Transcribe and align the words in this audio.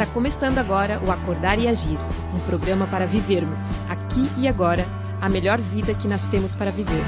Está 0.00 0.14
começando 0.14 0.56
agora 0.56 0.98
o 1.06 1.10
Acordar 1.10 1.58
e 1.58 1.68
Agir, 1.68 1.98
um 2.34 2.40
programa 2.46 2.86
para 2.86 3.04
vivermos, 3.04 3.72
aqui 3.86 4.30
e 4.38 4.48
agora, 4.48 4.82
a 5.20 5.28
melhor 5.28 5.60
vida 5.60 5.92
que 5.92 6.08
nascemos 6.08 6.56
para 6.56 6.70
viver. 6.70 7.02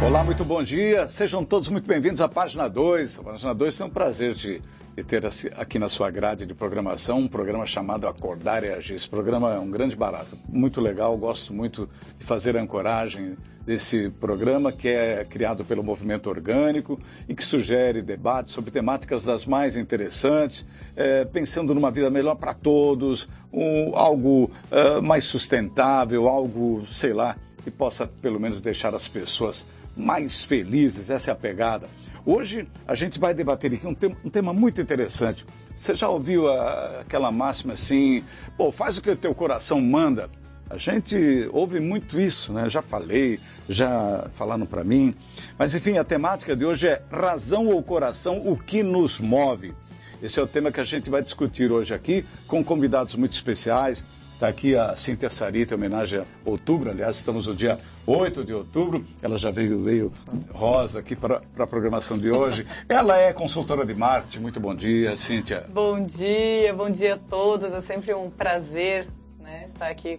Olá, 0.00 0.22
muito 0.22 0.44
bom 0.44 0.62
dia. 0.62 1.08
Sejam 1.08 1.44
todos 1.44 1.68
muito 1.68 1.88
bem-vindos 1.88 2.20
à 2.20 2.28
página 2.28 2.68
2. 2.68 3.18
A 3.18 3.22
página 3.24 3.52
2 3.52 3.80
é 3.80 3.84
um 3.84 3.90
prazer 3.90 4.32
de, 4.32 4.62
de, 4.94 5.02
ter 5.02 5.26
aqui 5.56 5.76
na 5.80 5.88
sua 5.88 6.08
grade 6.08 6.46
de 6.46 6.54
programação 6.54 7.18
um 7.18 7.26
programa 7.26 7.66
chamado 7.66 8.06
Acordar 8.06 8.62
e 8.62 8.68
Agir. 8.68 8.94
Esse 8.94 9.08
programa 9.08 9.52
é 9.52 9.58
um 9.58 9.68
grande 9.68 9.96
barato, 9.96 10.38
muito 10.48 10.80
legal. 10.80 11.18
Gosto 11.18 11.52
muito 11.52 11.90
de 12.16 12.24
fazer 12.24 12.56
a 12.56 12.62
ancoragem 12.62 13.36
desse 13.66 14.08
programa 14.10 14.70
que 14.70 14.88
é 14.88 15.24
criado 15.24 15.64
pelo 15.64 15.82
Movimento 15.82 16.30
Orgânico 16.30 17.00
e 17.28 17.34
que 17.34 17.44
sugere 17.44 18.00
debates 18.00 18.54
sobre 18.54 18.70
temáticas 18.70 19.24
das 19.24 19.44
mais 19.44 19.76
interessantes, 19.76 20.64
é, 20.94 21.24
pensando 21.24 21.74
numa 21.74 21.90
vida 21.90 22.08
melhor 22.08 22.36
para 22.36 22.54
todos, 22.54 23.28
um, 23.52 23.96
algo 23.96 24.44
uh, 24.70 25.02
mais 25.02 25.24
sustentável, 25.24 26.28
algo, 26.28 26.86
sei 26.86 27.12
lá, 27.12 27.36
que 27.64 27.70
possa 27.70 28.06
pelo 28.06 28.38
menos 28.38 28.60
deixar 28.60 28.94
as 28.94 29.08
pessoas 29.08 29.66
mais 29.96 30.44
felizes. 30.44 31.10
Essa 31.10 31.30
é 31.30 31.32
a 31.32 31.36
pegada. 31.36 31.88
Hoje 32.24 32.68
a 32.86 32.94
gente 32.94 33.18
vai 33.18 33.34
debater 33.34 33.72
aqui 33.72 33.86
um 33.86 33.94
tema, 33.94 34.16
um 34.24 34.30
tema 34.30 34.52
muito 34.52 34.80
interessante. 34.80 35.44
Você 35.74 35.96
já 35.96 36.08
ouviu 36.08 36.48
a, 36.48 37.00
aquela 37.00 37.32
máxima 37.32 37.72
assim, 37.72 38.22
pô, 38.56 38.70
faz 38.70 38.96
o 38.96 39.02
que 39.02 39.10
o 39.10 39.16
teu 39.16 39.34
coração 39.34 39.80
manda? 39.80 40.30
A 40.68 40.76
gente 40.76 41.48
ouve 41.52 41.78
muito 41.78 42.18
isso, 42.18 42.52
né? 42.52 42.68
Já 42.68 42.82
falei, 42.82 43.38
já 43.68 44.28
falaram 44.32 44.66
para 44.66 44.82
mim. 44.82 45.14
Mas 45.56 45.74
enfim, 45.74 45.96
a 45.96 46.04
temática 46.04 46.56
de 46.56 46.64
hoje 46.64 46.88
é 46.88 47.02
razão 47.10 47.68
ou 47.68 47.80
coração, 47.82 48.42
o 48.44 48.56
que 48.56 48.82
nos 48.82 49.20
move. 49.20 49.72
Esse 50.20 50.40
é 50.40 50.42
o 50.42 50.46
tema 50.46 50.72
que 50.72 50.80
a 50.80 50.84
gente 50.84 51.08
vai 51.08 51.22
discutir 51.22 51.70
hoje 51.70 51.94
aqui 51.94 52.26
com 52.48 52.64
convidados 52.64 53.14
muito 53.14 53.32
especiais. 53.32 54.04
Está 54.34 54.48
aqui 54.48 54.76
a 54.76 54.94
Cíntia 54.96 55.30
Sarita, 55.30 55.74
em 55.74 55.78
homenagem 55.78 56.20
a 56.20 56.24
outubro. 56.44 56.90
Aliás, 56.90 57.16
estamos 57.16 57.46
no 57.46 57.54
dia 57.54 57.78
8 58.04 58.44
de 58.44 58.52
outubro. 58.52 59.06
Ela 59.22 59.36
já 59.36 59.50
veio, 59.50 59.82
veio 59.82 60.12
rosa 60.52 60.98
aqui 60.98 61.14
para 61.14 61.40
a 61.58 61.66
programação 61.66 62.18
de 62.18 62.30
hoje. 62.30 62.66
Ela 62.88 63.18
é 63.18 63.32
consultora 63.32 63.86
de 63.86 63.94
marketing. 63.94 64.40
Muito 64.40 64.60
bom 64.60 64.74
dia, 64.74 65.14
Cíntia. 65.16 65.64
Bom 65.72 66.04
dia, 66.04 66.74
bom 66.74 66.90
dia 66.90 67.14
a 67.14 67.18
todos. 67.18 67.72
É 67.72 67.80
sempre 67.80 68.12
um 68.14 68.28
prazer 68.28 69.08
né, 69.40 69.66
estar 69.68 69.88
aqui 69.88 70.18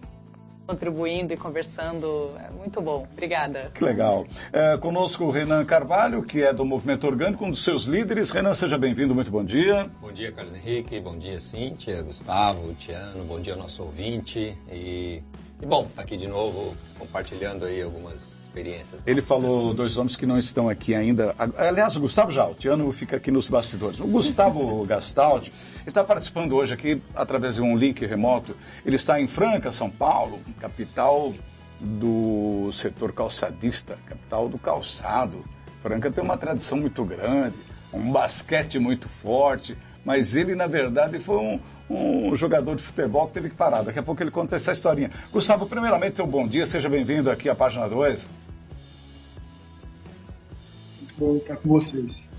contribuindo 0.68 1.32
e 1.32 1.36
conversando. 1.36 2.36
É 2.38 2.50
muito 2.50 2.82
bom. 2.82 3.06
Obrigada. 3.10 3.70
Que 3.74 3.82
legal. 3.82 4.26
É, 4.52 4.76
conosco 4.76 5.24
o 5.24 5.30
Renan 5.30 5.64
Carvalho, 5.64 6.22
que 6.22 6.42
é 6.42 6.52
do 6.52 6.62
Movimento 6.62 7.06
Orgânico, 7.06 7.42
um 7.42 7.50
dos 7.50 7.64
seus 7.64 7.84
líderes. 7.84 8.30
Renan, 8.30 8.52
seja 8.52 8.76
bem-vindo. 8.76 9.14
Muito 9.14 9.30
bom 9.30 9.42
dia. 9.42 9.90
Bom 9.98 10.12
dia, 10.12 10.30
Carlos 10.30 10.54
Henrique. 10.54 11.00
Bom 11.00 11.16
dia, 11.16 11.40
Cíntia, 11.40 12.02
Gustavo, 12.02 12.74
Tiano. 12.74 13.24
Bom 13.24 13.40
dia, 13.40 13.56
nosso 13.56 13.82
ouvinte. 13.82 14.58
E, 14.70 15.22
e 15.62 15.66
bom, 15.66 15.88
tá 15.94 16.02
aqui 16.02 16.18
de 16.18 16.28
novo 16.28 16.76
compartilhando 16.98 17.64
aí 17.64 17.80
algumas 17.80 18.37
experiências. 18.58 19.02
Ele 19.06 19.22
falou 19.22 19.72
dois 19.72 19.96
homens 19.96 20.16
que 20.16 20.26
não 20.26 20.38
estão 20.38 20.68
aqui 20.68 20.94
ainda. 20.94 21.34
Aliás, 21.56 21.96
o 21.96 22.00
Gustavo 22.00 22.30
já, 22.30 22.46
o 22.46 22.54
Tiano 22.54 22.90
fica 22.92 23.16
aqui 23.16 23.30
nos 23.30 23.48
bastidores. 23.48 24.00
O 24.00 24.06
Gustavo 24.06 24.84
Gastaldi, 24.86 25.52
está 25.86 26.02
participando 26.02 26.54
hoje 26.54 26.74
aqui 26.74 27.00
através 27.14 27.54
de 27.54 27.62
um 27.62 27.76
link 27.76 28.04
remoto. 28.04 28.56
Ele 28.84 28.96
está 28.96 29.20
em 29.20 29.26
Franca, 29.26 29.70
São 29.70 29.88
Paulo, 29.88 30.40
capital 30.60 31.32
do 31.80 32.70
setor 32.72 33.12
calçadista, 33.12 33.98
capital 34.06 34.48
do 34.48 34.58
calçado. 34.58 35.44
Franca 35.80 36.10
tem 36.10 36.24
uma 36.24 36.36
tradição 36.36 36.78
muito 36.78 37.04
grande, 37.04 37.56
um 37.92 38.10
basquete 38.10 38.78
muito 38.78 39.08
forte, 39.08 39.78
mas 40.04 40.34
ele, 40.34 40.56
na 40.56 40.66
verdade, 40.66 41.20
foi 41.20 41.36
um, 41.36 41.60
um 41.88 42.34
jogador 42.34 42.74
de 42.74 42.82
futebol 42.82 43.26
que 43.28 43.34
teve 43.34 43.50
que 43.50 43.54
parar. 43.54 43.82
Daqui 43.82 43.98
a 43.98 44.02
pouco 44.02 44.22
ele 44.22 44.30
conta 44.30 44.56
essa 44.56 44.72
historinha. 44.72 45.10
Gustavo, 45.32 45.66
primeiramente, 45.66 46.16
seu 46.16 46.26
bom 46.26 46.46
dia, 46.46 46.66
seja 46.66 46.88
bem-vindo 46.88 47.30
aqui 47.30 47.48
à 47.48 47.54
página 47.54 47.88
2. 47.88 48.28
Bom 51.18 51.36
estar 51.36 51.56
com 51.56 51.70
vocês. 51.70 52.30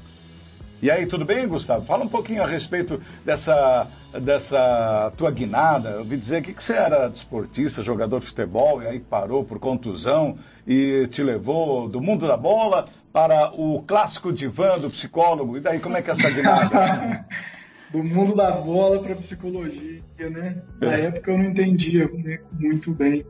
E 0.81 0.89
aí, 0.89 1.05
tudo 1.05 1.25
bem, 1.25 1.45
Gustavo? 1.45 1.85
Fala 1.85 2.05
um 2.05 2.07
pouquinho 2.07 2.41
a 2.41 2.47
respeito 2.47 3.01
dessa, 3.25 3.85
dessa 4.21 5.11
tua 5.17 5.29
guinada. 5.29 5.89
Eu 5.89 5.99
ouvi 5.99 6.15
dizer 6.15 6.41
que, 6.41 6.53
que 6.53 6.63
você 6.63 6.71
era 6.71 7.09
desportista, 7.09 7.83
jogador 7.83 8.21
de 8.21 8.27
futebol, 8.27 8.81
e 8.81 8.87
aí 8.87 8.99
parou 8.99 9.43
por 9.43 9.59
contusão 9.59 10.37
e 10.65 11.05
te 11.11 11.21
levou 11.21 11.89
do 11.89 11.99
mundo 11.99 12.25
da 12.25 12.37
bola 12.37 12.85
para 13.11 13.51
o 13.59 13.83
clássico 13.83 14.31
divã 14.31 14.79
do 14.79 14.89
psicólogo. 14.89 15.57
E 15.57 15.59
daí, 15.59 15.81
como 15.81 15.97
é 15.97 16.01
que 16.01 16.09
é 16.09 16.13
essa 16.13 16.29
guinada? 16.29 17.25
do 17.91 18.03
mundo 18.03 18.35
da 18.35 18.51
bola 18.61 19.01
para 19.01 19.15
psicologia, 19.15 20.01
né? 20.19 20.61
Na 20.79 20.95
é. 20.95 21.05
época 21.05 21.31
eu 21.31 21.37
não 21.37 21.45
entendia 21.45 22.07
né, 22.07 22.39
muito 22.51 22.91
bem. 22.93 23.25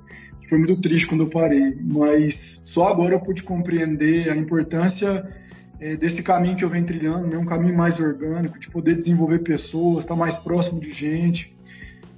Foi 0.47 0.57
muito 0.57 0.75
triste 0.77 1.07
quando 1.07 1.23
eu 1.23 1.29
parei, 1.29 1.77
mas 1.81 2.61
só 2.65 2.87
agora 2.87 3.13
eu 3.13 3.21
pude 3.21 3.43
compreender 3.43 4.29
a 4.29 4.35
importância 4.35 5.31
é, 5.79 5.95
desse 5.95 6.23
caminho 6.23 6.55
que 6.55 6.65
eu 6.65 6.69
venho 6.69 6.85
trilhando, 6.85 7.27
né? 7.27 7.37
Um 7.37 7.45
caminho 7.45 7.75
mais 7.75 7.99
orgânico, 7.99 8.59
de 8.59 8.69
poder 8.69 8.95
desenvolver 8.95 9.39
pessoas, 9.39 10.03
estar 10.03 10.15
mais 10.15 10.37
próximo 10.37 10.81
de 10.81 10.91
gente. 10.91 11.55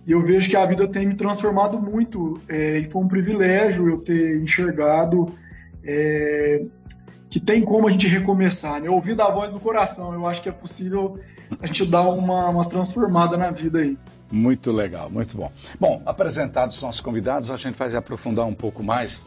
E 0.08 0.12
eu 0.12 0.22
vejo 0.22 0.50
que 0.50 0.58
a 0.58 0.66
vida 0.66 0.88
tem 0.88 1.06
me 1.06 1.14
transformado 1.14 1.80
muito 1.80 2.42
é, 2.50 2.80
e 2.80 2.84
foi 2.86 3.04
um 3.04 3.08
privilégio 3.08 3.88
eu 3.88 4.00
ter 4.00 4.42
enxergado 4.42 5.32
é, 5.84 6.66
que 7.32 7.40
tem 7.40 7.64
como 7.64 7.88
a 7.88 7.92
gente 7.92 8.10
recomeçar, 8.10 8.82
né? 8.82 8.90
Ouvindo 8.90 9.22
a 9.22 9.32
voz 9.32 9.54
do 9.54 9.60
coração, 9.60 10.14
eu 10.14 10.28
acho 10.28 10.42
que 10.42 10.50
é 10.50 10.52
possível 10.52 11.18
a 11.62 11.66
gente 11.66 11.86
dar 11.86 12.02
uma, 12.02 12.50
uma 12.50 12.68
transformada 12.68 13.38
na 13.38 13.50
vida 13.50 13.80
aí. 13.80 13.98
Muito 14.30 14.70
legal, 14.70 15.10
muito 15.10 15.38
bom. 15.38 15.50
Bom, 15.80 16.02
apresentados 16.06 16.76
os 16.76 16.82
nossos 16.82 17.00
convidados, 17.00 17.50
a 17.50 17.56
gente 17.56 17.76
vai 17.76 17.96
aprofundar 17.96 18.46
um 18.46 18.54
pouco 18.54 18.84
mais 18.84 19.24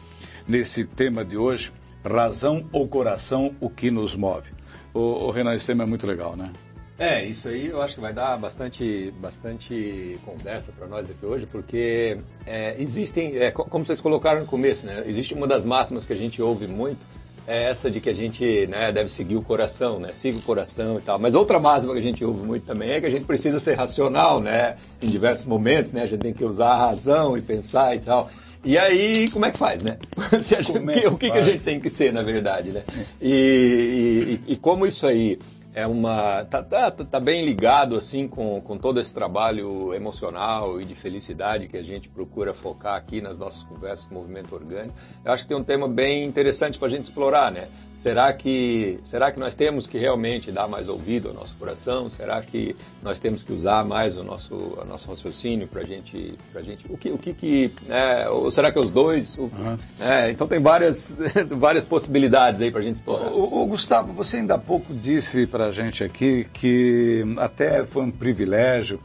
nesse 0.47 0.85
tema 0.85 1.25
de 1.25 1.35
hoje, 1.35 1.73
razão 2.03 2.69
ou 2.71 2.87
coração, 2.87 3.55
o 3.59 3.71
que 3.71 3.89
nos 3.89 4.15
move. 4.15 4.51
O, 4.93 4.99
o 4.99 5.31
Renan, 5.31 5.55
esse 5.55 5.65
tema 5.65 5.83
é 5.83 5.87
muito 5.87 6.05
legal, 6.05 6.35
né? 6.35 6.51
É, 6.97 7.25
isso 7.25 7.49
aí 7.49 7.67
eu 7.67 7.81
acho 7.81 7.95
que 7.95 8.01
vai 8.01 8.13
dar 8.13 8.37
bastante, 8.37 9.11
bastante 9.19 10.17
conversa 10.23 10.71
para 10.71 10.87
nós 10.87 11.09
aqui 11.09 11.25
hoje, 11.25 11.45
porque 11.47 12.19
é, 12.45 12.75
existem, 12.79 13.35
é, 13.37 13.51
como 13.51 13.83
vocês 13.83 13.99
colocaram 13.99 14.41
no 14.41 14.45
começo, 14.45 14.85
né? 14.85 15.03
Existe 15.07 15.33
uma 15.33 15.47
das 15.47 15.65
máximas 15.65 16.05
que 16.05 16.13
a 16.13 16.15
gente 16.15 16.41
ouve 16.41 16.67
muito, 16.67 17.05
é 17.47 17.63
essa 17.63 17.91
de 17.91 17.99
que 17.99 18.09
a 18.09 18.13
gente 18.13 18.67
né, 18.67 18.91
deve 18.91 19.09
seguir 19.09 19.35
o 19.35 19.41
coração, 19.41 19.99
né? 19.99 20.11
Siga 20.13 20.37
o 20.37 20.41
coração 20.41 20.97
e 20.97 21.01
tal. 21.01 21.19
Mas 21.19 21.35
outra 21.35 21.59
máxima 21.59 21.93
que 21.93 21.99
a 21.99 22.01
gente 22.01 22.25
ouve 22.25 22.45
muito 22.45 22.65
também 22.65 22.91
é 22.91 22.99
que 22.99 23.05
a 23.05 23.09
gente 23.09 23.25
precisa 23.25 23.59
ser 23.59 23.75
racional, 23.75 24.39
né? 24.39 24.75
Em 25.01 25.07
diversos 25.07 25.45
momentos, 25.45 25.91
né? 25.91 26.03
A 26.03 26.07
gente 26.07 26.21
tem 26.21 26.33
que 26.33 26.43
usar 26.43 26.69
a 26.69 26.77
razão 26.87 27.37
e 27.37 27.41
pensar 27.41 27.95
e 27.95 27.99
tal. 27.99 28.29
E 28.63 28.79
aí, 28.79 29.29
como 29.29 29.45
é 29.45 29.51
que 29.51 29.59
faz, 29.59 29.83
né? 29.83 29.99
Gente, 30.41 30.75
é 30.75 31.07
o 31.07 31.15
que, 31.15 31.29
que, 31.29 31.37
a 31.37 31.43
gente 31.43 31.63
tem 31.63 31.79
que 31.79 31.87
ser, 31.87 32.11
na 32.11 32.23
verdade, 32.23 32.71
né? 32.71 32.81
E, 33.21 34.39
e, 34.47 34.53
e 34.53 34.57
como 34.57 34.87
isso 34.87 35.05
aí 35.05 35.37
é 35.75 35.85
uma 35.85 36.45
tá, 36.45 36.63
tá, 36.63 36.89
tá, 36.89 37.19
bem 37.19 37.43
ligado 37.43 37.97
assim 37.97 38.29
com, 38.29 38.61
com 38.61 38.77
todo 38.77 38.99
esse 38.99 39.13
trabalho 39.13 39.93
emocional 39.93 40.79
e 40.79 40.85
de 40.85 40.95
felicidade 40.95 41.67
que 41.67 41.75
a 41.75 41.83
gente 41.83 42.07
procura 42.07 42.53
focar 42.53 42.95
aqui 42.95 43.19
nas 43.19 43.37
nossas 43.37 43.63
conversas 43.63 44.05
com 44.05 44.15
o 44.15 44.17
movimento 44.19 44.55
orgânico. 44.55 44.95
Eu 45.23 45.33
acho 45.33 45.43
que 45.43 45.49
tem 45.49 45.57
um 45.57 45.63
tema 45.63 45.87
bem 45.89 46.23
interessante 46.23 46.79
para 46.79 46.87
a 46.87 46.91
gente 46.91 47.03
explorar, 47.03 47.51
né? 47.51 47.67
Será 47.93 48.31
que 48.31 48.99
será 49.03 49.31
que 49.33 49.39
nós 49.39 49.53
temos 49.53 49.85
que 49.85 49.97
realmente 49.97 50.49
dar 50.49 50.67
mais 50.67 50.87
ouvido 50.87 51.27
ao 51.27 51.33
nosso 51.33 51.57
coração? 51.57 52.09
Será 52.09 52.41
que 52.41 52.73
nós 53.03 53.19
temos 53.19 53.43
que 53.43 53.51
usar 53.51 53.83
mais 53.83 54.17
o 54.17 54.23
nosso 54.23 54.55
o 54.55 54.85
nosso 54.85 55.09
raciocínio 55.09 55.67
para 55.67 55.83
gente 55.83 56.37
para 56.53 56.61
gente 56.61 56.85
o 56.89 56.97
que 56.97 57.11
o 57.11 57.17
que, 57.17 57.33
que 57.33 57.73
né? 57.85 58.29
ou 58.29 58.49
será 58.49 58.71
que 58.71 58.77
é 58.77 58.81
os 58.81 58.91
dois? 58.91 59.37
O, 59.37 59.43
uhum. 59.43 59.77
é, 59.99 60.31
então 60.31 60.47
tem 60.47 60.61
várias 60.61 61.17
várias 61.51 61.83
possibilidades 61.83 62.61
aí 62.61 62.71
para 62.71 62.79
a 62.79 62.83
gente 62.83 62.95
explorar. 62.95 63.27
O, 63.31 63.61
o, 63.61 63.65
Gustavo, 63.65 64.13
você 64.13 64.37
ainda 64.37 64.55
há 64.55 64.59
pouco 64.59 64.93
disse 64.93 65.45
para 65.47 65.64
a 65.65 65.71
gente 65.71 66.03
aqui 66.03 66.47
que 66.53 67.23
até 67.37 67.83
foi 67.83 68.03
um 68.03 68.11
privilégio, 68.11 68.99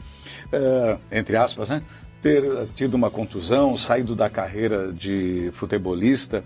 uh, 0.53 0.99
entre 1.11 1.35
aspas, 1.35 1.69
né, 1.69 1.81
ter 2.21 2.43
tido 2.75 2.93
uma 2.95 3.09
contusão, 3.09 3.75
saído 3.77 4.15
da 4.15 4.29
carreira 4.29 4.93
de 4.93 5.49
futebolista 5.53 6.43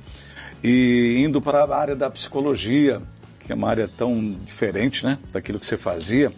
e 0.63 1.17
indo 1.19 1.41
para 1.41 1.63
a 1.63 1.77
área 1.77 1.95
da 1.95 2.09
psicologia, 2.09 3.01
que 3.39 3.51
é 3.51 3.56
uma 3.56 3.69
área 3.69 3.88
tão 3.88 4.35
diferente 4.44 5.06
né, 5.06 5.19
daquilo 5.31 5.59
que 5.59 5.65
você 5.65 5.77
fazia. 5.77 6.31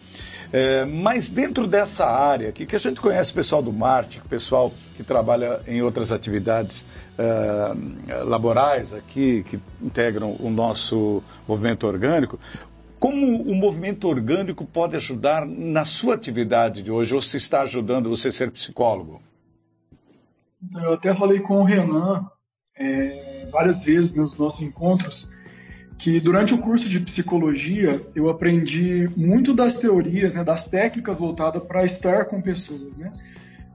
É, 0.52 0.86
mas 0.86 1.30
dentro 1.30 1.68
dessa 1.68 2.06
área 2.06 2.50
aqui, 2.50 2.66
que 2.66 2.76
a 2.76 2.80
gente 2.80 3.02
conhece 3.02 3.34
pessoal 3.34 3.62
do 3.62 3.72
o 3.72 4.30
pessoal 4.30 4.74
que 4.96 5.04
trabalha 5.04 5.62
em 5.68 5.82
outras 5.82 6.12
atividades 6.12 6.86
é, 7.18 8.14
laborais 8.24 8.94
aqui, 8.94 9.44
que 9.44 9.60
integram 9.82 10.36
o 10.40 10.50
nosso 10.50 11.22
movimento 11.48 11.86
orgânico, 11.86 12.40
como 13.00 13.42
o 13.42 13.56
movimento 13.56 14.08
orgânico 14.08 14.66
pode 14.66 14.96
ajudar 14.96 15.46
na 15.46 15.86
sua 15.86 16.16
atividade 16.16 16.84
de 16.84 16.92
hoje, 16.92 17.14
ou 17.14 17.22
se 17.22 17.38
está 17.38 17.62
ajudando 17.62 18.10
você 18.10 18.32
ser 18.32 18.52
psicólogo? 18.52 19.22
Então, 20.64 20.84
eu 20.84 20.94
até 20.94 21.14
falei 21.14 21.40
com 21.40 21.62
o 21.62 21.64
Renan 21.64 22.26
é, 22.78 23.48
várias 23.52 23.82
vezes 23.82 24.16
nos 24.16 24.38
nossos 24.38 24.62
encontros 24.62 25.38
que 25.98 26.20
durante 26.20 26.54
o 26.54 26.60
curso 26.60 26.88
de 26.90 27.00
psicologia 27.00 28.06
eu 28.16 28.30
aprendi 28.30 29.10
muito 29.18 29.54
das 29.54 29.78
teorias, 29.78 30.34
né, 30.34 30.44
das 30.44 30.66
técnicas 30.66 31.18
voltadas 31.18 31.64
para 31.64 31.84
estar 31.84 32.26
com 32.26 32.42
pessoas, 32.42 32.98
né? 32.98 33.12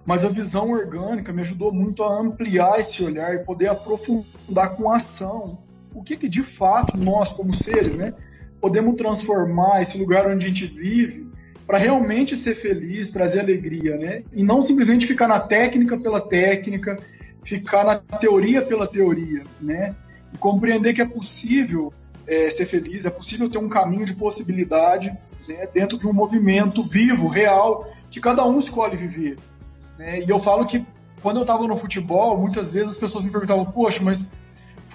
Mas 0.04 0.24
a 0.24 0.28
visão 0.28 0.70
orgânica 0.70 1.32
me 1.32 1.42
ajudou 1.42 1.72
muito 1.72 2.02
a 2.02 2.20
ampliar 2.20 2.78
esse 2.78 3.04
olhar 3.04 3.34
e 3.34 3.44
poder 3.44 3.68
aprofundar 3.68 4.74
com 4.76 4.90
ação 4.90 5.58
o 5.94 6.02
que, 6.02 6.16
que 6.16 6.28
de 6.28 6.42
fato 6.42 6.96
nós, 6.96 7.32
como 7.32 7.52
seres, 7.52 7.96
né, 7.96 8.14
podemos 8.62 8.94
transformar 8.94 9.82
esse 9.82 9.98
lugar 9.98 10.24
onde 10.24 10.46
a 10.46 10.48
gente 10.48 10.66
vive 10.66 11.26
para 11.66 11.78
realmente 11.78 12.36
ser 12.36 12.54
feliz, 12.54 13.10
trazer 13.10 13.40
alegria, 13.40 13.96
né? 13.96 14.22
E 14.32 14.44
não 14.44 14.62
simplesmente 14.62 15.04
ficar 15.04 15.26
na 15.26 15.40
técnica 15.40 15.98
pela 16.00 16.20
técnica, 16.20 16.96
ficar 17.42 17.84
na 17.84 17.96
teoria 17.96 18.62
pela 18.62 18.86
teoria, 18.86 19.42
né? 19.60 19.96
E 20.32 20.38
compreender 20.38 20.94
que 20.94 21.02
é 21.02 21.08
possível 21.08 21.92
é, 22.24 22.48
ser 22.48 22.66
feliz, 22.66 23.04
é 23.04 23.10
possível 23.10 23.50
ter 23.50 23.58
um 23.58 23.68
caminho 23.68 24.06
de 24.06 24.14
possibilidade 24.14 25.12
né, 25.48 25.66
dentro 25.74 25.98
de 25.98 26.06
um 26.06 26.12
movimento 26.12 26.84
vivo, 26.84 27.26
real, 27.26 27.90
que 28.10 28.20
cada 28.20 28.46
um 28.46 28.60
escolhe 28.60 28.96
viver. 28.96 29.38
Né? 29.98 30.20
E 30.20 30.30
eu 30.30 30.38
falo 30.38 30.64
que 30.64 30.86
quando 31.20 31.38
eu 31.38 31.42
estava 31.42 31.66
no 31.66 31.76
futebol, 31.76 32.38
muitas 32.38 32.70
vezes 32.70 32.92
as 32.92 32.98
pessoas 32.98 33.24
me 33.24 33.32
perguntavam, 33.32 33.64
poxa, 33.64 34.00
mas 34.02 34.41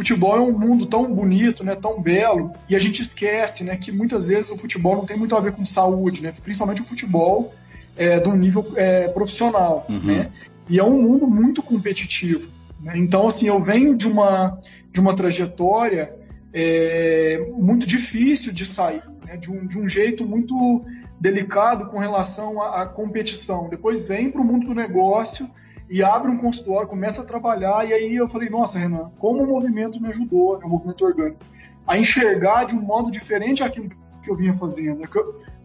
futebol 0.08 0.38
é 0.38 0.40
um 0.40 0.58
mundo 0.58 0.86
tão 0.86 1.14
bonito, 1.14 1.66
né, 1.66 1.76
tão 1.76 2.02
belo, 2.02 2.54
e 2.70 2.76
a 2.76 2.80
gente 2.80 3.02
esquece 3.02 3.66
né, 3.66 3.76
que 3.76 3.92
muitas 3.92 4.30
vezes 4.30 4.52
o 4.52 4.58
futebol 4.58 4.96
não 4.96 5.06
tem 5.06 5.18
muito 5.18 5.36
a 5.36 5.40
ver 5.42 5.52
com 5.52 5.66
saúde, 5.66 6.24
né, 6.24 6.32
principalmente 6.42 6.82
o 6.82 6.86
futebol 6.86 7.54
é, 7.98 8.18
de 8.18 8.30
um 8.30 8.36
nível 8.38 8.66
é, 8.76 9.10
profissional. 9.10 9.86
Uhum. 9.90 10.00
Né? 10.00 10.30
E 10.70 10.80
é 10.80 10.84
um 10.84 11.02
mundo 11.02 11.28
muito 11.28 11.62
competitivo. 11.62 12.50
Né? 12.80 12.94
Então, 12.96 13.28
assim, 13.28 13.48
eu 13.48 13.60
venho 13.60 13.96
de 13.98 14.08
uma, 14.08 14.58
de 14.92 15.00
uma 15.00 15.14
trajetória 15.14 16.16
é, 16.54 17.46
muito 17.58 17.86
difícil 17.86 18.54
de 18.54 18.66
sair, 18.66 19.04
né? 19.26 19.36
de, 19.36 19.52
um, 19.52 19.68
de 19.68 19.78
um 19.78 19.90
jeito 19.90 20.26
muito 20.26 20.86
delicado 21.20 21.88
com 21.88 21.98
relação 21.98 22.62
à, 22.62 22.84
à 22.84 22.86
competição. 22.86 23.70
Depois 23.70 24.08
vem 24.08 24.32
para 24.32 24.42
o 24.42 24.46
mundo 24.46 24.68
do 24.68 24.74
negócio 24.74 25.50
e 25.90 26.04
abre 26.04 26.30
um 26.30 26.38
consultório, 26.38 26.88
começa 26.88 27.22
a 27.22 27.26
trabalhar, 27.26 27.88
e 27.88 27.94
aí 27.94 28.16
eu 28.16 28.28
falei, 28.28 28.50
nossa, 28.50 28.78
Renan, 28.78 29.12
como 29.18 29.44
o 29.44 29.48
movimento 29.48 30.02
me 30.02 30.10
ajudou, 30.10 30.58
o 30.58 30.70
movimento 30.70 31.06
orgânico, 31.06 31.40
a 31.86 31.98
enxergar 31.98 32.66
de 32.66 32.76
um 32.76 32.82
modo 32.82 33.10
diferente 33.10 33.64
aquilo 33.64 33.90
que 34.22 34.30
eu 34.30 34.36
vinha 34.36 34.54
fazendo, 34.54 35.02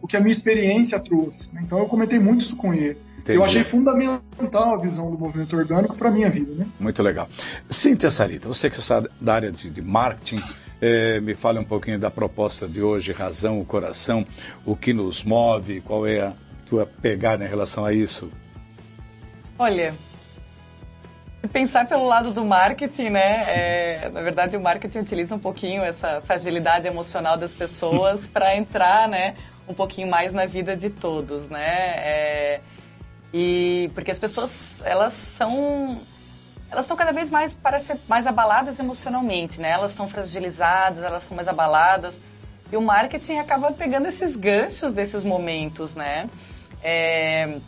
o 0.01 0.07
que 0.07 0.15
a 0.15 0.21
minha 0.21 0.31
experiência 0.31 1.03
trouxe. 1.03 1.59
Então 1.61 1.79
eu 1.79 1.85
comentei 1.85 2.19
muito 2.19 2.41
isso 2.41 2.55
com 2.55 2.73
ele. 2.73 2.97
Entendi. 3.19 3.37
Eu 3.37 3.43
achei 3.43 3.63
fundamental 3.63 4.73
a 4.73 4.77
visão 4.77 5.09
do 5.09 5.17
movimento 5.17 5.55
orgânico 5.55 5.95
para 5.95 6.09
a 6.09 6.11
minha 6.11 6.29
vida. 6.29 6.53
Né? 6.53 6.67
Muito 6.77 7.01
legal. 7.01 7.27
Cíntia 7.69 8.11
Sarita, 8.11 8.49
você 8.49 8.69
que 8.69 8.77
está 8.77 9.01
da 9.19 9.33
área 9.33 9.51
de, 9.51 9.69
de 9.69 9.81
marketing, 9.81 10.41
é, 10.81 11.21
me 11.21 11.33
fale 11.33 11.57
um 11.57 11.63
pouquinho 11.63 11.97
da 11.97 12.11
proposta 12.11 12.67
de 12.67 12.81
hoje, 12.81 13.13
razão, 13.13 13.61
o 13.61 13.65
coração, 13.65 14.27
o 14.65 14.75
que 14.75 14.91
nos 14.91 15.23
move, 15.23 15.79
qual 15.79 16.05
é 16.05 16.19
a 16.19 16.33
tua 16.65 16.85
pegada 16.85 17.45
em 17.45 17.47
relação 17.47 17.85
a 17.85 17.93
isso? 17.93 18.29
Olha, 19.57 19.93
pensar 21.53 21.87
pelo 21.87 22.05
lado 22.05 22.31
do 22.31 22.43
marketing, 22.43 23.11
né? 23.11 23.45
É, 23.47 24.09
na 24.11 24.21
verdade, 24.21 24.57
o 24.57 24.59
marketing 24.59 24.99
utiliza 24.99 25.35
um 25.35 25.39
pouquinho 25.39 25.83
essa 25.83 26.19
fragilidade 26.21 26.87
emocional 26.87 27.37
das 27.37 27.53
pessoas 27.53 28.27
para 28.27 28.55
entrar, 28.57 29.07
né, 29.07 29.35
um 29.67 29.73
pouquinho 29.73 30.09
mais 30.09 30.33
na 30.33 30.47
vida 30.47 30.75
de 30.75 30.89
todos, 30.89 31.47
né? 31.49 31.93
É, 31.97 32.61
e 33.31 33.89
porque 33.93 34.11
as 34.11 34.19
pessoas, 34.19 34.81
elas 34.83 35.13
são 35.13 36.01
elas 36.69 36.85
estão 36.85 36.97
cada 36.97 37.11
vez 37.11 37.29
mais 37.29 37.53
parece 37.53 37.93
mais 38.07 38.25
abaladas 38.25 38.79
emocionalmente, 38.79 39.61
né? 39.61 39.69
Elas 39.69 39.91
estão 39.91 40.07
fragilizadas, 40.07 41.03
elas 41.03 41.21
estão 41.21 41.35
mais 41.35 41.47
abaladas. 41.47 42.19
E 42.71 42.75
o 42.75 42.81
marketing 42.81 43.37
acaba 43.37 43.71
pegando 43.71 44.07
esses 44.07 44.35
ganchos 44.35 44.91
desses 44.91 45.23
momentos, 45.23 45.93
né? 45.93 46.27
É, 46.83 47.59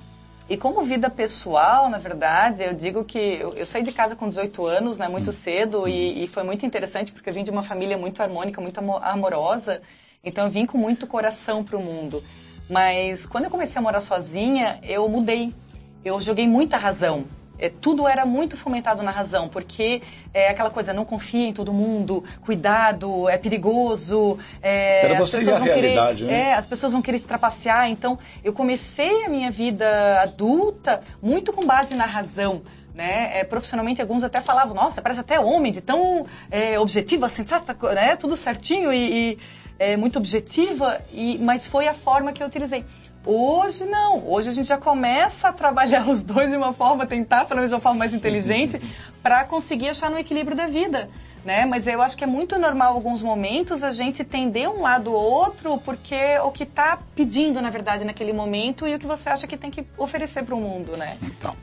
e 0.48 0.56
como 0.58 0.84
vida 0.84 1.10
pessoal, 1.10 1.90
na 1.90 1.98
verdade, 1.98 2.64
eu 2.64 2.74
digo 2.74 3.04
que 3.04 3.18
eu, 3.18 3.54
eu 3.56 3.66
saí 3.66 3.82
de 3.82 3.92
casa 3.92 4.16
com 4.16 4.28
18 4.28 4.66
anos, 4.66 4.98
né, 4.98 5.08
muito 5.08 5.30
hum. 5.30 5.34
cedo, 5.34 5.88
e, 5.88 6.24
e, 6.24 6.28
foi 6.28 6.44
muito 6.44 6.66
interessante 6.66 7.12
porque 7.12 7.30
eu 7.30 7.34
vim 7.34 7.44
de 7.44 7.50
uma 7.50 7.64
família 7.64 7.98
muito 7.98 8.22
harmônica, 8.22 8.62
muito 8.62 8.80
amorosa, 9.02 9.82
então 10.24 10.46
eu 10.46 10.50
vim 10.50 10.66
com 10.66 10.78
muito 10.78 11.08
coração 11.08 11.64
para 11.64 11.78
o 11.78 11.82
mundo. 11.82 12.24
Mas 12.70 13.26
quando 13.26 13.46
eu 13.46 13.50
comecei 13.50 13.80
a 13.80 13.82
morar 13.82 14.02
sozinha, 14.02 14.80
eu 14.84 15.08
mudei. 15.08 15.54
Eu 16.04 16.20
joguei 16.22 16.48
muita 16.48 16.78
razão. 16.78 17.26
É, 17.58 17.70
tudo 17.70 18.08
era 18.08 18.26
muito 18.26 18.58
fomentado 18.58 19.02
na 19.02 19.12
razão, 19.12 19.48
porque 19.48 20.02
é 20.34 20.50
aquela 20.50 20.70
coisa, 20.70 20.94
não 20.94 21.06
confia 21.06 21.48
em 21.48 21.54
todo 21.54 21.72
mundo, 21.74 22.24
cuidado, 22.42 23.30
é 23.30 23.38
perigoso. 23.38 24.38
É, 24.62 25.16
as 25.16 25.32
pessoas 25.32 25.48
a 25.48 25.60
vão 25.60 25.68
querer, 25.68 25.96
né? 26.26 26.34
é, 26.34 26.54
as 26.54 26.68
pessoas 26.68 26.92
vão 26.92 27.02
querer 27.02 27.20
se 27.20 27.26
trapacear. 27.26 27.90
Então, 27.90 28.20
eu 28.44 28.54
comecei 28.54 29.26
a 29.26 29.30
minha 29.30 29.50
vida 29.50 30.22
adulta 30.22 31.02
muito 31.22 31.54
com 31.54 31.66
base 31.66 31.96
na 31.96 32.06
razão. 32.06 32.62
Né? 32.94 33.40
É, 33.40 33.44
profissionalmente, 33.44 34.02
alguns 34.02 34.24
até 34.24 34.40
falavam, 34.40 34.74
nossa, 34.74 35.02
parece 35.02 35.20
até 35.20 35.38
homem, 35.38 35.70
de 35.70 35.82
tão 35.82 36.26
é, 36.50 36.80
objetiva, 36.80 37.28
sensata, 37.28 37.76
né? 37.94 38.16
tudo 38.16 38.38
certinho 38.38 38.94
e, 38.94 39.34
e 39.34 39.40
é, 39.78 39.98
muito 39.98 40.18
objetiva, 40.18 41.02
e, 41.12 41.38
mas 41.38 41.68
foi 41.68 41.88
a 41.88 41.94
forma 41.94 42.32
que 42.32 42.42
eu 42.42 42.48
utilizei. 42.48 42.86
Hoje 43.26 43.86
não, 43.86 44.30
hoje 44.30 44.50
a 44.50 44.52
gente 44.52 44.68
já 44.68 44.78
começa 44.78 45.50
a 45.50 45.54
trabalhar 45.54 46.06
os 46.10 46.24
dois 46.24 46.52
de 46.52 46.58
uma 46.58 46.74
forma, 46.74 47.08
tentar 47.08 47.46
pelo 47.46 47.58
menos 47.58 47.72
de 47.72 47.76
uma 47.76 47.82
forma 47.82 47.98
mais 47.98 48.14
inteligente, 48.14 48.80
para 49.24 49.44
conseguir 49.44 49.90
achar 49.90 50.12
no 50.12 50.20
equilíbrio 50.20 50.56
da 50.56 50.68
vida. 50.68 51.10
Né? 51.44 51.64
Mas 51.64 51.86
eu 51.86 52.02
acho 52.02 52.18
que 52.18 52.24
é 52.24 52.28
muito 52.28 52.58
normal 52.58 52.94
alguns 52.94 53.22
momentos 53.22 53.84
a 53.84 53.92
gente 53.92 54.24
tender 54.24 54.68
um 54.68 54.82
lado 54.82 55.14
ou 55.14 55.22
outro 55.22 55.78
porque 55.78 56.40
o 56.44 56.52
que 56.52 56.64
está 56.64 57.00
pedindo, 57.16 57.62
na 57.62 57.70
verdade, 57.70 58.04
naquele 58.04 58.34
momento 58.34 58.88
e 58.88 58.96
o 58.96 59.00
que 59.00 59.06
você 59.06 59.30
acha 59.30 59.46
que 59.46 59.56
tem 59.56 59.70
que 59.70 59.86
oferecer 59.96 60.44
para 60.44 60.56
o 60.56 60.60
mundo, 60.60 60.98
né? 60.98 61.18
Então, 61.22 61.56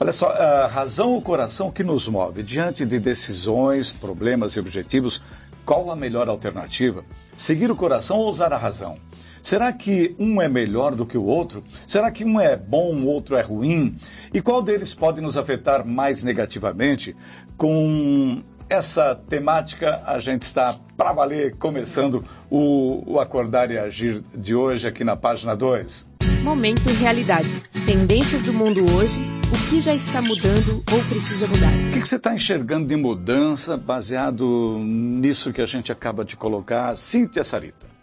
olha 0.00 0.12
só, 0.12 0.28
a 0.30 0.68
razão 0.68 1.14
o 1.14 1.20
coração 1.20 1.70
que 1.70 1.84
nos 1.84 2.08
move 2.08 2.42
diante 2.42 2.86
de 2.86 2.98
decisões, 2.98 3.92
problemas 3.92 4.54
e 4.54 4.60
objetivos, 4.60 5.22
qual 5.66 5.90
a 5.90 5.96
melhor 5.96 6.30
alternativa? 6.30 7.04
Seguir 7.36 7.70
o 7.70 7.76
coração 7.76 8.16
ou 8.16 8.30
usar 8.30 8.54
a 8.54 8.56
razão? 8.56 8.98
Será 9.46 9.72
que 9.72 10.12
um 10.18 10.42
é 10.42 10.48
melhor 10.48 10.96
do 10.96 11.06
que 11.06 11.16
o 11.16 11.22
outro? 11.22 11.62
Será 11.86 12.10
que 12.10 12.24
um 12.24 12.40
é 12.40 12.56
bom, 12.56 12.96
o 12.96 13.06
outro 13.06 13.36
é 13.36 13.42
ruim? 13.42 13.94
E 14.34 14.42
qual 14.42 14.60
deles 14.60 14.92
pode 14.92 15.20
nos 15.20 15.36
afetar 15.36 15.86
mais 15.86 16.24
negativamente? 16.24 17.14
Com 17.56 18.42
essa 18.68 19.14
temática, 19.14 20.02
a 20.04 20.18
gente 20.18 20.42
está 20.42 20.76
para 20.96 21.12
valer 21.12 21.54
começando 21.58 22.24
o, 22.50 23.04
o 23.06 23.20
Acordar 23.20 23.70
e 23.70 23.78
Agir 23.78 24.20
de 24.36 24.52
hoje 24.52 24.88
aqui 24.88 25.04
na 25.04 25.14
página 25.14 25.54
2. 25.54 26.08
Momento 26.42 26.88
Realidade. 26.88 27.62
Tendências 27.86 28.42
do 28.42 28.52
mundo 28.52 28.84
hoje, 28.96 29.20
o 29.54 29.68
que 29.68 29.80
já 29.80 29.94
está 29.94 30.20
mudando 30.20 30.82
ou 30.90 31.04
precisa 31.04 31.46
mudar. 31.46 31.72
O 31.72 31.92
que, 31.92 32.00
que 32.00 32.08
você 32.08 32.16
está 32.16 32.34
enxergando 32.34 32.88
de 32.88 32.96
mudança 32.96 33.76
baseado 33.76 34.80
nisso 34.80 35.52
que 35.52 35.62
a 35.62 35.66
gente 35.66 35.92
acaba 35.92 36.24
de 36.24 36.36
colocar? 36.36 36.96
Cíntia 36.96 37.44
Sarita. 37.44 37.95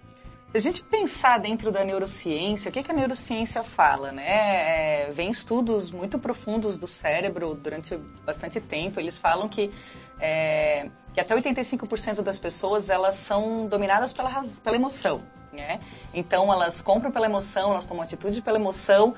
Se 0.54 0.58
a 0.60 0.62
gente 0.62 0.84
pensar 0.84 1.40
dentro 1.40 1.72
da 1.72 1.84
neurociência, 1.84 2.70
o 2.70 2.72
que, 2.72 2.84
que 2.84 2.92
a 2.92 2.94
neurociência 2.94 3.64
fala, 3.64 4.12
né? 4.12 5.08
É, 5.08 5.12
vem 5.12 5.32
estudos 5.32 5.90
muito 5.90 6.20
profundos 6.20 6.78
do 6.78 6.88
cérebro 6.88 7.56
durante 7.56 7.98
bastante 8.24 8.62
tempo. 8.62 9.00
Eles 9.00 9.18
falam 9.18 9.50
que, 9.50 9.72
é, 10.20 10.90
que 11.12 11.20
até 11.20 11.36
85% 11.36 12.22
das 12.22 12.38
pessoas 12.38 12.92
elas 12.92 13.16
são 13.16 13.66
dominadas 13.66 14.14
pela, 14.14 14.30
pela 14.64 14.76
emoção, 14.76 15.24
né? 15.52 15.80
Então 16.14 16.54
elas 16.54 16.84
compram 16.84 17.12
pela 17.12 17.26
emoção, 17.26 17.72
elas 17.72 17.88
tomam 17.88 18.04
atitude 18.04 18.40
pela 18.40 18.60
emoção. 18.60 19.16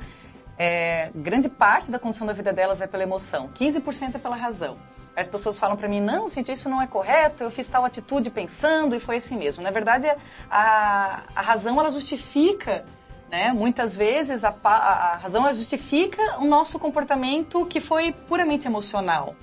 É, 0.58 1.12
grande 1.13 1.50
parte 1.50 1.92
da 1.92 2.00
condição 2.00 2.25
da 2.25 2.32
vida 2.32 2.54
delas 2.54 2.80
é 2.80 2.88
pela 2.88 3.04
emoção, 3.04 3.50
15% 3.50 4.15
é 4.15 4.20
pela 4.20 4.38
razão. 4.38 4.77
As 5.15 5.27
pessoas 5.27 5.57
falam 5.57 5.77
para 5.77 5.88
mim, 5.88 6.01
não, 6.01 6.27
gente, 6.27 6.51
isso 6.51 6.67
não 6.67 6.81
é 6.81 6.88
correto, 6.88 7.43
eu 7.43 7.50
fiz 7.50 7.67
tal 7.67 7.86
atitude 7.86 8.29
pensando 8.29 8.95
e 8.95 9.00
foi 9.00 9.17
assim 9.17 9.38
mesmo. 9.38 9.63
Na 9.63 9.72
verdade, 9.72 10.07
a, 10.51 11.22
a 11.34 11.41
razão, 11.41 11.79
ela 11.79 11.89
justifica, 11.89 12.84
né? 13.31 13.53
Muitas 13.53 13.95
vezes 13.95 14.43
a, 14.43 14.53
a 14.63 15.15
razão, 15.15 15.43
ela 15.43 15.53
justifica 15.53 16.39
o 16.39 16.45
nosso 16.45 16.77
comportamento 16.77 17.65
que 17.65 17.79
foi 17.79 18.12
puramente 18.12 18.67
emocional. 18.67 19.36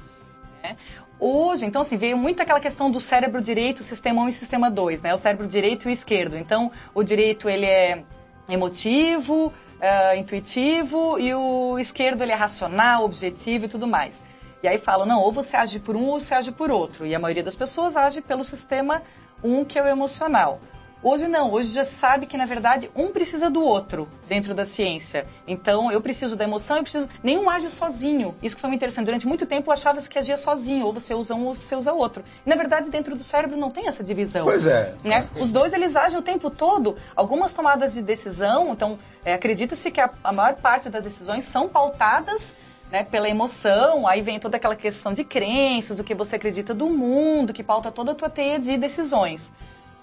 Né? 0.63 0.77
Hoje, 1.19 1.65
então, 1.65 1.81
assim, 1.81 1.97
veio 1.97 2.19
muito 2.19 2.43
aquela 2.43 2.61
questão 2.61 2.91
do 2.91 3.01
cérebro 3.01 3.41
direito, 3.41 3.83
sistema 3.83 4.23
1 4.23 4.29
e 4.29 4.33
sistema 4.33 4.71
2, 4.71 5.01
né? 5.03 5.15
O 5.15 5.19
cérebro 5.19 5.49
direito 5.49 5.89
e 5.89 5.91
o 5.91 5.93
esquerdo. 5.93 6.37
Então, 6.37 6.71
o 6.93 7.03
direito, 7.03 7.49
ele 7.49 7.65
é 7.65 8.05
emotivo, 8.49 9.47
uh, 9.47 10.17
intuitivo, 10.17 11.19
e 11.19 11.33
o 11.33 11.79
esquerdo, 11.79 12.23
ele 12.23 12.33
é 12.33 12.35
racional, 12.35 13.05
objetivo 13.05 13.65
e 13.65 13.69
tudo 13.69 13.87
mais. 13.87 14.23
E 14.63 14.69
aí 14.69 14.79
falam, 14.79 15.07
não, 15.07 15.21
ou 15.21 15.33
você 15.33 15.57
age 15.57 15.81
por 15.81 15.97
um 15.97 16.07
ou 16.07 16.21
você 16.21 16.35
age 16.35 16.53
por 16.53 16.71
outro. 16.71 17.05
E 17.05 17.15
a 17.15 17.19
maioria 17.19 17.43
das 17.43 17.57
pessoas 17.57 17.97
age 17.97 18.21
pelo 18.21 18.45
sistema 18.45 19.03
um, 19.43 19.65
que 19.65 19.79
é 19.79 19.83
o 19.83 19.87
emocional. 19.87 20.61
Hoje 21.03 21.27
não, 21.27 21.51
hoje 21.51 21.73
já 21.73 21.85
sabe 21.85 22.27
que 22.27 22.37
na 22.37 22.47
verdade 22.47 22.89
um 22.95 23.09
precisa 23.09 23.51
do 23.51 23.61
outro 23.61 24.09
dentro 24.29 24.55
da 24.55 24.65
ciência. 24.65 25.27
Então 25.49 25.91
eu 25.91 26.01
preciso 26.01 26.37
da 26.37 26.45
emoção, 26.45 26.77
eu 26.77 26.85
preciso. 26.85 27.09
Nenhum 27.25 27.51
age 27.51 27.69
sozinho. 27.71 28.37
Isso 28.41 28.55
que 28.55 28.61
foi 28.61 28.69
muito 28.69 28.79
interessante. 28.79 29.07
Durante 29.07 29.27
muito 29.27 29.45
tempo 29.45 29.73
achava-se 29.73 30.09
que 30.09 30.17
agia 30.17 30.39
sozinho, 30.39 30.87
ou 30.87 30.93
você 30.93 31.13
usa 31.13 31.35
um 31.35 31.47
ou 31.47 31.55
você 31.55 31.75
usa 31.75 31.93
outro. 31.93 32.23
E, 32.47 32.49
na 32.49 32.55
verdade, 32.55 32.89
dentro 32.89 33.17
do 33.17 33.25
cérebro 33.25 33.57
não 33.57 33.69
tem 33.69 33.89
essa 33.89 34.05
divisão. 34.05 34.45
Pois 34.45 34.65
é. 34.65 34.95
Né? 35.03 35.29
Os 35.41 35.51
dois 35.51 35.73
eles 35.73 35.97
agem 35.97 36.21
o 36.21 36.23
tempo 36.23 36.49
todo. 36.51 36.97
Algumas 37.17 37.53
tomadas 37.53 37.95
de 37.95 38.03
decisão, 38.03 38.73
então 38.73 38.97
é, 39.25 39.35
acredita-se 39.35 39.91
que 39.91 40.01
a, 40.01 40.09
a 40.23 40.33
maior 40.33 40.55
parte 40.55 40.89
das 40.89 41.03
decisões 41.03 41.43
são 41.45 41.69
pautadas 41.69 42.55
né, 42.93 43.03
pela 43.03 43.27
emoção, 43.27 44.07
aí 44.07 44.21
vem 44.21 44.39
toda 44.39 44.59
aquela 44.59 44.77
questão 44.77 45.15
de 45.15 45.25
crenças, 45.25 45.97
do 45.97 46.05
que 46.05 46.15
você 46.15 46.37
acredita 46.37 46.75
do 46.75 46.91
mundo, 46.91 47.51
que 47.51 47.63
pauta 47.63 47.91
toda 47.91 48.13
a 48.13 48.15
tua 48.15 48.29
teia 48.29 48.59
de 48.59 48.77
decisões. 48.77 49.51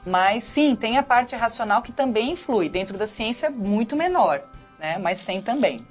Mas 0.04 0.44
sim, 0.44 0.76
tem 0.76 0.98
a 0.98 1.04
parte 1.04 1.36
racional 1.36 1.84
que 1.84 1.92
também 1.92 2.32
influi. 2.32 2.68
Dentro 2.68 2.98
da 2.98 3.06
ciência, 3.06 3.48
muito 3.52 3.96
menor, 3.96 4.42
né? 4.80 4.98
mas 4.98 5.22
tem 5.22 5.40
também. 5.40 5.86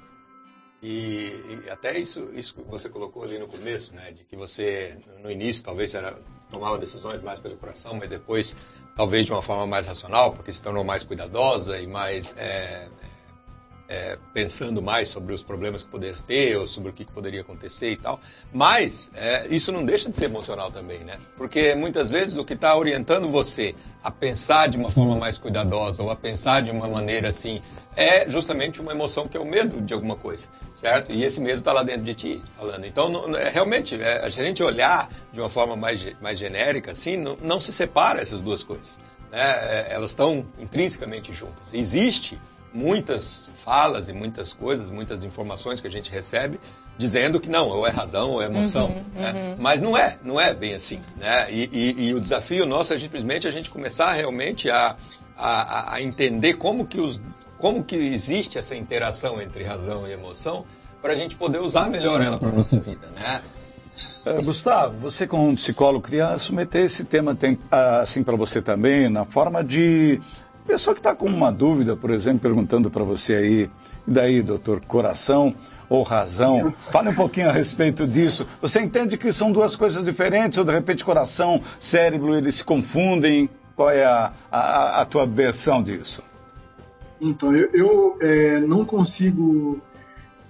E, 0.83 1.31
e, 1.65 1.69
até 1.69 1.97
isso, 1.97 2.31
isso 2.33 2.55
que 2.55 2.61
você 2.63 2.89
colocou 2.89 3.23
ali 3.23 3.39
no 3.39 3.47
começo, 3.47 3.95
né, 3.95 4.11
de 4.11 4.25
que 4.25 4.35
você 4.35 4.97
no 5.21 5.31
início 5.31 5.63
talvez 5.63 5.93
era, 5.93 6.17
tomava 6.49 6.77
decisões 6.77 7.21
mais 7.21 7.39
pelo 7.39 7.55
coração, 7.57 7.95
mas 7.95 8.09
depois 8.09 8.57
talvez 8.95 9.25
de 9.25 9.31
uma 9.31 9.41
forma 9.41 9.65
mais 9.67 9.87
racional, 9.87 10.33
porque 10.33 10.51
se 10.51 10.61
tornou 10.61 10.83
mais 10.83 11.03
cuidadosa 11.03 11.79
e 11.79 11.87
mais 11.87 12.35
é, 12.37 12.87
é, 13.89 14.19
pensando 14.33 14.81
mais 14.81 15.09
sobre 15.09 15.33
os 15.33 15.41
problemas 15.41 15.81
que 15.81 15.89
pudesse 15.89 16.23
ter 16.23 16.55
ou 16.57 16.67
sobre 16.67 16.91
o 16.91 16.93
que 16.93 17.03
poderia 17.03 17.41
acontecer 17.41 17.91
e 17.91 17.97
tal. 17.97 18.19
Mas 18.53 19.11
é, 19.15 19.47
isso 19.47 19.71
não 19.71 19.83
deixa 19.83 20.09
de 20.09 20.15
ser 20.15 20.25
emocional 20.25 20.69
também, 20.69 20.99
né? 20.99 21.17
Porque 21.35 21.73
muitas 21.73 22.09
vezes 22.09 22.37
o 22.37 22.45
que 22.45 22.53
está 22.53 22.75
orientando 22.75 23.27
você 23.29 23.73
a 24.03 24.11
pensar 24.11 24.67
de 24.67 24.77
uma 24.77 24.91
forma 24.91 25.15
mais 25.15 25.37
cuidadosa 25.39 26.03
ou 26.03 26.11
a 26.11 26.15
pensar 26.15 26.61
de 26.61 26.69
uma 26.69 26.87
maneira 26.87 27.29
assim 27.29 27.61
é 27.95 28.29
justamente 28.29 28.79
uma 28.79 28.91
emoção 28.91 29.27
que 29.27 29.35
é 29.35 29.39
o 29.39 29.45
medo 29.45 29.81
de 29.81 29.93
alguma 29.93 30.15
coisa, 30.15 30.47
certo? 30.73 31.11
E 31.11 31.23
esse 31.23 31.41
medo 31.41 31.57
está 31.57 31.73
lá 31.73 31.81
dentro 31.81 32.03
de 32.03 32.13
ti, 32.13 32.41
falando. 32.55 32.85
Então, 32.85 33.09
não, 33.09 33.35
é, 33.35 33.49
realmente, 33.49 33.99
é, 34.01 34.29
se 34.29 34.39
a 34.39 34.43
gente 34.43 34.61
olhar 34.61 35.09
de 35.31 35.39
uma 35.39 35.49
forma 35.49 35.75
mais, 35.75 36.07
mais 36.21 36.37
genérica, 36.37 36.91
assim, 36.91 37.17
não, 37.17 37.35
não 37.41 37.59
se 37.59 37.73
separa 37.73 38.21
essas 38.21 38.41
duas 38.41 38.63
coisas. 38.63 39.01
Né? 39.31 39.41
É, 39.41 39.93
elas 39.93 40.11
estão 40.11 40.45
intrinsecamente 40.59 41.33
juntas. 41.33 41.73
Existe 41.73 42.39
muitas 42.73 43.49
falas 43.55 44.09
e 44.09 44.13
muitas 44.13 44.53
coisas, 44.53 44.91
muitas 44.91 45.23
informações 45.23 45.81
que 45.81 45.87
a 45.87 45.91
gente 45.91 46.11
recebe 46.11 46.59
dizendo 46.97 47.39
que 47.39 47.49
não, 47.49 47.67
ou 47.67 47.87
é 47.87 47.89
razão 47.89 48.31
ou 48.31 48.41
é 48.41 48.45
emoção. 48.45 48.87
Uhum, 48.87 49.21
né? 49.21 49.31
uhum. 49.31 49.55
Mas 49.59 49.81
não 49.81 49.97
é, 49.97 50.17
não 50.23 50.39
é 50.39 50.53
bem 50.53 50.73
assim. 50.73 51.01
Né? 51.17 51.51
E, 51.51 51.69
e, 51.71 52.07
e, 52.07 52.13
o 52.13 52.19
desafio 52.19 52.65
nosso 52.65 52.93
é 52.93 52.99
simplesmente 52.99 53.47
a 53.47 53.51
gente 53.51 53.69
começar 53.69 54.11
realmente 54.13 54.69
a, 54.69 54.95
a, 55.37 55.95
a 55.95 56.01
entender 56.01 56.55
como 56.55 56.85
que, 56.85 56.99
os, 56.99 57.21
como 57.57 57.83
que 57.83 57.95
existe 57.95 58.57
essa 58.57 58.75
interação 58.75 59.41
entre 59.41 59.63
razão 59.63 60.07
e 60.07 60.11
emoção 60.11 60.65
para 61.01 61.13
a 61.13 61.15
gente 61.15 61.35
poder 61.35 61.59
usar 61.59 61.89
melhor 61.89 62.21
ela 62.21 62.37
para 62.37 62.49
a 62.49 62.51
nossa 62.51 62.79
vida. 62.79 63.07
Né? 63.17 63.41
É, 64.25 64.41
Gustavo, 64.41 64.97
você 64.97 65.25
como 65.25 65.55
psicólogo 65.55 66.03
queria 66.03 66.37
submeter 66.37 66.83
esse 66.83 67.05
tema 67.05 67.37
assim 68.01 68.21
para 68.21 68.35
você 68.35 68.61
também, 68.61 69.07
na 69.07 69.23
forma 69.23 69.63
de 69.63 70.19
Pessoa 70.69 70.93
que 70.93 70.99
está 70.99 71.15
com 71.15 71.25
uma 71.25 71.51
dúvida, 71.51 71.95
por 71.95 72.11
exemplo, 72.11 72.41
perguntando 72.41 72.91
para 72.91 73.03
você 73.03 73.33
aí, 73.33 73.71
e 74.07 74.11
daí, 74.11 74.39
doutor, 74.43 74.79
coração 74.81 75.51
ou 75.89 76.03
razão? 76.03 76.71
Fale 76.91 77.09
um 77.09 77.15
pouquinho 77.15 77.49
a 77.49 77.51
respeito 77.51 78.05
disso. 78.05 78.45
Você 78.61 78.79
entende 78.79 79.17
que 79.17 79.31
são 79.31 79.51
duas 79.51 79.75
coisas 79.75 80.05
diferentes, 80.05 80.59
ou 80.59 80.63
de 80.63 80.71
repente 80.71 81.03
coração, 81.03 81.59
cérebro, 81.79 82.35
eles 82.35 82.53
se 82.53 82.63
confundem? 82.63 83.49
Qual 83.75 83.89
é 83.89 84.05
a, 84.05 84.31
a, 84.51 85.01
a 85.01 85.05
tua 85.05 85.25
versão 85.25 85.81
disso? 85.81 86.21
Então, 87.19 87.55
eu, 87.55 87.69
eu 87.73 88.17
é, 88.21 88.59
não 88.59 88.85
consigo 88.85 89.81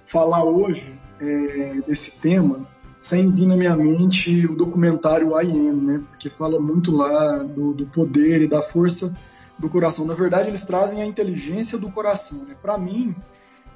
falar 0.04 0.44
hoje 0.44 1.00
é, 1.18 1.80
desse 1.88 2.20
tema 2.20 2.68
sem 3.00 3.32
vir 3.32 3.46
na 3.46 3.56
minha 3.56 3.74
mente 3.74 4.44
o 4.44 4.54
documentário 4.54 5.30
I 5.40 5.50
Am, 5.50 5.76
né? 5.76 6.02
Porque 6.10 6.28
fala 6.28 6.60
muito 6.60 6.94
lá 6.94 7.38
do, 7.38 7.72
do 7.72 7.86
poder 7.86 8.42
e 8.42 8.46
da 8.46 8.60
força 8.60 9.18
do 9.60 9.68
coração. 9.68 10.06
Na 10.06 10.14
verdade, 10.14 10.48
eles 10.48 10.64
trazem 10.64 11.02
a 11.02 11.06
inteligência 11.06 11.78
do 11.78 11.92
coração. 11.92 12.46
Né? 12.46 12.56
Para 12.60 12.78
mim, 12.78 13.14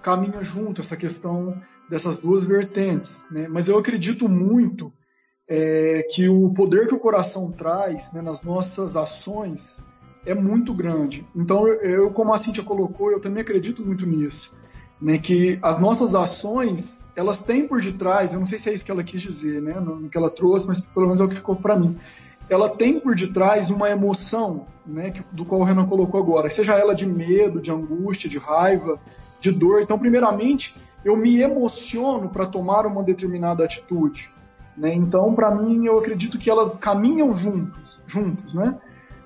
caminha 0.02 0.42
junto 0.42 0.80
essa 0.80 0.96
questão 0.96 1.56
dessas 1.88 2.18
duas 2.18 2.46
vertentes. 2.46 3.26
Né? 3.30 3.46
Mas 3.48 3.68
eu 3.68 3.78
acredito 3.78 4.26
muito 4.28 4.90
é, 5.46 6.04
que 6.10 6.26
o 6.26 6.52
poder 6.54 6.88
que 6.88 6.94
o 6.94 6.98
coração 6.98 7.52
traz 7.52 8.14
né, 8.14 8.22
nas 8.22 8.42
nossas 8.42 8.96
ações 8.96 9.84
é 10.24 10.34
muito 10.34 10.72
grande. 10.72 11.28
Então, 11.36 11.68
eu, 11.68 12.10
como 12.10 12.32
a 12.32 12.36
Cintia 12.38 12.64
colocou, 12.64 13.10
eu 13.10 13.20
também 13.20 13.42
acredito 13.42 13.84
muito 13.84 14.06
nisso. 14.06 14.56
Né, 15.02 15.18
que 15.18 15.58
as 15.60 15.78
nossas 15.78 16.14
ações, 16.14 17.08
elas 17.14 17.42
têm 17.42 17.68
por 17.68 17.82
detrás, 17.82 18.32
eu 18.32 18.38
não 18.38 18.46
sei 18.46 18.58
se 18.58 18.70
é 18.70 18.72
isso 18.72 18.84
que 18.84 18.92
ela 18.92 19.02
quis 19.02 19.20
dizer, 19.20 19.60
né, 19.60 19.78
no 19.78 20.08
que 20.08 20.16
ela 20.16 20.30
trouxe, 20.30 20.66
mas 20.66 20.80
pelo 20.80 21.04
menos 21.04 21.20
é 21.20 21.24
o 21.24 21.28
que 21.28 21.34
ficou 21.34 21.56
para 21.56 21.76
mim 21.76 21.98
ela 22.48 22.68
tem 22.68 23.00
por 23.00 23.14
detrás 23.14 23.70
uma 23.70 23.88
emoção, 23.88 24.66
né, 24.86 25.12
do 25.32 25.44
qual 25.44 25.62
o 25.62 25.64
Renan 25.64 25.86
colocou 25.86 26.20
agora, 26.20 26.50
seja 26.50 26.74
ela 26.74 26.94
de 26.94 27.06
medo, 27.06 27.60
de 27.60 27.70
angústia, 27.70 28.28
de 28.28 28.38
raiva, 28.38 28.98
de 29.40 29.50
dor. 29.50 29.80
Então, 29.80 29.98
primeiramente, 29.98 30.76
eu 31.04 31.16
me 31.16 31.40
emociono 31.40 32.28
para 32.28 32.46
tomar 32.46 32.86
uma 32.86 33.02
determinada 33.02 33.64
atitude. 33.64 34.30
Né? 34.76 34.92
Então, 34.94 35.34
para 35.34 35.54
mim, 35.54 35.86
eu 35.86 35.98
acredito 35.98 36.38
que 36.38 36.50
elas 36.50 36.76
caminham 36.76 37.34
juntos, 37.34 38.02
juntos, 38.06 38.54
né? 38.54 38.76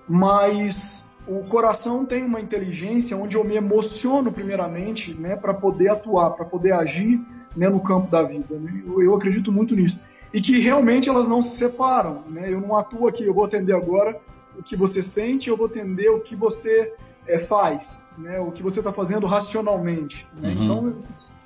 Mas 0.07 1.15
o 1.27 1.45
coração 1.45 2.07
tem 2.07 2.25
uma 2.25 2.41
inteligência 2.41 3.17
onde 3.17 3.37
eu 3.37 3.45
me 3.45 3.57
emociono 3.57 4.33
primeiramente, 4.33 5.13
né, 5.15 5.37
para 5.37 5.53
poder 5.53 5.89
atuar, 5.89 6.31
para 6.31 6.47
poder 6.47 6.73
agir 6.73 7.21
né, 7.55 7.69
no 7.69 7.81
campo 7.81 8.09
da 8.09 8.23
vida. 8.23 8.59
Né? 8.59 8.83
Eu, 8.87 9.03
eu 9.03 9.15
acredito 9.15 9.53
muito 9.53 9.75
nisso 9.75 10.07
e 10.33 10.41
que 10.41 10.59
realmente 10.59 11.09
elas 11.09 11.27
não 11.27 11.41
se 11.41 11.51
separam. 11.51 12.25
Né? 12.29 12.53
Eu 12.53 12.61
não 12.61 12.77
atuo 12.77 13.09
aqui, 13.09 13.25
eu 13.25 13.35
vou 13.35 13.45
atender 13.45 13.75
agora 13.75 14.21
o 14.59 14.63
que 14.63 14.77
você 14.77 15.03
sente, 15.03 15.49
eu 15.49 15.57
vou 15.57 15.67
atender 15.67 16.11
o 16.11 16.21
que 16.21 16.35
você 16.35 16.93
é, 17.27 17.39
faz, 17.39 18.09
né? 18.17 18.39
o 18.41 18.51
que 18.51 18.63
você 18.63 18.81
está 18.81 18.93
fazendo 18.93 19.27
racionalmente. 19.27 20.27
Né? 20.35 20.51
Uhum. 20.51 20.65
Então, 20.65 20.97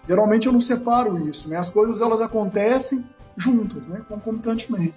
geralmente 0.06 0.46
eu 0.46 0.52
não 0.52 0.60
separo 0.60 1.28
isso. 1.28 1.48
Né? 1.48 1.56
As 1.56 1.70
coisas 1.70 2.00
elas 2.00 2.20
acontecem 2.20 3.04
juntas, 3.36 3.88
né? 3.88 4.02
concomitantemente. 4.08 4.94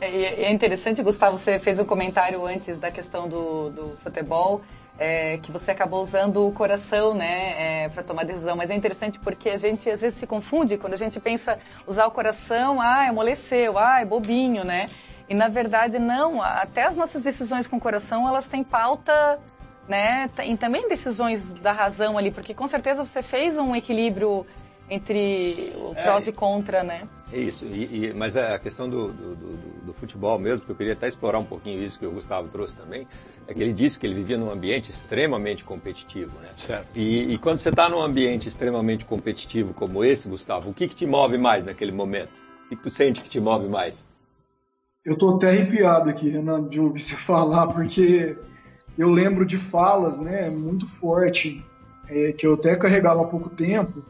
É, 0.00 0.44
é 0.44 0.52
interessante, 0.52 1.02
Gustavo, 1.02 1.38
você 1.38 1.58
fez 1.58 1.78
um 1.78 1.84
comentário 1.84 2.44
antes 2.44 2.78
da 2.78 2.90
questão 2.90 3.28
do, 3.28 3.70
do 3.70 3.96
futebol 4.02 4.62
é, 5.02 5.36
que 5.38 5.50
você 5.50 5.72
acabou 5.72 6.00
usando 6.00 6.46
o 6.46 6.52
coração, 6.52 7.12
né, 7.12 7.84
é, 7.84 7.88
para 7.88 8.04
tomar 8.04 8.24
decisão. 8.24 8.54
Mas 8.54 8.70
é 8.70 8.74
interessante 8.74 9.18
porque 9.18 9.50
a 9.50 9.56
gente 9.56 9.90
às 9.90 10.00
vezes 10.00 10.18
se 10.18 10.26
confunde 10.28 10.78
quando 10.78 10.94
a 10.94 10.96
gente 10.96 11.18
pensa 11.18 11.58
usar 11.88 12.06
o 12.06 12.10
coração, 12.12 12.80
ah, 12.80 13.08
amoleceu, 13.08 13.76
ah, 13.76 14.00
é 14.00 14.04
bobinho, 14.04 14.64
né? 14.64 14.88
E 15.28 15.34
na 15.34 15.48
verdade 15.48 15.98
não. 15.98 16.40
Até 16.40 16.84
as 16.84 16.94
nossas 16.94 17.20
decisões 17.20 17.66
com 17.66 17.76
o 17.78 17.80
coração 17.80 18.28
elas 18.28 18.46
têm 18.46 18.62
pauta, 18.62 19.40
né? 19.88 20.30
E 20.44 20.56
também 20.56 20.88
decisões 20.88 21.52
da 21.54 21.72
razão 21.72 22.16
ali, 22.16 22.30
porque 22.30 22.54
com 22.54 22.68
certeza 22.68 23.04
você 23.04 23.22
fez 23.22 23.58
um 23.58 23.74
equilíbrio 23.74 24.46
entre 24.92 25.72
o 25.76 25.92
é, 25.96 26.02
prós 26.02 26.26
e 26.26 26.32
contra, 26.32 26.82
né? 26.82 27.08
É 27.32 27.38
isso, 27.38 27.64
e, 27.64 28.08
e, 28.08 28.14
mas 28.14 28.36
a 28.36 28.58
questão 28.58 28.88
do, 28.88 29.10
do, 29.10 29.34
do, 29.34 29.56
do, 29.86 29.94
futebol 29.94 30.38
mesmo, 30.38 30.66
que 30.66 30.70
eu 30.70 30.76
queria 30.76 30.92
até 30.92 31.08
explorar 31.08 31.38
um 31.38 31.44
pouquinho 31.44 31.82
isso 31.82 31.98
que 31.98 32.06
o 32.06 32.10
Gustavo 32.10 32.48
trouxe 32.48 32.76
também, 32.76 33.06
é 33.46 33.54
que 33.54 33.62
ele 33.62 33.72
disse 33.72 33.98
que 33.98 34.06
ele 34.06 34.14
vivia 34.14 34.36
num 34.36 34.50
ambiente 34.50 34.90
extremamente 34.90 35.64
competitivo, 35.64 36.38
né? 36.40 36.50
Certo. 36.56 36.88
E, 36.94 37.32
e 37.32 37.38
quando 37.38 37.56
você 37.56 37.70
está 37.70 37.88
num 37.88 38.02
ambiente 38.02 38.48
extremamente 38.48 39.06
competitivo 39.06 39.72
como 39.72 40.04
esse, 40.04 40.28
Gustavo, 40.28 40.70
o 40.70 40.74
que, 40.74 40.86
que 40.86 40.94
te 40.94 41.06
move 41.06 41.38
mais 41.38 41.64
naquele 41.64 41.92
momento? 41.92 42.30
O 42.66 42.68
que, 42.68 42.76
que 42.76 42.82
tu 42.82 42.90
sente 42.90 43.22
que 43.22 43.30
te 43.30 43.40
move 43.40 43.66
mais? 43.66 44.06
Eu 45.02 45.14
estou 45.14 45.36
até 45.36 45.48
arrepiado 45.48 46.10
aqui, 46.10 46.28
Renan, 46.28 46.68
de 46.68 46.78
ouvir 46.80 47.00
você 47.02 47.16
falar, 47.16 47.68
porque 47.68 48.36
eu 48.98 49.08
lembro 49.08 49.46
de 49.46 49.56
falas, 49.56 50.18
né, 50.18 50.50
muito 50.50 50.86
forte, 50.86 51.64
é, 52.08 52.32
que 52.32 52.46
eu 52.46 52.52
até 52.52 52.76
carregava 52.76 53.22
há 53.22 53.26
pouco 53.26 53.48
tempo, 53.48 54.04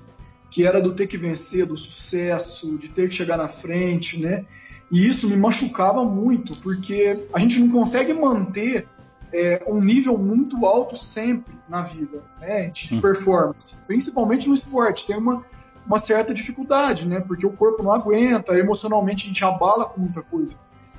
que 0.52 0.66
era 0.66 0.82
do 0.82 0.92
ter 0.92 1.06
que 1.06 1.16
vencer, 1.16 1.64
do 1.64 1.78
sucesso, 1.78 2.78
de 2.78 2.90
ter 2.90 3.08
que 3.08 3.14
chegar 3.14 3.38
na 3.38 3.48
frente, 3.48 4.20
né? 4.20 4.44
E 4.90 5.08
isso 5.08 5.26
me 5.26 5.34
machucava 5.34 6.04
muito, 6.04 6.54
porque 6.60 7.26
a 7.32 7.38
gente 7.38 7.58
não 7.58 7.70
consegue 7.70 8.12
manter 8.12 8.86
é, 9.32 9.62
um 9.66 9.80
nível 9.80 10.18
muito 10.18 10.66
alto 10.66 10.94
sempre 10.94 11.54
na 11.66 11.80
vida, 11.80 12.22
né? 12.38 12.68
De 12.68 12.94
hum. 12.94 13.00
performance, 13.00 13.86
principalmente 13.86 14.46
no 14.46 14.52
esporte. 14.52 15.06
Tem 15.06 15.16
uma, 15.16 15.42
uma 15.86 15.96
certa 15.96 16.34
dificuldade, 16.34 17.08
né? 17.08 17.20
Porque 17.20 17.46
o 17.46 17.52
corpo 17.52 17.82
não 17.82 17.90
aguenta, 17.90 18.58
emocionalmente 18.58 19.24
a 19.24 19.28
gente 19.28 19.42
abala 19.42 19.86
com 19.86 20.02
muita 20.02 20.20
coisa. 20.20 20.56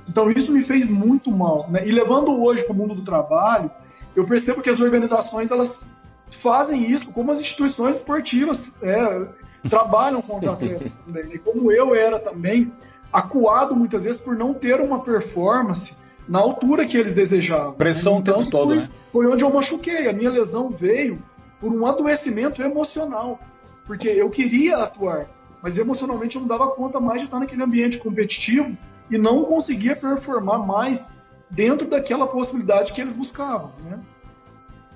Então 0.10 0.32
isso 0.32 0.52
me 0.52 0.64
fez 0.64 0.90
muito 0.90 1.32
mal, 1.32 1.70
né? 1.70 1.88
E 1.88 1.92
levando 1.92 2.44
hoje 2.44 2.64
para 2.64 2.74
o 2.74 2.76
mundo 2.76 2.96
do 2.96 3.04
trabalho, 3.04 3.70
eu 4.16 4.26
percebo 4.26 4.64
que 4.64 4.70
as 4.72 4.80
organizações 4.80 5.52
elas 5.52 6.04
fazem 6.32 6.90
isso, 6.90 7.14
como 7.14 7.32
as 7.32 7.40
instituições 7.40 7.98
esportivas 7.98 8.82
é, 8.82 9.43
trabalham 9.70 10.22
com 10.22 10.38
os 10.38 10.48
atletas 10.48 11.02
também. 11.06 11.32
E 11.34 11.40
como 11.40 11.72
eu 11.72 11.96
era 11.96 12.20
também 12.20 12.72
acuado 13.12 13.76
muitas 13.76 14.04
vezes 14.04 14.20
por 14.20 14.36
não 14.36 14.54
ter 14.54 14.82
uma 14.82 15.02
performance 15.02 16.02
na 16.28 16.40
altura 16.40 16.86
que 16.86 16.98
eles 16.98 17.14
desejavam. 17.14 17.74
Pressão 17.74 18.16
né? 18.16 18.20
o 18.20 18.24
tempo 18.24 18.42
Então, 18.42 18.52
todo, 18.52 18.68
foi, 18.70 18.78
né? 18.78 18.90
Foi 19.12 19.28
onde 19.28 19.44
eu 19.44 19.54
machuquei. 19.54 20.08
A 20.08 20.14
minha 20.14 20.30
lesão 20.30 20.70
veio 20.70 21.22
por 21.60 21.72
um 21.72 21.86
adoecimento 21.86 22.62
emocional. 22.62 23.40
Porque 23.86 24.08
eu 24.08 24.30
queria 24.30 24.78
atuar, 24.78 25.28
mas 25.62 25.78
emocionalmente 25.78 26.38
eu 26.38 26.42
não 26.42 26.48
dava 26.48 26.70
conta 26.70 27.00
mais 27.00 27.20
de 27.20 27.26
estar 27.26 27.40
naquele 27.40 27.64
ambiente 27.64 27.98
competitivo 27.98 28.78
e 29.12 29.18
não 29.18 29.44
conseguia 29.44 29.96
performar 29.96 30.66
mais 30.66 31.24
dentro 31.50 31.88
daquela 31.88 32.26
possibilidade 32.26 32.94
que 32.94 33.02
eles 33.02 33.14
buscavam. 33.14 33.72
Né? 33.84 34.00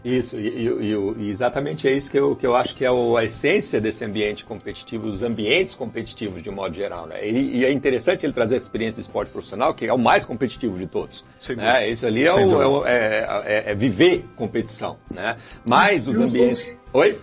Isso, 0.03 0.37
e, 0.37 0.67
e, 0.67 0.93
e, 1.17 1.29
exatamente 1.29 1.87
é 1.87 1.91
isso 1.91 2.09
que 2.09 2.17
eu, 2.17 2.35
que 2.35 2.45
eu 2.45 2.55
acho 2.55 2.75
que 2.75 2.85
é 2.85 2.87
a 2.87 3.23
essência 3.23 3.81
desse 3.81 4.05
ambiente 4.05 4.45
competitivo, 4.45 5.09
dos 5.09 5.23
ambientes 5.23 5.73
competitivos 5.73 6.41
de 6.41 6.49
um 6.49 6.53
modo 6.53 6.73
geral. 6.75 7.07
Né? 7.07 7.27
E, 7.27 7.57
e, 7.57 7.65
é 7.65 7.71
interessante 7.71 8.25
ele 8.25 8.33
trazer 8.33 8.55
a 8.55 8.57
experiência 8.57 8.95
do 8.95 9.01
esporte 9.01 9.31
profissional, 9.31 9.73
que 9.73 9.85
é 9.85 9.93
o 9.93 9.97
mais 9.97 10.23
competitivo 10.23 10.77
de 10.77 10.87
todos. 10.87 11.25
Né? 11.55 11.89
Isso 11.89 12.05
ali 12.05 12.23
é, 12.25 12.33
o, 12.33 12.85
é, 12.85 13.43
é, 13.45 13.71
é, 13.71 13.75
viver 13.75 14.25
competição. 14.35 14.97
Né? 15.09 15.35
Mas 15.65 16.07
os 16.07 16.19
ambientes. 16.19 16.69
Oi? 16.93 17.19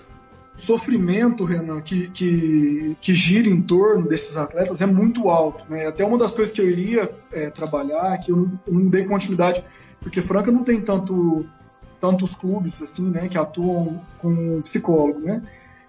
O 0.61 0.67
sofrimento, 0.67 1.45
Renan, 1.45 1.81
que, 1.81 2.09
que, 2.09 2.97
que, 3.01 3.15
gira 3.15 3.49
em 3.49 3.61
torno 3.61 4.07
desses 4.07 4.37
atletas 4.37 4.81
é 4.81 4.87
muito 4.87 5.29
alto. 5.29 5.65
Né? 5.69 5.87
Até 5.87 6.05
uma 6.05 6.19
das 6.19 6.35
coisas 6.35 6.55
que 6.55 6.61
eu 6.61 6.69
iria 6.69 7.11
é, 7.33 7.51
trabalhar, 7.51 8.19
que 8.19 8.31
eu 8.31 8.37
não, 8.37 8.61
eu 8.67 8.75
não 8.75 8.89
dei 8.89 9.05
continuidade, 9.05 9.63
porque 10.01 10.21
Franca 10.23 10.53
não 10.53 10.63
tem 10.63 10.81
tanto 10.81 11.47
tantos 12.05 12.35
clubes 12.35 12.83
assim, 12.83 13.11
né, 13.11 13.29
que 13.29 13.39
atuam 13.39 13.99
com 14.19 14.61
psicólogo, 14.61 15.21
né? 15.21 15.43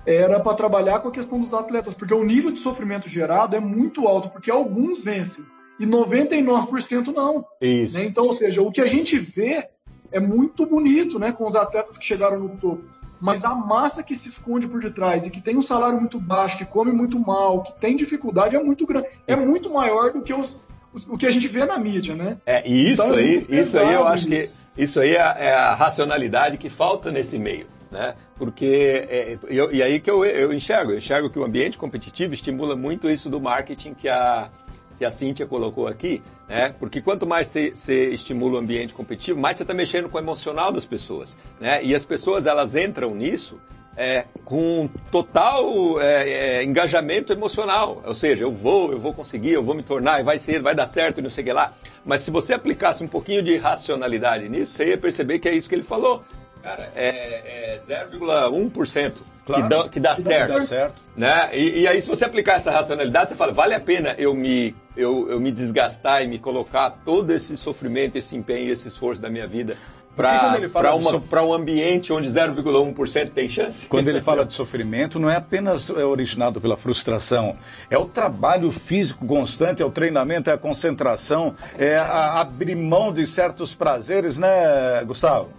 Era 0.06 0.40
para 0.40 0.54
trabalhar 0.54 1.00
com 1.00 1.10
a 1.10 1.12
questão 1.12 1.42
dos 1.42 1.54
atletas, 1.54 1.94
porque 1.94 2.14
o 2.14 2.24
nível 2.24 2.52
de 2.52 2.60
sofrimento 2.60 3.10
gerado 3.10 3.54
é 3.54 3.60
muito 3.60 4.08
alto, 4.08 4.30
porque 4.30 4.50
alguns 4.50 5.04
vencem 5.04 5.44
e 5.78 5.86
99% 5.86 7.08
não. 7.14 7.44
Isso. 7.60 7.98
Né? 7.98 8.06
Então, 8.06 8.28
ou 8.28 8.34
seja, 8.34 8.62
o 8.62 8.72
que 8.72 8.80
a 8.80 8.86
gente 8.86 9.18
vê 9.20 9.68
é 10.10 10.20
muito 10.22 10.66
bonito, 10.66 11.20
né, 11.20 11.34
com 11.34 11.46
os 11.46 11.56
atletas 11.58 11.98
que 11.98 12.06
chegaram 12.06 12.40
no 12.40 12.50
topo. 12.50 12.86
Mas 13.20 13.44
a 13.44 13.54
massa 13.54 14.02
que 14.02 14.16
se 14.16 14.30
esconde 14.30 14.70
por 14.70 14.80
detrás 14.80 15.26
e 15.26 15.30
que 15.30 15.42
tem 15.42 15.58
um 15.58 15.62
salário 15.62 16.00
muito 16.00 16.18
baixo, 16.18 16.58
que 16.58 16.66
come 16.66 16.94
muito 16.94 17.20
mal, 17.20 17.62
que 17.62 17.78
tem 17.78 17.94
dificuldade, 17.94 18.56
é 18.56 18.64
muito 18.64 18.86
grande, 18.86 19.08
é 19.28 19.36
muito 19.36 19.70
maior 19.70 20.14
do 20.14 20.22
que 20.22 20.34
os, 20.34 20.62
o 21.10 21.18
que 21.18 21.26
a 21.26 21.32
gente 21.32 21.50
vê 21.50 21.66
na 21.66 21.78
mídia, 21.78 22.16
né? 22.16 22.38
É, 22.46 22.66
e 22.66 22.92
isso 22.92 23.04
então, 23.04 23.16
aí, 23.16 23.46
é 23.50 23.62
isso 23.62 23.78
aí 23.78 23.94
eu 23.94 24.08
acho 24.08 24.28
que 24.28 24.50
isso 24.78 25.00
aí 25.00 25.16
é, 25.16 25.20
é, 25.20 25.54
a 25.54 25.74
racionalidade 25.74 26.58
que 26.58 26.70
falta 26.70 27.12
nesse 27.12 27.38
meio. 27.38 27.68
Né? 27.92 28.16
Porque, 28.38 29.08
é, 29.10 29.38
eu, 29.48 29.72
e 29.72 29.82
aí 29.82 30.00
que 30.00 30.10
eu, 30.10 30.26
eu 30.26 30.52
enxergo, 30.52 30.92
eu 30.92 30.98
enxergo 30.98 31.30
que 31.30 31.40
o 31.40 31.46
ambiente 31.46 31.78
competitivo 31.78 32.34
estimula 32.34 32.76
muito 32.76 33.10
isso 33.10 33.30
do 33.30 33.40
marketing 33.40 33.94
que 33.94 34.10
a, 34.10 34.50
que 34.98 35.06
a 35.06 35.12
Cíntia 35.12 35.46
colocou 35.46 35.88
aqui, 35.88 36.22
né? 36.48 36.74
Porque 36.80 37.02
quanto 37.02 37.26
mais 37.26 37.48
você 37.48 38.10
estimula 38.10 38.56
o 38.56 38.58
ambiente 38.58 38.94
competitivo, 38.94 39.40
mais 39.40 39.58
você 39.58 39.64
está 39.64 39.74
mexendo 39.74 40.10
com 40.10 40.18
o 40.18 40.22
emocional 40.22 40.72
das 40.72 40.86
pessoas, 40.86 41.38
né? 41.60 41.84
E 41.84 41.94
as 41.94 42.06
pessoas, 42.06 42.46
elas 42.46 42.76
entram 42.76 43.14
nisso 43.14 43.60
é, 43.98 44.26
com 44.44 44.90
total 45.12 46.02
é, 46.02 46.30
é, 46.30 46.64
engajamento 46.64 47.32
emocional. 47.32 48.02
Ou 48.06 48.14
seja, 48.14 48.44
eu 48.44 48.52
vou, 48.52 48.92
eu 48.92 49.00
vou 49.00 49.14
conseguir, 49.14 49.54
eu 49.54 49.64
vou 49.64 49.76
me 49.76 49.84
tornar, 49.84 50.24
vai 50.24 50.40
ser, 50.40 50.62
vai 50.62 50.76
dar 50.76 50.88
certo 50.88 51.20
e 51.20 51.22
não 51.22 51.30
sei 51.30 51.44
o 51.44 51.48
que 51.48 51.54
lá. 51.54 51.74
Mas 52.04 52.22
se 52.22 52.32
você 52.32 52.54
aplicasse 52.54 53.04
um 53.04 53.08
pouquinho 53.08 53.42
de 53.42 53.58
racionalidade 53.58 54.48
nisso, 54.50 54.74
você 54.74 54.90
ia 54.90 54.98
perceber 54.98 55.40
que 55.40 55.48
é 55.48 55.54
isso 55.54 55.70
que 55.70 55.76
ele 55.76 55.84
falou. 55.84 56.24
Cara, 56.62 56.90
é, 56.96 57.76
é 57.76 57.78
0,1% 57.78 59.14
claro, 59.46 59.64
que 59.64 59.70
dá, 59.70 59.90
que 59.90 60.00
dá 60.00 60.16
certo. 60.16 60.54
Dá 60.54 60.62
certo. 60.62 60.96
Né? 61.16 61.50
E, 61.54 61.82
e, 61.82 61.88
aí, 61.88 62.02
se 62.02 62.08
você 62.08 62.26
aplicar 62.26 62.56
essa 62.56 62.72
racionalidade, 62.72 63.30
você 63.30 63.36
fala, 63.36 63.54
vale 63.54 63.76
a 63.76 63.80
pena 63.80 64.16
eu 64.18 64.34
me, 64.34 64.76
eu, 64.98 65.30
eu 65.30 65.40
me 65.40 65.52
desgastar 65.52 66.24
e 66.24 66.28
me 66.28 66.40
colocar 66.40 66.90
todo 67.06 67.30
esse 67.30 67.56
sofrimento, 67.56 68.16
esse 68.16 68.36
empenho, 68.36 68.72
esse 68.72 68.88
esforço 68.88 69.22
da 69.22 69.30
minha 69.30 69.48
vida 69.48 69.78
para 70.16 71.44
um 71.44 71.54
ambiente 71.54 72.14
onde 72.14 72.30
0,1% 72.30 73.30
tem 73.30 73.50
chance? 73.50 73.86
Quando 73.88 74.08
ele 74.08 74.22
fala 74.22 74.46
de 74.46 74.54
sofrimento, 74.54 75.20
não 75.20 75.30
é 75.30 75.36
apenas 75.36 75.90
originado 75.90 76.62
pela 76.62 76.78
frustração, 76.78 77.58
é 77.90 77.98
o 77.98 78.06
trabalho 78.06 78.72
físico 78.72 79.26
constante, 79.26 79.82
é 79.82 79.86
o 79.86 79.92
treinamento, 79.92 80.50
é 80.50 80.54
a 80.54 80.58
concentração, 80.58 81.54
é 81.78 81.98
a 81.98 82.40
abrir 82.40 82.76
mão 82.76 83.12
de 83.12 83.28
certos 83.28 83.76
prazeres, 83.76 84.38
né, 84.38 85.04
Gustavo? 85.06 85.50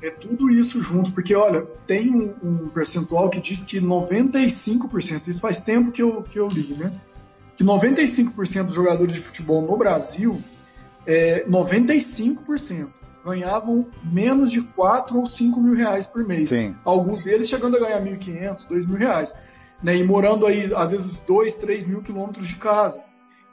É 0.00 0.10
tudo 0.10 0.48
isso 0.48 0.80
junto, 0.80 1.10
porque 1.10 1.34
olha, 1.34 1.66
tem 1.84 2.08
um, 2.14 2.34
um 2.42 2.68
percentual 2.68 3.28
que 3.28 3.40
diz 3.40 3.64
que 3.64 3.80
95%, 3.80 5.26
isso 5.26 5.40
faz 5.40 5.60
tempo 5.60 5.90
que 5.90 6.00
eu, 6.00 6.22
que 6.22 6.38
eu 6.38 6.46
li, 6.46 6.76
né? 6.78 6.92
Que 7.56 7.64
95% 7.64 8.62
dos 8.62 8.74
jogadores 8.74 9.12
de 9.12 9.20
futebol 9.20 9.60
no 9.60 9.76
Brasil, 9.76 10.40
é, 11.04 11.44
95% 11.48 12.90
ganhavam 13.28 13.86
menos 14.02 14.50
de 14.50 14.62
4 14.62 15.16
ou 15.18 15.26
5 15.26 15.60
mil 15.60 15.74
reais 15.74 16.06
por 16.06 16.26
mês. 16.26 16.50
Sim. 16.50 16.74
Alguns 16.84 17.24
deles 17.24 17.48
chegando 17.48 17.76
a 17.76 17.80
ganhar 17.80 18.02
1.500, 18.02 18.68
2 18.68 18.86
mil 18.86 18.98
reais. 18.98 19.36
Né? 19.82 19.96
E 19.96 20.04
morando 20.04 20.46
aí, 20.46 20.72
às 20.74 20.90
vezes, 20.90 21.20
2, 21.20 21.54
3 21.56 21.86
mil 21.86 22.02
quilômetros 22.02 22.46
de 22.46 22.56
casa. 22.56 23.02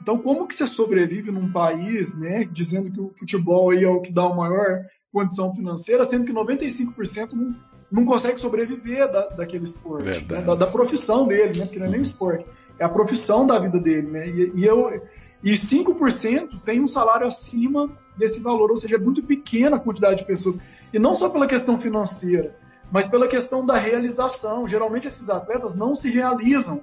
Então, 0.00 0.18
como 0.18 0.46
que 0.46 0.54
você 0.54 0.66
sobrevive 0.66 1.30
num 1.30 1.50
país, 1.50 2.20
né, 2.20 2.46
dizendo 2.50 2.92
que 2.92 3.00
o 3.00 3.12
futebol 3.16 3.70
aí 3.70 3.82
é 3.82 3.88
o 3.88 4.00
que 4.00 4.12
dá 4.12 4.24
a 4.24 4.34
maior 4.34 4.84
condição 5.12 5.54
financeira, 5.54 6.04
sendo 6.04 6.26
que 6.26 6.32
95% 6.32 7.32
não, 7.32 7.56
não 7.90 8.04
consegue 8.04 8.38
sobreviver 8.38 9.10
da, 9.10 9.28
daquele 9.30 9.64
esporte, 9.64 10.04
né, 10.30 10.42
da, 10.42 10.54
da, 10.54 10.66
profissão 10.66 11.26
dele, 11.26 11.58
né, 11.58 11.64
porque 11.64 11.78
não 11.78 11.86
é 11.86 11.90
nem 11.90 12.00
o 12.00 12.02
esporte, 12.02 12.46
é 12.78 12.84
a 12.84 12.88
profissão 12.88 13.46
da 13.46 13.58
vida 13.58 13.80
dele. 13.80 14.08
Né, 14.08 14.28
e, 14.28 14.52
e 14.56 14.64
eu, 14.66 15.02
e 15.42 15.52
5% 15.52 16.60
tem 16.62 16.80
um 16.80 16.86
salário 16.86 17.26
acima 17.26 17.90
desse 18.16 18.40
valor, 18.40 18.70
ou 18.70 18.76
seja, 18.76 18.96
é 18.96 18.98
muito 18.98 19.22
pequena 19.22 19.76
a 19.76 19.80
quantidade 19.80 20.18
de 20.18 20.24
pessoas. 20.24 20.60
E 20.92 20.98
não 20.98 21.14
só 21.14 21.28
pela 21.28 21.46
questão 21.46 21.78
financeira, 21.78 22.56
mas 22.90 23.08
pela 23.08 23.28
questão 23.28 23.64
da 23.64 23.76
realização. 23.76 24.66
Geralmente 24.66 25.06
esses 25.06 25.28
atletas 25.28 25.74
não 25.74 25.94
se 25.94 26.10
realizam. 26.10 26.82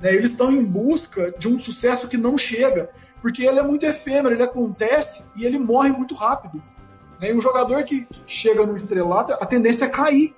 Né? 0.00 0.14
Eles 0.14 0.30
estão 0.30 0.50
em 0.50 0.62
busca 0.62 1.32
de 1.38 1.48
um 1.48 1.58
sucesso 1.58 2.08
que 2.08 2.16
não 2.16 2.36
chega, 2.36 2.90
porque 3.20 3.44
ele 3.44 3.58
é 3.58 3.62
muito 3.62 3.84
efêmero, 3.84 4.34
ele 4.34 4.42
acontece 4.42 5.28
e 5.36 5.44
ele 5.44 5.58
morre 5.58 5.90
muito 5.90 6.14
rápido. 6.14 6.62
Né? 7.20 7.30
E 7.30 7.34
um 7.34 7.40
jogador 7.40 7.84
que, 7.84 8.04
que, 8.04 8.22
chega 8.26 8.66
no 8.66 8.74
estrelato, 8.74 9.32
a 9.32 9.46
tendência 9.46 9.84
é 9.84 9.88
cair. 9.88 10.34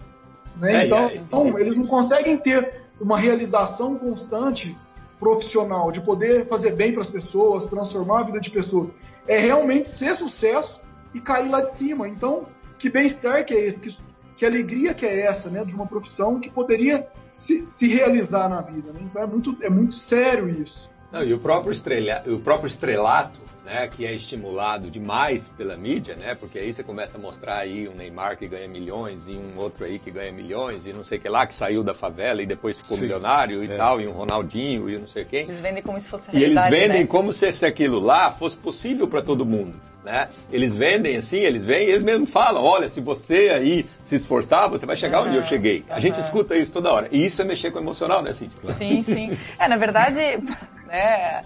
Né? 0.56 0.82
É, 0.82 0.86
então, 0.86 0.98
é, 0.98 1.12
é, 1.12 1.16
então, 1.16 1.58
eles 1.58 1.76
não 1.76 1.86
conseguem 1.86 2.36
ter 2.36 2.84
uma 3.00 3.18
realização 3.18 3.98
constante 3.98 4.76
profissional, 5.18 5.90
de 5.90 6.00
poder 6.00 6.44
fazer 6.46 6.72
bem 6.72 6.92
para 6.92 7.00
as 7.00 7.08
pessoas, 7.08 7.66
transformar 7.66 8.20
a 8.20 8.22
vida 8.24 8.40
de 8.40 8.50
pessoas. 8.50 8.92
É 9.26 9.38
realmente 9.38 9.88
ser 9.88 10.14
sucesso 10.14 10.82
e 11.14 11.20
cair 11.20 11.48
lá 11.48 11.60
de 11.60 11.72
cima. 11.72 12.08
Então, 12.08 12.46
que 12.78 12.90
bem-estar 12.90 13.44
que 13.44 13.54
é 13.54 13.60
esse? 13.60 13.80
Que, 13.80 14.02
que 14.36 14.46
alegria 14.46 14.94
que 14.94 15.06
é 15.06 15.20
essa, 15.20 15.50
né? 15.50 15.64
De 15.64 15.74
uma 15.74 15.86
profissão 15.86 16.40
que 16.40 16.50
poderia 16.50 17.08
se, 17.34 17.64
se 17.64 17.88
realizar 17.88 18.48
na 18.48 18.60
vida. 18.60 18.92
Né? 18.92 19.00
Então, 19.02 19.22
é 19.22 19.26
muito, 19.26 19.56
é 19.62 19.70
muito 19.70 19.94
sério 19.94 20.48
isso. 20.48 20.94
Não, 21.10 21.22
e 21.22 21.32
o 21.32 21.38
próprio, 21.38 21.72
estrela, 21.72 22.22
o 22.26 22.40
próprio 22.40 22.66
estrelato 22.66 23.40
né, 23.64 23.88
que 23.88 24.04
é 24.04 24.12
estimulado 24.12 24.90
demais 24.90 25.48
pela 25.48 25.76
mídia, 25.76 26.14
né, 26.14 26.34
porque 26.34 26.58
aí 26.58 26.72
você 26.72 26.82
começa 26.82 27.16
a 27.16 27.20
mostrar 27.20 27.58
aí 27.58 27.88
um 27.88 27.94
Neymar 27.94 28.36
que 28.36 28.46
ganha 28.46 28.68
milhões 28.68 29.26
e 29.26 29.32
um 29.32 29.58
outro 29.58 29.84
aí 29.84 29.98
que 29.98 30.10
ganha 30.10 30.30
milhões 30.32 30.86
e 30.86 30.92
não 30.92 31.02
sei 31.02 31.18
o 31.18 31.20
que 31.20 31.28
lá, 31.28 31.46
que 31.46 31.54
saiu 31.54 31.82
da 31.82 31.94
favela 31.94 32.42
e 32.42 32.46
depois 32.46 32.76
ficou 32.76 32.96
Sim. 32.96 33.04
milionário 33.04 33.64
e 33.64 33.70
é. 33.70 33.76
tal, 33.76 34.00
e 34.00 34.06
um 34.06 34.12
Ronaldinho 34.12 34.90
e 34.90 34.98
não 34.98 35.06
sei 35.06 35.24
quem. 35.24 35.44
Eles 35.44 35.60
vendem 35.60 35.82
como 35.82 35.98
se 35.98 36.08
fosse 36.08 36.36
E 36.36 36.44
eles 36.44 36.62
vendem 36.68 37.02
né? 37.02 37.06
como 37.06 37.32
se, 37.32 37.50
se 37.52 37.64
aquilo 37.64 37.98
lá 37.98 38.30
fosse 38.30 38.56
possível 38.56 39.08
para 39.08 39.22
todo 39.22 39.46
mundo. 39.46 39.80
Né? 40.04 40.28
Eles 40.52 40.76
vendem 40.76 41.16
assim, 41.16 41.38
eles 41.38 41.64
vêm 41.64 41.86
e 41.86 41.90
eles 41.90 42.02
mesmos 42.02 42.28
falam, 42.28 42.62
olha, 42.62 42.90
se 42.90 43.00
você 43.00 43.48
aí 43.48 43.86
se 44.02 44.14
esforçar, 44.14 44.68
você 44.68 44.84
vai 44.84 44.96
chegar 44.98 45.22
uhum, 45.22 45.28
onde 45.28 45.38
eu 45.38 45.42
cheguei. 45.42 45.78
Uhum. 45.78 45.96
A 45.96 46.00
gente 46.00 46.20
escuta 46.20 46.54
isso 46.54 46.72
toda 46.72 46.92
hora. 46.92 47.08
E 47.10 47.24
isso 47.24 47.40
é 47.40 47.44
mexer 47.44 47.70
com 47.70 47.78
o 47.78 47.82
emocional, 47.82 48.20
né, 48.20 48.30
Cíntia? 48.34 48.74
Sim, 48.74 49.02
sim. 49.02 49.38
É, 49.58 49.66
na 49.66 49.78
verdade, 49.78 50.20
né, 50.86 51.42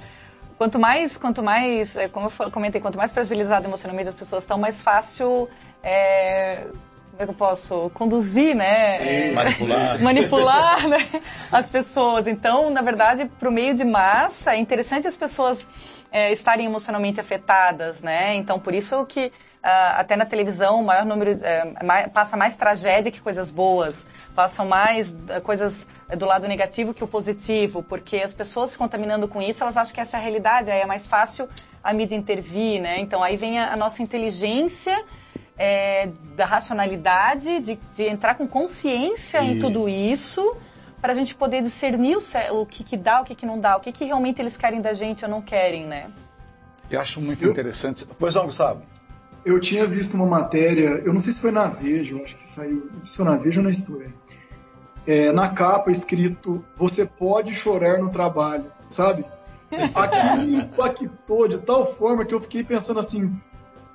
quanto 0.58 0.78
mais, 0.78 1.16
quanto 1.16 1.42
mais, 1.42 1.96
é, 1.96 2.08
como 2.08 2.30
eu 2.40 2.50
comentei, 2.50 2.80
quanto 2.80 2.98
mais 2.98 3.12
fragilizado 3.12 3.66
emocionalmente 3.66 4.08
as 4.08 4.14
pessoas 4.14 4.42
estão, 4.42 4.58
mais 4.58 4.82
fácil 4.82 5.48
é, 5.82 6.64
como 7.12 7.22
é 7.22 7.24
que 7.24 7.30
eu 7.30 7.34
posso 7.34 7.90
conduzir, 7.94 8.54
né? 8.54 9.28
É, 9.28 9.32
manipular. 9.32 9.98
manipular 10.02 10.88
né? 10.88 11.08
as 11.50 11.68
pessoas. 11.68 12.26
Então, 12.26 12.70
na 12.70 12.82
verdade, 12.82 13.24
para 13.24 13.48
o 13.48 13.52
meio 13.52 13.74
de 13.74 13.84
massa, 13.84 14.52
é 14.52 14.56
interessante 14.56 15.06
as 15.06 15.16
pessoas 15.16 15.66
é, 16.12 16.32
estarem 16.32 16.66
emocionalmente 16.66 17.20
afetadas, 17.20 18.02
né? 18.02 18.34
Então, 18.34 18.58
por 18.58 18.74
isso 18.74 19.06
que 19.06 19.32
Uh, 19.58 19.98
até 19.98 20.14
na 20.14 20.24
televisão, 20.24 20.80
o 20.80 20.84
maior 20.84 21.04
número 21.04 21.32
uh, 21.32 21.84
mais, 21.84 22.06
passa 22.12 22.36
mais 22.36 22.54
tragédia 22.54 23.10
que 23.10 23.20
coisas 23.20 23.50
boas, 23.50 24.06
passam 24.38 24.64
mais 24.64 25.10
uh, 25.10 25.40
coisas 25.42 25.88
eh, 26.08 26.14
do 26.14 26.24
lado 26.24 26.46
negativo 26.46 26.94
que 26.94 27.02
o 27.02 27.08
positivo, 27.08 27.82
porque 27.82 28.18
as 28.18 28.32
pessoas 28.32 28.70
se 28.70 28.78
contaminando 28.78 29.26
com 29.26 29.42
isso, 29.42 29.64
elas 29.64 29.76
acham 29.76 29.92
que 29.92 30.00
essa 30.00 30.16
é 30.16 30.20
a 30.20 30.22
realidade, 30.22 30.70
aí 30.70 30.80
é 30.80 30.86
mais 30.86 31.08
fácil 31.08 31.48
a 31.82 31.92
mídia 31.92 32.14
intervir, 32.14 32.80
né? 32.80 33.00
Então 33.00 33.20
aí 33.20 33.34
vem 33.36 33.58
a, 33.58 33.72
a 33.72 33.76
nossa 33.76 34.00
inteligência 34.00 34.96
é, 35.58 36.10
da 36.36 36.46
racionalidade, 36.46 37.58
de, 37.58 37.80
de, 37.96 38.04
entrar 38.04 38.36
com 38.36 38.46
consciência 38.46 39.42
isso. 39.42 39.50
em 39.50 39.58
tudo 39.58 39.88
isso, 39.88 40.56
para 41.00 41.12
a 41.14 41.16
gente 41.16 41.34
poder 41.34 41.60
discernir 41.60 42.16
o, 42.16 42.60
o 42.60 42.64
que, 42.64 42.84
que 42.84 42.96
dá, 42.96 43.20
o 43.20 43.24
que, 43.24 43.34
que 43.34 43.44
não 43.44 43.58
dá, 43.58 43.76
o 43.76 43.80
que, 43.80 43.90
que 43.90 44.04
realmente 44.04 44.40
eles 44.40 44.56
querem 44.56 44.80
da 44.80 44.92
gente 44.92 45.24
ou 45.24 45.30
não 45.32 45.42
querem, 45.42 45.84
né? 45.84 46.12
Eu 46.88 47.00
acho 47.00 47.20
muito 47.20 47.44
interessante. 47.44 48.06
Pois 48.16 48.36
não, 48.36 48.44
Gustavo? 48.44 48.82
Eu 49.44 49.60
tinha 49.60 49.86
visto 49.86 50.14
uma 50.14 50.26
matéria, 50.26 51.02
eu 51.04 51.12
não 51.12 51.18
sei 51.18 51.32
se 51.32 51.40
foi 51.40 51.50
na 51.50 51.66
Veja, 51.66 52.14
eu 52.14 52.22
acho 52.22 52.36
que 52.36 52.48
saiu, 52.48 52.88
não 52.92 53.02
sei 53.02 53.10
se 53.10 53.16
foi 53.16 53.26
na 53.26 53.36
Veja 53.36 53.60
ou 53.60 53.64
na 53.64 53.70
História. 53.70 54.14
É, 55.06 55.32
na 55.32 55.48
capa 55.48 55.90
escrito: 55.90 56.64
Você 56.76 57.06
pode 57.06 57.54
chorar 57.54 57.98
no 57.98 58.10
trabalho, 58.10 58.70
sabe? 58.86 59.24
Aquilo 59.94 60.46
me 60.46 60.56
impactou 60.58 61.48
de 61.48 61.58
tal 61.58 61.86
forma 61.86 62.24
que 62.24 62.34
eu 62.34 62.40
fiquei 62.40 62.62
pensando 62.62 63.00
assim: 63.00 63.38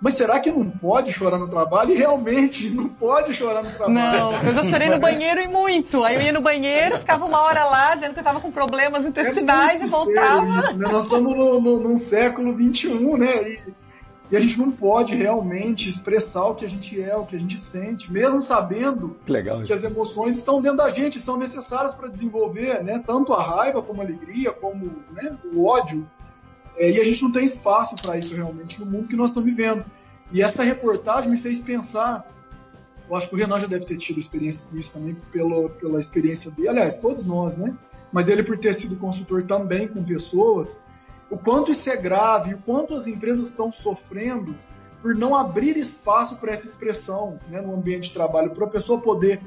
mas 0.03 0.15
será 0.15 0.37
que 0.37 0.51
não 0.51 0.69
pode 0.69 1.13
chorar 1.13 1.37
no 1.37 1.47
trabalho? 1.47 1.93
E 1.93 1.95
realmente 1.95 2.69
não 2.71 2.89
pode 2.89 3.33
chorar 3.33 3.63
no 3.63 3.71
trabalho. 3.71 3.93
Não, 3.93 4.43
eu 4.43 4.53
já 4.53 4.61
chorei 4.61 4.89
no 4.89 4.99
banheiro 4.99 5.39
e 5.39 5.47
muito. 5.47 6.03
Aí 6.03 6.15
eu 6.15 6.21
ia 6.23 6.33
no 6.33 6.41
banheiro, 6.41 6.99
ficava 6.99 7.23
uma 7.23 7.39
hora 7.41 7.63
lá, 7.63 7.95
dizendo 7.95 8.11
que 8.11 8.19
eu 8.19 8.21
estava 8.21 8.41
com 8.41 8.51
problemas 8.51 9.05
intestinais 9.05 9.81
é 9.81 9.85
e 9.85 9.87
voltava. 9.87 10.59
Isso, 10.59 10.77
né? 10.77 10.89
Nós 10.91 11.05
estamos 11.05 11.33
no, 11.33 11.57
no, 11.57 11.79
no 11.79 11.95
século 11.95 12.53
XXI, 12.53 12.97
né? 13.17 13.49
E, 13.49 13.61
e, 14.31 14.37
a 14.37 14.39
gente 14.39 14.57
não 14.57 14.71
pode 14.71 15.15
realmente 15.15 15.87
expressar 15.87 16.45
o 16.45 16.55
que 16.55 16.65
a 16.65 16.69
gente 16.69 16.99
é, 16.99 17.15
o 17.15 17.25
que 17.25 17.35
a 17.35 17.39
gente 17.39 17.59
sente, 17.59 18.11
mesmo 18.11 18.41
sabendo 18.41 19.15
que, 19.25 19.31
legal, 19.31 19.61
que 19.61 19.73
as 19.73 19.83
emoções 19.83 20.35
estão 20.35 20.61
dentro 20.61 20.77
da 20.77 20.89
gente, 20.89 21.19
são 21.19 21.37
necessárias 21.37 21.93
para 21.93 22.07
desenvolver, 22.07 22.83
né? 22.83 23.03
Tanto 23.05 23.33
a 23.33 23.43
raiva 23.43 23.81
como 23.81 24.01
a 24.01 24.05
alegria, 24.05 24.51
como 24.51 24.91
né, 25.11 25.37
o 25.53 25.65
ódio 25.65 26.07
é, 26.77 26.91
e 26.91 26.99
a 26.99 27.03
gente 27.03 27.21
não 27.21 27.31
tem 27.31 27.43
espaço 27.43 27.95
para 27.97 28.17
isso 28.17 28.35
realmente 28.35 28.79
no 28.79 28.85
mundo 28.85 29.07
que 29.07 29.15
nós 29.15 29.29
estamos 29.29 29.49
vivendo. 29.49 29.85
E 30.31 30.41
essa 30.41 30.63
reportagem 30.63 31.29
me 31.29 31.37
fez 31.37 31.61
pensar. 31.61 32.27
Eu 33.07 33.15
acho 33.15 33.29
que 33.29 33.35
o 33.35 33.37
Renan 33.37 33.59
já 33.59 33.67
deve 33.67 33.85
ter 33.85 33.97
tido 33.97 34.19
experiência 34.19 34.71
com 34.71 34.77
isso 34.77 34.93
também, 34.93 35.15
pelo, 35.31 35.69
pela 35.69 35.99
experiência 35.99 36.51
dele. 36.51 36.69
Aliás, 36.69 36.97
todos 36.97 37.23
nós, 37.25 37.55
né? 37.55 37.77
Mas 38.11 38.29
ele, 38.29 38.43
por 38.43 38.57
ter 38.57 38.73
sido 38.73 38.97
consultor 38.97 39.43
também 39.43 39.87
com 39.87 40.03
pessoas, 40.03 40.89
o 41.33 41.37
quanto 41.37 41.71
isso 41.71 41.89
é 41.89 41.97
grave 41.97 42.53
o 42.53 42.59
quanto 42.59 42.93
as 42.93 43.07
empresas 43.07 43.47
estão 43.47 43.71
sofrendo 43.71 44.55
por 45.01 45.15
não 45.15 45.35
abrir 45.35 45.75
espaço 45.75 46.37
para 46.37 46.53
essa 46.53 46.65
expressão 46.65 47.39
né, 47.49 47.59
no 47.59 47.73
ambiente 47.73 48.09
de 48.09 48.13
trabalho, 48.13 48.51
para 48.51 48.65
a 48.65 48.69
pessoa 48.69 49.01
poder 49.01 49.41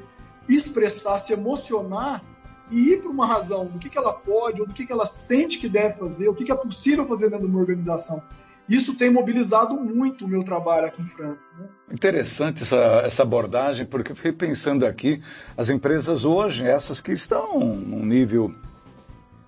expressar, 0.46 1.16
se 1.16 1.32
emocionar 1.32 2.22
e 2.70 2.92
ir 2.92 3.00
para 3.00 3.10
uma 3.10 3.26
razão 3.26 3.66
do 3.66 3.78
que, 3.78 3.88
que 3.88 3.96
ela 3.96 4.12
pode 4.12 4.60
ou 4.60 4.66
do 4.66 4.74
que, 4.74 4.84
que 4.84 4.92
ela 4.92 5.06
sente 5.06 5.58
que 5.58 5.68
deve 5.68 5.94
fazer, 5.94 6.28
o 6.28 6.34
que, 6.34 6.44
que 6.44 6.52
é 6.52 6.54
possível 6.54 7.06
fazer 7.06 7.30
dentro 7.30 7.46
de 7.46 7.50
uma 7.50 7.60
organização. 7.60 8.22
Isso 8.68 8.98
tem 8.98 9.10
mobilizado 9.10 9.74
muito 9.74 10.24
o 10.26 10.28
meu 10.28 10.42
trabalho 10.42 10.88
aqui 10.88 11.00
em 11.00 11.06
Franca. 11.06 11.40
Né? 11.58 11.66
Interessante 11.90 12.64
essa, 12.64 12.76
essa 13.04 13.22
abordagem, 13.22 13.86
porque 13.86 14.12
eu 14.12 14.16
fiquei 14.16 14.32
pensando 14.32 14.84
aqui, 14.84 15.22
as 15.56 15.70
empresas 15.70 16.24
hoje, 16.24 16.66
essas 16.66 17.00
que 17.00 17.12
estão 17.12 17.60
num 17.60 18.04
nível 18.04 18.52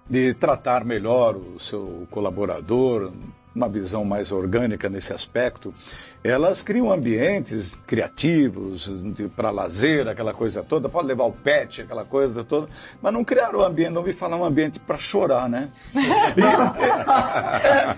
de 0.08 0.34
tratar 0.34 0.84
melhor 0.84 1.36
o 1.36 1.58
seu 1.58 2.06
colaborador, 2.10 3.12
uma 3.58 3.68
visão 3.68 4.04
mais 4.04 4.30
orgânica 4.30 4.88
nesse 4.88 5.12
aspecto, 5.12 5.74
elas 6.22 6.62
criam 6.62 6.92
ambientes 6.92 7.76
criativos 7.86 8.88
para 9.34 9.50
lazer, 9.50 10.08
aquela 10.08 10.32
coisa 10.32 10.62
toda, 10.62 10.88
pode 10.88 11.08
levar 11.08 11.24
o 11.24 11.32
pet, 11.32 11.82
aquela 11.82 12.04
coisa 12.04 12.44
toda, 12.44 12.68
mas 13.02 13.12
não 13.12 13.24
criaram 13.24 13.58
um 13.60 13.64
ambiente, 13.64 13.90
não 13.90 14.02
vi 14.04 14.12
falar 14.12 14.36
um 14.36 14.44
ambiente 14.44 14.78
para 14.78 14.96
chorar, 14.96 15.48
né? 15.48 15.70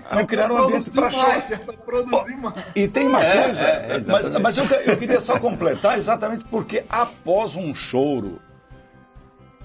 É, 0.09 0.15
não 0.15 0.25
criaram 0.25 0.55
um 0.55 0.63
ambiente 0.63 0.89
para 0.89 1.09
chorar. 1.11 1.33
Mais. 1.33 1.51
E 2.75 2.87
tem 2.87 3.07
uma 3.07 3.23
é, 3.23 3.43
coisa, 3.43 3.61
é, 3.61 3.99
mas, 4.07 4.29
mas 4.31 4.57
eu, 4.57 4.65
eu 4.65 4.97
queria 4.97 5.19
só 5.19 5.39
completar 5.39 5.95
exatamente 5.95 6.43
porque 6.45 6.83
após 6.89 7.55
um 7.55 7.75
choro, 7.75 8.39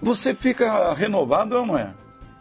você 0.03 0.35
fica 0.35 0.93
renovado 0.93 1.57
ou 1.57 1.65
não 1.65 1.79
é? 1.79 1.95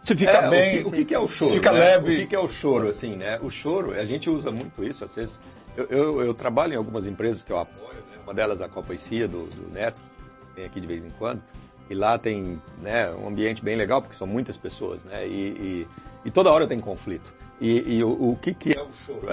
Você 0.06 0.14
fica 0.14 0.30
é, 0.30 0.50
bem. 0.50 0.84
O 0.84 0.92
que, 0.92 1.02
o 1.02 1.06
que, 1.06 1.14
é 1.14 1.18
o 1.18 1.26
choro? 1.26 1.50
Fica 1.50 1.72
né? 1.72 1.80
leve. 1.80 2.22
O 2.22 2.28
que, 2.28 2.36
é 2.36 2.38
o 2.38 2.48
choro, 2.48 2.88
assim, 2.88 3.16
né? 3.16 3.40
O 3.42 3.50
choro, 3.50 3.90
a 3.92 4.04
gente 4.04 4.30
usa 4.30 4.52
muito 4.52 4.84
isso, 4.84 5.04
às 5.04 5.16
vezes. 5.16 5.40
Eu, 5.76 5.86
eu, 5.86 6.20
eu 6.22 6.32
trabalho 6.32 6.74
em 6.74 6.76
algumas 6.76 7.08
empresas 7.08 7.42
que 7.42 7.50
eu 7.50 7.58
apoio, 7.58 7.96
né? 7.96 8.18
uma 8.22 8.32
delas 8.32 8.60
a 8.60 8.68
Copa 8.68 8.96
Cia, 8.96 9.26
do, 9.26 9.46
do 9.46 9.68
Neto, 9.72 10.00
que 10.00 10.54
vem 10.54 10.64
aqui 10.64 10.80
de 10.80 10.86
vez 10.86 11.04
em 11.04 11.10
quando. 11.10 11.42
E 11.90 11.94
lá 11.94 12.16
tem 12.18 12.62
né, 12.80 13.10
um 13.10 13.26
ambiente 13.26 13.64
bem 13.64 13.74
legal, 13.74 14.00
porque 14.00 14.16
são 14.16 14.28
muitas 14.28 14.56
pessoas, 14.56 15.04
né? 15.04 15.26
E, 15.26 15.30
e, 15.32 15.88
e 16.26 16.30
toda 16.30 16.52
hora 16.52 16.68
tem 16.68 16.78
conflito. 16.78 17.34
E, 17.60 17.96
e 17.96 18.04
o, 18.04 18.30
o, 18.30 18.36
que, 18.36 18.54
que 18.54 18.78
é 18.78 18.82
o 18.82 18.92
choro? 18.92 19.26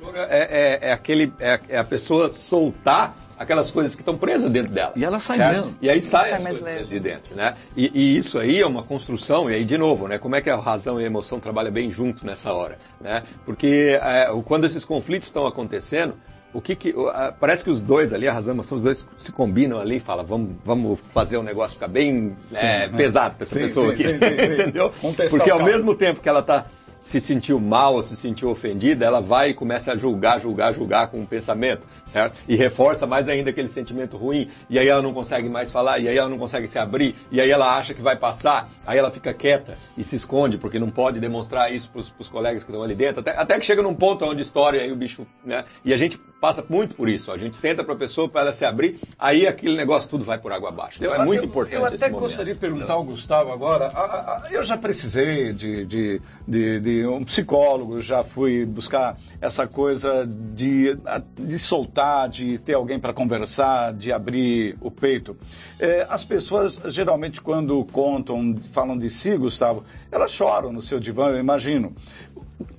O 0.00 0.04
choro 0.04 0.16
é, 0.16 0.22
é, 0.30 0.78
é 0.82 0.92
aquele, 0.92 1.32
é, 1.40 1.60
é 1.68 1.78
a 1.78 1.84
pessoa 1.84 2.30
soltar 2.32 3.16
aquelas 3.38 3.70
coisas 3.70 3.94
que 3.94 4.02
estão 4.02 4.16
presas 4.16 4.50
dentro 4.50 4.72
dela. 4.72 4.92
E 4.96 5.04
ela 5.04 5.18
sai 5.20 5.36
certo? 5.36 5.56
mesmo. 5.56 5.76
E 5.80 5.90
aí 5.90 6.02
sai, 6.02 6.32
as 6.32 6.42
coisas 6.42 6.62
leve. 6.62 6.84
de 6.84 7.00
dentro, 7.00 7.34
né? 7.34 7.54
E, 7.76 7.90
e, 7.94 8.16
isso 8.16 8.38
aí 8.38 8.60
é 8.60 8.66
uma 8.66 8.82
construção, 8.82 9.50
e 9.50 9.54
aí 9.54 9.64
de 9.64 9.78
novo, 9.78 10.08
né? 10.08 10.18
Como 10.18 10.34
é 10.34 10.40
que 10.40 10.50
a 10.50 10.56
razão 10.56 11.00
e 11.00 11.04
a 11.04 11.06
emoção 11.06 11.38
trabalham 11.38 11.72
bem 11.72 11.90
junto 11.90 12.26
nessa 12.26 12.52
hora, 12.52 12.78
né? 13.00 13.22
Porque 13.44 13.98
é, 14.02 14.28
quando 14.44 14.66
esses 14.66 14.84
conflitos 14.84 15.28
estão 15.28 15.46
acontecendo, 15.46 16.14
o 16.52 16.60
que, 16.60 16.74
que 16.74 16.94
parece 17.38 17.62
que 17.62 17.70
os 17.70 17.82
dois 17.82 18.12
ali, 18.12 18.26
a 18.26 18.32
razão 18.32 18.52
e 18.52 18.54
a 18.54 18.56
emoção, 18.56 18.76
os 18.76 18.82
dois 18.82 19.06
se 19.16 19.30
combinam 19.30 19.78
ali 19.78 19.96
e 19.96 20.00
falam, 20.00 20.24
vamos, 20.24 20.50
vamos 20.64 20.98
fazer 21.12 21.36
o 21.36 21.42
negócio 21.42 21.74
ficar 21.74 21.88
bem 21.88 22.36
sim, 22.52 22.66
é, 22.66 22.88
pesado 22.88 23.34
para 23.34 23.44
essa 23.44 23.54
sim, 23.54 23.60
pessoa 23.60 23.96
sim, 23.96 24.08
aqui, 24.08 24.24
entendeu? 24.54 24.92
Porque 25.30 25.50
ao 25.50 25.62
mesmo 25.62 25.94
tempo 25.94 26.20
que 26.20 26.28
ela 26.28 26.40
está 26.40 26.64
se 27.08 27.22
sentiu 27.22 27.58
mal 27.58 27.94
ou 27.94 28.02
se 28.02 28.14
sentiu 28.14 28.50
ofendida, 28.50 29.06
ela 29.06 29.22
vai 29.22 29.48
e 29.48 29.54
começa 29.54 29.92
a 29.92 29.96
julgar, 29.96 30.38
julgar, 30.38 30.74
julgar 30.74 31.08
com 31.08 31.18
um 31.18 31.24
pensamento, 31.24 31.86
certo? 32.04 32.36
E 32.46 32.54
reforça 32.54 33.06
mais 33.06 33.30
ainda 33.30 33.48
aquele 33.48 33.66
sentimento 33.68 34.18
ruim, 34.18 34.46
e 34.68 34.78
aí 34.78 34.86
ela 34.86 35.00
não 35.00 35.14
consegue 35.14 35.48
mais 35.48 35.72
falar, 35.72 35.98
e 36.00 36.06
aí 36.06 36.18
ela 36.18 36.28
não 36.28 36.36
consegue 36.36 36.68
se 36.68 36.78
abrir, 36.78 37.16
e 37.30 37.40
aí 37.40 37.50
ela 37.50 37.78
acha 37.78 37.94
que 37.94 38.02
vai 38.02 38.14
passar, 38.14 38.68
aí 38.86 38.98
ela 38.98 39.10
fica 39.10 39.32
quieta 39.32 39.78
e 39.96 40.04
se 40.04 40.16
esconde, 40.16 40.58
porque 40.58 40.78
não 40.78 40.90
pode 40.90 41.18
demonstrar 41.18 41.72
isso 41.72 41.90
para 41.90 42.02
os 42.18 42.28
colegas 42.28 42.62
que 42.62 42.70
estão 42.70 42.82
ali 42.82 42.94
dentro, 42.94 43.20
até, 43.20 43.30
até 43.30 43.58
que 43.58 43.64
chega 43.64 43.80
num 43.80 43.94
ponto 43.94 44.26
onde 44.26 44.42
e 44.42 44.80
aí 44.80 44.92
o 44.92 44.96
bicho, 44.96 45.26
né? 45.42 45.64
E 45.82 45.94
a 45.94 45.96
gente 45.96 46.20
passa 46.40 46.64
muito 46.68 46.94
por 46.94 47.08
isso, 47.08 47.32
a 47.32 47.38
gente 47.38 47.56
senta 47.56 47.82
para 47.82 47.94
a 47.94 47.96
pessoa 47.96 48.28
para 48.28 48.42
ela 48.42 48.52
se 48.52 48.64
abrir, 48.64 49.00
aí 49.18 49.46
aquele 49.46 49.76
negócio 49.76 50.08
tudo 50.08 50.24
vai 50.24 50.38
por 50.38 50.52
água 50.52 50.68
abaixo. 50.68 50.98
Então 50.98 51.14
eu, 51.14 51.22
é 51.22 51.24
muito 51.24 51.42
eu, 51.42 51.46
importante 51.46 51.76
Eu 51.76 51.84
até 51.84 52.08
gostaria 52.10 52.54
de 52.54 52.60
perguntar 52.60 52.94
ao 52.94 53.04
Gustavo 53.04 53.52
agora, 53.52 53.86
a, 53.86 54.00
a, 54.00 54.42
eu 54.50 54.64
já 54.64 54.76
precisei 54.76 55.52
de, 55.52 55.84
de, 55.84 56.22
de, 56.46 56.80
de 56.80 57.06
um 57.06 57.24
psicólogo, 57.24 58.00
já 58.00 58.22
fui 58.22 58.64
buscar 58.64 59.16
essa 59.40 59.66
coisa 59.66 60.26
de, 60.26 60.96
de 61.38 61.58
soltar, 61.58 62.28
de 62.28 62.58
ter 62.58 62.74
alguém 62.74 62.98
para 62.98 63.12
conversar, 63.12 63.92
de 63.92 64.12
abrir 64.12 64.76
o 64.80 64.90
peito. 64.90 65.36
É, 65.78 66.06
as 66.08 66.24
pessoas, 66.24 66.80
geralmente, 66.86 67.40
quando 67.40 67.84
contam, 67.86 68.56
falam 68.72 68.96
de 68.96 69.10
si, 69.10 69.36
Gustavo, 69.36 69.84
elas 70.10 70.30
choram 70.30 70.72
no 70.72 70.82
seu 70.82 71.00
divã, 71.00 71.30
eu 71.30 71.38
imagino. 71.38 71.94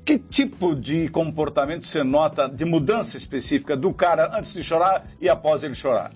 Que 0.04 0.18
tipo 0.18 0.76
de 0.76 1.08
comportamento 1.10 1.86
você 1.86 2.04
nota 2.04 2.48
de 2.50 2.66
mudança 2.66 3.16
específica 3.18 3.78
do 3.78 3.94
cara 3.94 4.36
antes 4.38 4.54
de 4.54 4.64
chorar 4.64 5.06
e 5.22 5.30
após 5.30 5.64
ele 5.64 5.76
chorar? 5.76 6.12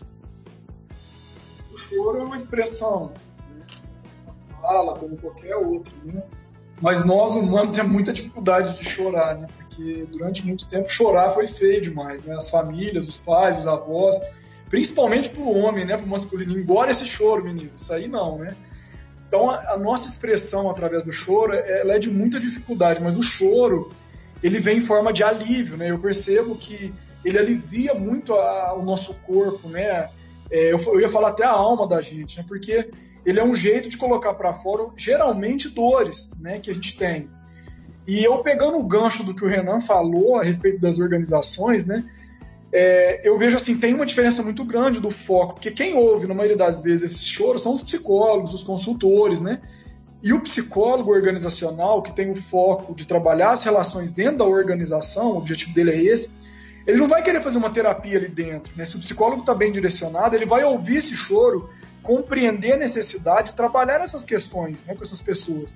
O 1.71 1.77
choro 1.77 2.19
é 2.19 2.23
uma 2.23 2.35
expressão, 2.35 3.11
né? 3.53 3.65
fala 4.61 4.97
como 4.97 5.17
qualquer 5.17 5.55
outro, 5.55 5.93
né? 6.03 6.21
Mas 6.81 7.05
nós 7.05 7.35
humanos 7.35 7.75
temos 7.75 7.91
muita 7.91 8.11
dificuldade 8.11 8.77
de 8.77 8.83
chorar, 8.83 9.37
né? 9.37 9.47
Porque 9.57 10.05
durante 10.11 10.45
muito 10.45 10.67
tempo 10.67 10.89
chorar 10.89 11.29
foi 11.29 11.47
feio 11.47 11.81
demais, 11.81 12.21
né? 12.23 12.35
As 12.35 12.49
famílias, 12.49 13.07
os 13.07 13.17
pais, 13.17 13.57
os 13.57 13.67
avós, 13.67 14.19
principalmente 14.69 15.29
para 15.29 15.41
o 15.41 15.57
homem, 15.57 15.85
né? 15.85 15.95
Para 15.95 16.05
o 16.05 16.09
masculino. 16.09 16.57
Embora 16.57 16.91
esse 16.91 17.05
choro, 17.05 17.43
menino, 17.43 17.71
isso 17.73 17.93
aí 17.93 18.07
não, 18.07 18.39
né? 18.39 18.55
Então 19.33 19.49
a, 19.49 19.79
nossa 19.79 20.07
expressão 20.07 20.69
através 20.69 21.05
do 21.05 21.11
choro, 21.11 21.55
ela 21.55 21.95
é 21.95 21.99
de 21.99 22.11
muita 22.11 22.39
dificuldade, 22.39 23.01
mas 23.01 23.17
o 23.17 23.23
choro 23.23 23.91
ele 24.43 24.59
vem 24.59 24.77
em 24.77 24.81
forma 24.81 25.11
de 25.11 25.23
alívio, 25.23 25.75
né? 25.75 25.89
Eu 25.89 25.97
percebo 25.97 26.55
que 26.55 26.93
ele 27.25 27.39
alivia 27.39 27.95
muito 27.95 28.35
a, 28.35 28.75
o 28.75 28.83
nosso 28.83 29.15
corpo, 29.23 29.67
né? 29.67 30.11
É, 30.51 30.71
eu, 30.71 30.77
eu 30.77 31.01
ia 31.01 31.09
falar 31.09 31.29
até 31.29 31.43
a 31.43 31.49
alma 31.49 31.87
da 31.87 31.99
gente, 31.99 32.37
né? 32.37 32.45
Porque 32.47 32.91
ele 33.25 33.39
é 33.39 33.43
um 33.43 33.55
jeito 33.55 33.89
de 33.89 33.97
colocar 33.97 34.35
para 34.35 34.53
fora, 34.53 34.87
geralmente, 34.95 35.67
dores 35.67 36.39
né, 36.39 36.59
que 36.59 36.69
a 36.69 36.73
gente 36.73 36.95
tem. 36.95 37.27
E 38.05 38.23
eu 38.23 38.37
pegando 38.43 38.77
o 38.77 38.83
gancho 38.83 39.23
do 39.23 39.33
que 39.33 39.43
o 39.43 39.47
Renan 39.47 39.79
falou 39.79 40.37
a 40.37 40.43
respeito 40.43 40.79
das 40.79 40.99
organizações, 40.99 41.87
né, 41.87 42.05
é, 42.75 43.21
eu 43.23 43.37
vejo 43.37 43.55
assim, 43.55 43.77
tem 43.77 43.93
uma 43.93 44.05
diferença 44.05 44.41
muito 44.41 44.65
grande 44.65 44.99
do 44.99 45.11
foco, 45.11 45.53
porque 45.53 45.69
quem 45.69 45.93
ouve, 45.93 46.25
na 46.25 46.33
maioria 46.33 46.57
das 46.57 46.81
vezes, 46.81 47.11
esses 47.11 47.27
choros 47.27 47.61
são 47.61 47.71
os 47.71 47.83
psicólogos, 47.83 48.51
os 48.51 48.63
consultores, 48.63 49.41
né? 49.41 49.61
E 50.23 50.33
o 50.33 50.41
psicólogo 50.41 51.11
organizacional, 51.11 52.01
que 52.01 52.11
tem 52.11 52.31
o 52.31 52.35
foco 52.35 52.95
de 52.95 53.05
trabalhar 53.05 53.51
as 53.51 53.63
relações 53.63 54.11
dentro 54.11 54.37
da 54.37 54.45
organização, 54.45 55.33
o 55.33 55.37
objetivo 55.37 55.71
dele 55.73 55.91
é 55.91 56.01
esse, 56.01 56.51
ele 56.87 56.97
não 56.97 57.07
vai 57.07 57.21
querer 57.21 57.41
fazer 57.41 57.59
uma 57.59 57.69
terapia 57.69 58.17
ali 58.17 58.27
dentro. 58.29 58.73
Né? 58.75 58.85
Se 58.85 58.95
o 58.95 58.99
psicólogo 58.99 59.41
está 59.41 59.53
bem 59.53 59.71
direcionado, 59.71 60.35
ele 60.35 60.45
vai 60.45 60.63
ouvir 60.63 60.97
esse 60.97 61.15
choro 61.15 61.69
compreender 62.01 62.73
a 62.73 62.77
necessidade, 62.77 63.53
trabalhar 63.53 64.01
essas 64.01 64.25
questões 64.25 64.85
né, 64.85 64.95
com 64.95 65.03
essas 65.03 65.21
pessoas. 65.21 65.75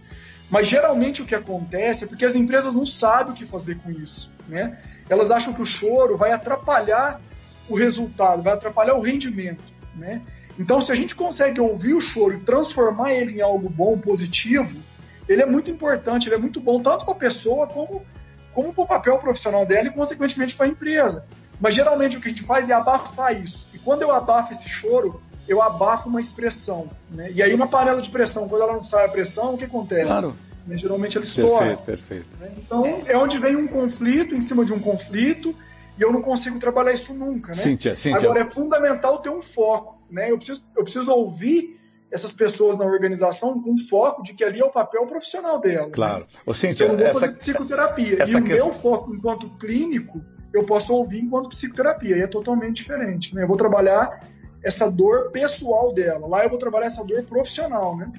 Mas 0.49 0.67
geralmente 0.67 1.21
o 1.21 1.25
que 1.25 1.35
acontece 1.35 2.05
é 2.05 2.07
porque 2.07 2.25
as 2.25 2.35
empresas 2.35 2.73
não 2.73 2.85
sabem 2.85 3.33
o 3.33 3.35
que 3.35 3.45
fazer 3.45 3.75
com 3.79 3.91
isso. 3.91 4.33
Né? 4.47 4.79
Elas 5.09 5.31
acham 5.31 5.53
que 5.53 5.61
o 5.61 5.65
choro 5.65 6.17
vai 6.17 6.31
atrapalhar 6.31 7.19
o 7.67 7.75
resultado, 7.75 8.41
vai 8.41 8.53
atrapalhar 8.53 8.95
o 8.95 9.01
rendimento. 9.01 9.63
Né? 9.95 10.21
Então, 10.57 10.79
se 10.79 10.91
a 10.91 10.95
gente 10.95 11.15
consegue 11.15 11.59
ouvir 11.59 11.93
o 11.93 12.01
choro 12.01 12.35
e 12.35 12.39
transformar 12.39 13.11
ele 13.11 13.37
em 13.37 13.41
algo 13.41 13.69
bom, 13.69 13.97
positivo, 13.97 14.79
ele 15.27 15.41
é 15.41 15.45
muito 15.45 15.69
importante, 15.69 16.27
ele 16.27 16.35
é 16.35 16.39
muito 16.39 16.59
bom 16.61 16.81
tanto 16.81 17.03
para 17.03 17.13
a 17.13 17.17
pessoa 17.17 17.67
como, 17.67 18.05
como 18.53 18.73
para 18.73 18.83
o 18.83 18.87
papel 18.87 19.17
profissional 19.19 19.65
dela 19.65 19.87
e, 19.87 19.91
consequentemente, 19.91 20.55
para 20.55 20.65
a 20.65 20.69
empresa. 20.69 21.25
Mas 21.59 21.75
geralmente 21.75 22.17
o 22.17 22.21
que 22.21 22.27
a 22.27 22.31
gente 22.31 22.43
faz 22.43 22.69
é 22.69 22.73
abafar 22.73 23.35
isso. 23.35 23.69
E 23.73 23.79
quando 23.79 24.03
eu 24.03 24.11
abafo 24.11 24.53
esse 24.53 24.69
choro, 24.69 25.21
eu 25.47 25.61
abafo 25.61 26.09
uma 26.09 26.19
expressão. 26.19 26.89
Né? 27.09 27.31
E 27.31 27.41
aí 27.41 27.53
uma 27.53 27.67
panela 27.67 28.01
de 28.01 28.09
pressão, 28.09 28.47
quando 28.49 28.61
ela 28.61 28.73
não 28.73 28.83
sai 28.83 29.05
a 29.05 29.09
pressão, 29.09 29.53
o 29.53 29.57
que 29.57 29.65
acontece? 29.65 30.07
Claro. 30.07 30.35
Né? 30.65 30.77
Geralmente 30.77 31.17
ela 31.17 31.25
estoura. 31.25 31.77
Perfeito, 31.77 31.83
perfeito. 31.83 32.37
Né? 32.39 32.51
Então 32.57 33.03
é 33.05 33.17
onde 33.17 33.37
vem 33.37 33.55
um 33.55 33.67
conflito 33.67 34.35
em 34.35 34.41
cima 34.41 34.65
de 34.65 34.73
um 34.73 34.79
conflito 34.79 35.55
e 35.97 36.01
eu 36.01 36.11
não 36.11 36.21
consigo 36.21 36.59
trabalhar 36.59 36.91
isso 36.91 37.13
nunca. 37.13 37.47
Né? 37.47 37.53
Cíntia, 37.53 37.95
Cíntia. 37.95 38.29
Agora 38.29 38.45
é 38.45 38.53
fundamental 38.53 39.19
ter 39.19 39.29
um 39.29 39.41
foco. 39.41 39.97
Né? 40.11 40.31
Eu, 40.31 40.37
preciso, 40.37 40.63
eu 40.75 40.83
preciso 40.83 41.11
ouvir 41.11 41.79
essas 42.11 42.33
pessoas 42.33 42.77
na 42.77 42.85
organização 42.85 43.61
com 43.61 43.77
foco 43.77 44.21
de 44.23 44.33
que 44.33 44.43
ali 44.43 44.61
é 44.61 44.65
o 44.65 44.71
papel 44.71 45.05
profissional 45.07 45.59
dela. 45.59 45.89
Claro. 45.89 46.23
Né? 46.23 46.39
Ô, 46.45 46.53
Cíntia, 46.53 46.85
eu 46.85 46.89
não 46.89 46.97
vou 46.97 47.05
essa, 47.05 47.21
fazer 47.21 47.33
psicoterapia. 47.33 48.17
Essa 48.21 48.37
e 48.37 48.41
o 48.41 48.43
questão... 48.43 48.71
meu 48.71 48.81
foco 48.81 49.13
enquanto 49.13 49.49
clínico, 49.57 50.21
eu 50.53 50.65
posso 50.65 50.93
ouvir 50.93 51.19
enquanto 51.19 51.49
psicoterapia. 51.49 52.17
E 52.17 52.21
é 52.21 52.27
totalmente 52.27 52.77
diferente. 52.77 53.33
Né? 53.35 53.43
Eu 53.43 53.47
vou 53.47 53.57
trabalhar 53.57 54.21
essa 54.63 54.89
dor 54.89 55.31
pessoal 55.31 55.93
dela. 55.93 56.27
Lá 56.27 56.43
eu 56.43 56.49
vou 56.49 56.57
trabalhar 56.57 56.87
essa 56.87 57.05
dor 57.05 57.23
profissional, 57.23 57.95
né? 57.95 58.11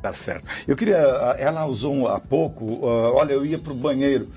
Tá 0.00 0.12
certo. 0.12 0.46
Eu 0.66 0.74
queria. 0.74 0.96
Ela 1.38 1.64
usou 1.64 2.08
há 2.08 2.18
pouco. 2.18 2.64
Uh, 2.64 3.14
olha, 3.14 3.32
eu 3.32 3.46
ia 3.46 3.58
para 3.58 3.72
o 3.72 3.76
banheiro 3.76 4.28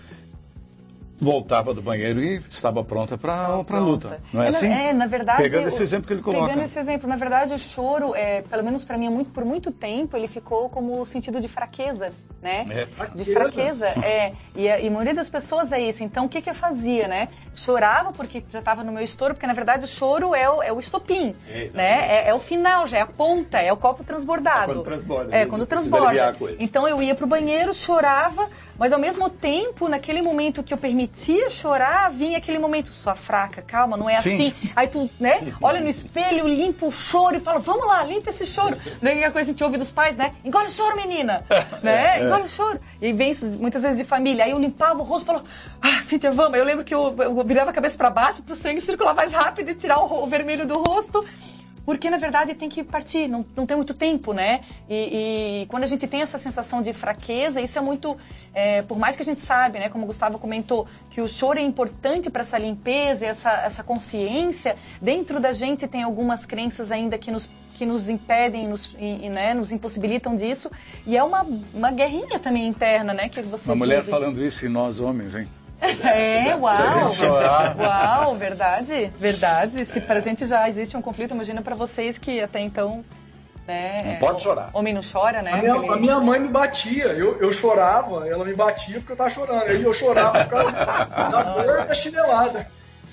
voltava 1.20 1.74
do 1.74 1.82
banheiro 1.82 2.22
e 2.22 2.42
estava 2.50 2.84
pronta 2.84 3.18
para 3.18 3.46
a 3.46 3.80
luta. 3.80 4.22
Não 4.34 4.42
é, 4.42 4.48
é 4.48 4.50
assim? 4.50 4.72
É, 4.72 4.94
na 4.94 5.06
verdade. 5.06 5.42
Pegando 5.42 5.68
esse 5.68 5.82
exemplo 5.82 6.08
que 6.08 6.14
ele 6.14 6.22
coloca. 6.22 6.48
Pegando 6.48 6.64
esse 6.66 6.78
exemplo, 6.78 7.08
na 7.08 7.16
verdade, 7.16 7.54
o 7.54 7.60
choro, 7.60 8.14
é, 8.16 8.42
pelo 8.42 8.64
menos 8.64 8.84
para 8.84 8.98
mim, 8.98 9.08
é 9.08 9.10
muito, 9.10 9.32
por 9.32 9.46
muito 9.46 9.72
tempo, 9.72 10.18
ele 10.18 10.28
ficou 10.28 10.70
como 10.70 11.02
o 11.02 11.06
sentido 11.06 11.40
de 11.40 11.48
fraqueza, 11.48 12.12
né? 12.42 12.66
É. 12.70 12.86
De 13.16 13.26
fraqueza, 13.26 13.88
é. 13.88 14.34
E 14.56 14.70
a, 14.70 14.80
e 14.80 14.88
a 14.88 14.92
maioria 14.92 15.14
das 15.14 15.30
pessoas 15.30 15.72
é 15.72 15.80
isso. 15.80 16.04
Então, 16.04 16.26
o 16.26 16.30
que, 16.30 16.42
que 16.42 16.50
eu 16.50 16.56
fazia, 16.56 17.08
né? 17.08 17.30
Chorava 17.54 18.12
porque 18.12 18.44
já 18.50 18.60
estava 18.60 18.84
no 18.84 18.92
meu 18.92 19.04
estouro, 19.04 19.34
porque 19.34 19.48
na 19.48 19.54
verdade 19.54 19.86
o 19.86 19.88
choro 19.88 20.36
é 20.36 20.50
o, 20.50 20.62
é 20.62 20.72
o 20.72 20.80
estopim, 20.80 21.34
É, 21.50 21.70
né? 21.74 22.08
É, 22.10 22.30
é 22.30 22.34
o 22.34 22.40
final, 22.40 22.86
já 22.88 22.98
é 22.98 23.02
a 23.02 23.08
ponta, 23.08 23.60
é 23.60 23.72
o 23.72 23.78
copo 23.78 24.04
transbordado. 24.04 24.72
É 24.72 24.76
quando 24.76 24.84
transborda, 24.84 25.36
É, 25.36 25.46
quando 25.46 25.66
transborda. 25.66 26.36
Então 26.60 26.88
eu 26.88 27.02
ia 27.02 27.16
pro 27.16 27.26
banheiro, 27.26 27.74
chorava, 27.74 28.50
mas 28.78 28.92
ao 28.92 29.00
mesmo 29.00 29.30
tempo, 29.30 29.88
naquele 29.88 30.22
momento 30.22 30.64
que 30.64 30.74
eu 30.74 30.78
permitia 30.78 31.50
chorar, 31.50 32.10
vinha 32.12 32.38
aquele 32.38 32.60
momento, 32.60 32.92
sua 32.92 33.16
fraca, 33.16 33.62
calma, 33.62 33.98
não 33.98 34.10
é 34.10 34.18
Sim. 34.18 34.34
assim. 34.34 34.72
Aí 34.76 34.88
tu, 34.88 35.10
né, 35.20 35.54
olha 35.62 35.80
no 35.80 35.88
espelho, 35.88 36.48
limpa 36.48 36.86
o 36.86 36.92
choro 36.92 37.38
e 37.38 37.40
fala, 37.40 37.60
vamos 37.60 37.86
lá, 37.86 38.04
limpa 38.04 38.30
esse 38.30 38.46
choro. 38.46 38.78
Daí 39.02 39.24
a 39.24 39.32
coisa 39.32 39.50
a 39.50 39.54
gente 39.54 39.64
ouve 39.64 39.78
dos 39.78 39.92
pais, 39.92 40.16
né? 40.16 40.34
Engole 40.44 40.68
o 40.68 40.72
choro, 40.72 40.96
menina! 40.96 41.46
né? 41.82 42.24
Engole 42.24 42.44
o 42.44 42.48
choro. 42.48 42.80
E 43.02 43.14
vem 43.14 43.32
isso 43.32 43.46
muitas 43.60 43.84
vezes 43.84 43.98
de 43.98 44.04
família. 44.04 44.46
Aí 44.46 44.52
eu 44.52 44.60
limpava 44.60 45.00
o 45.00 45.04
rosto 45.04 45.26
e 45.26 45.28
falava, 45.28 45.46
ah, 45.82 46.02
Cíntia, 46.02 46.32
vamos. 46.32 46.58
Eu 46.58 46.66
lembro 46.66 46.84
que 46.84 46.94
eu, 46.94 47.16
eu 47.20 47.44
virava 47.44 47.70
a 47.72 47.74
cabeça 47.74 47.98
para 47.98 48.10
baixo 48.10 48.44
para 48.44 48.54
o 48.54 48.56
sangue 48.56 48.82
circular 48.82 49.14
mais 49.14 49.32
rápido 49.32 49.70
e 49.70 49.76
tirar 49.76 50.00
o, 50.00 50.24
o 50.24 50.28
vermelho 50.28 50.66
do 50.66 50.78
rosto. 50.78 51.26
Porque, 51.86 52.10
na 52.10 52.18
verdade, 52.18 52.56
tem 52.56 52.68
que 52.68 52.84
partir, 52.84 53.28
não, 53.28 53.46
não 53.56 53.66
tem 53.66 53.78
muito 53.78 53.94
tempo, 53.94 54.34
né? 54.34 54.62
E, 54.90 55.62
e 55.62 55.66
quando 55.68 55.84
a 55.84 55.88
gente 55.88 56.08
tem 56.08 56.22
essa 56.22 56.38
sensação 56.38 56.82
de 56.82 56.92
fraqueza, 56.94 57.62
isso 57.62 57.78
é 57.78 57.82
muito. 57.82 58.18
é, 58.54 58.82
por 58.82 58.98
mais 58.98 59.16
que 59.16 59.22
a 59.22 59.26
gente 59.26 59.40
sabe, 59.40 59.80
né, 59.80 59.90
como 59.90 60.04
o 60.04 60.08
Gustavo 60.08 60.40
comentou, 60.40 60.88
que 61.12 61.22
o 61.22 61.28
choro 61.28 61.60
é 61.60 61.62
importante 61.62 62.30
para 62.30 62.42
essa 62.42 62.58
limpeza, 62.58 63.26
e 63.26 63.28
essa, 63.28 63.52
essa 63.52 63.84
consciência, 63.84 64.76
dentro 65.02 65.40
da 65.40 65.54
gente 65.54 65.88
tem 65.88 66.04
algumas 66.04 66.46
crenças 66.46 66.92
ainda 66.92 67.18
que 67.18 67.30
nos, 67.30 67.50
que 67.74 67.86
nos 67.86 68.10
impedem, 68.10 68.68
nos, 68.68 68.96
e, 68.98 69.30
né, 69.30 69.54
nos 69.54 69.72
impossibilitam 69.72 70.36
disso. 70.36 70.72
E 71.06 71.16
é 71.16 71.24
uma, 71.24 71.46
uma 71.74 71.92
guerrinha 71.92 72.40
também 72.40 72.68
interna, 72.68 73.14
né? 73.14 73.30
Que 73.30 73.42
você 73.42 73.70
Uma 73.70 73.76
mulher 73.76 74.00
vive. 74.00 74.12
falando 74.12 74.44
isso 74.44 74.66
e 74.66 74.70
nós 74.70 75.00
homens, 75.00 75.36
hein? 75.36 75.48
É, 75.82 76.56
uau. 76.56 76.76
Se 76.76 76.82
a 76.82 76.88
gente 76.88 77.16
chorar. 77.16 77.76
Uau, 77.78 78.36
verdade, 78.36 79.12
verdade. 79.20 79.86
Se 79.86 80.02
pra 80.02 80.20
gente 80.20 80.46
já 80.46 80.68
existe 80.68 80.96
um 80.96 81.02
conflito, 81.02 81.34
imagina 81.34 81.62
pra 81.62 81.76
vocês 81.76 82.18
que 82.18 82.42
até 82.42 82.60
então, 82.60 83.04
né? 83.68 84.04
Não 84.06 84.16
pode 84.16 84.42
chorar. 84.44 84.70
Homem 84.74 84.94
não 84.94 85.02
chora, 85.02 85.42
né? 85.42 85.52
A 85.54 85.58
minha, 85.58 85.74
Aquele- 85.76 85.94
a 85.94 85.96
minha 85.98 86.20
mãe 86.22 86.40
me 86.40 86.48
batia, 86.48 87.06
eu, 87.08 87.40
eu 87.40 87.52
chorava, 87.52 88.28
ela 88.28 88.46
me 88.46 88.54
batia 88.54 89.00
porque 89.00 89.12
eu 89.12 89.18
tava 89.18 89.30
chorando. 89.30 89.64
Aí 89.64 89.82
eu 89.84 89.94
chorava 89.94 90.44
por 90.46 90.50
causa 90.50 90.72
da 90.72 91.42
dor 91.64 91.86
da 91.86 91.94
chinelada. 91.94 92.68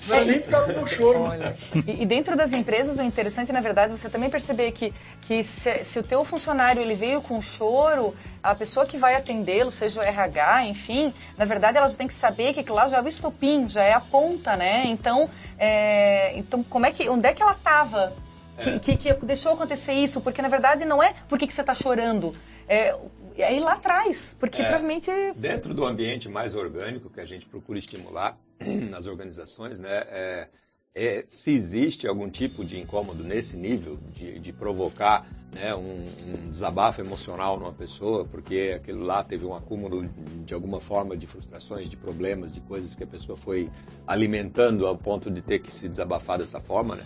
Não 0.07 0.15
era 0.15 0.25
nem 0.25 0.39
por 0.39 0.51
causa 0.51 0.73
do 0.73 0.87
choro. 0.87 1.21
Olha, 1.21 1.55
e, 1.87 2.03
e 2.03 2.05
dentro 2.05 2.35
das 2.35 2.51
empresas, 2.51 2.99
o 2.99 3.03
interessante, 3.03 3.51
na 3.51 3.61
verdade, 3.61 3.91
você 3.91 4.09
também 4.09 4.29
perceber 4.29 4.71
que, 4.71 4.93
que 5.21 5.43
se, 5.43 5.83
se 5.83 5.99
o 5.99 6.03
teu 6.03 6.23
funcionário 6.25 6.81
ele 6.81 6.95
veio 6.95 7.21
com 7.21 7.41
choro, 7.41 8.15
a 8.41 8.53
pessoa 8.53 8.85
que 8.85 8.97
vai 8.97 9.15
atendê-lo, 9.15 9.71
seja 9.71 9.99
o 9.99 10.03
RH, 10.03 10.65
enfim, 10.65 11.13
na 11.37 11.45
verdade, 11.45 11.77
ela 11.77 11.87
já 11.87 11.95
tem 11.95 12.07
que 12.07 12.13
saber 12.13 12.53
que 12.53 12.71
lá 12.71 12.87
já 12.87 12.97
é 12.97 13.01
o 13.01 13.07
estopim, 13.07 13.67
já 13.69 13.83
é 13.83 13.93
a 13.93 13.99
ponta, 14.01 14.55
né? 14.55 14.83
Então, 14.87 15.29
é, 15.57 16.37
então 16.37 16.63
como 16.63 16.85
é 16.85 16.91
que, 16.91 17.07
onde 17.07 17.27
é 17.27 17.33
que 17.33 17.41
ela 17.41 17.53
estava? 17.53 18.13
Que, 18.57 18.79
que, 18.79 18.95
que 18.95 19.25
deixou 19.25 19.53
acontecer 19.53 19.93
isso? 19.93 20.21
Porque, 20.21 20.41
na 20.41 20.47
verdade, 20.47 20.85
não 20.85 21.01
é 21.01 21.15
porque 21.27 21.47
que 21.47 21.53
você 21.53 21.61
está 21.61 21.73
chorando. 21.73 22.35
É, 22.67 22.95
é 23.37 23.55
ir 23.55 23.59
lá 23.59 23.73
atrás, 23.73 24.37
porque 24.39 24.61
É. 24.61 24.65
provavelmente... 24.65 25.11
Dentro 25.35 25.73
do 25.73 25.83
ambiente 25.85 26.29
mais 26.29 26.53
orgânico 26.53 27.09
que 27.09 27.19
a 27.19 27.25
gente 27.25 27.45
procura 27.47 27.79
estimular 27.79 28.37
nas 28.89 29.05
organizações, 29.05 29.79
né, 29.79 30.03
é, 30.07 30.47
é, 30.95 31.25
se 31.27 31.51
existe 31.51 32.07
algum 32.07 32.29
tipo 32.29 32.63
de 32.63 32.79
incômodo 32.79 33.23
nesse 33.23 33.57
nível 33.57 33.99
de, 34.13 34.39
de 34.39 34.53
provocar 34.53 35.25
né, 35.51 35.73
um, 35.73 36.05
um 36.27 36.49
desabafo 36.49 37.01
emocional 37.01 37.59
numa 37.59 37.73
pessoa, 37.73 38.25
porque 38.25 38.73
aquilo 38.75 39.03
lá 39.03 39.23
teve 39.23 39.45
um 39.45 39.55
acúmulo 39.55 40.07
de 40.45 40.53
alguma 40.53 40.79
forma 40.79 41.17
de 41.17 41.25
frustrações, 41.25 41.89
de 41.89 41.97
problemas, 41.97 42.53
de 42.53 42.61
coisas 42.61 42.95
que 42.95 43.03
a 43.03 43.07
pessoa 43.07 43.35
foi 43.35 43.69
alimentando 44.05 44.85
ao 44.85 44.95
ponto 44.95 45.31
de 45.31 45.41
ter 45.41 45.59
que 45.59 45.71
se 45.71 45.89
desabafar 45.89 46.37
dessa 46.37 46.59
forma, 46.59 46.95
né? 46.95 47.05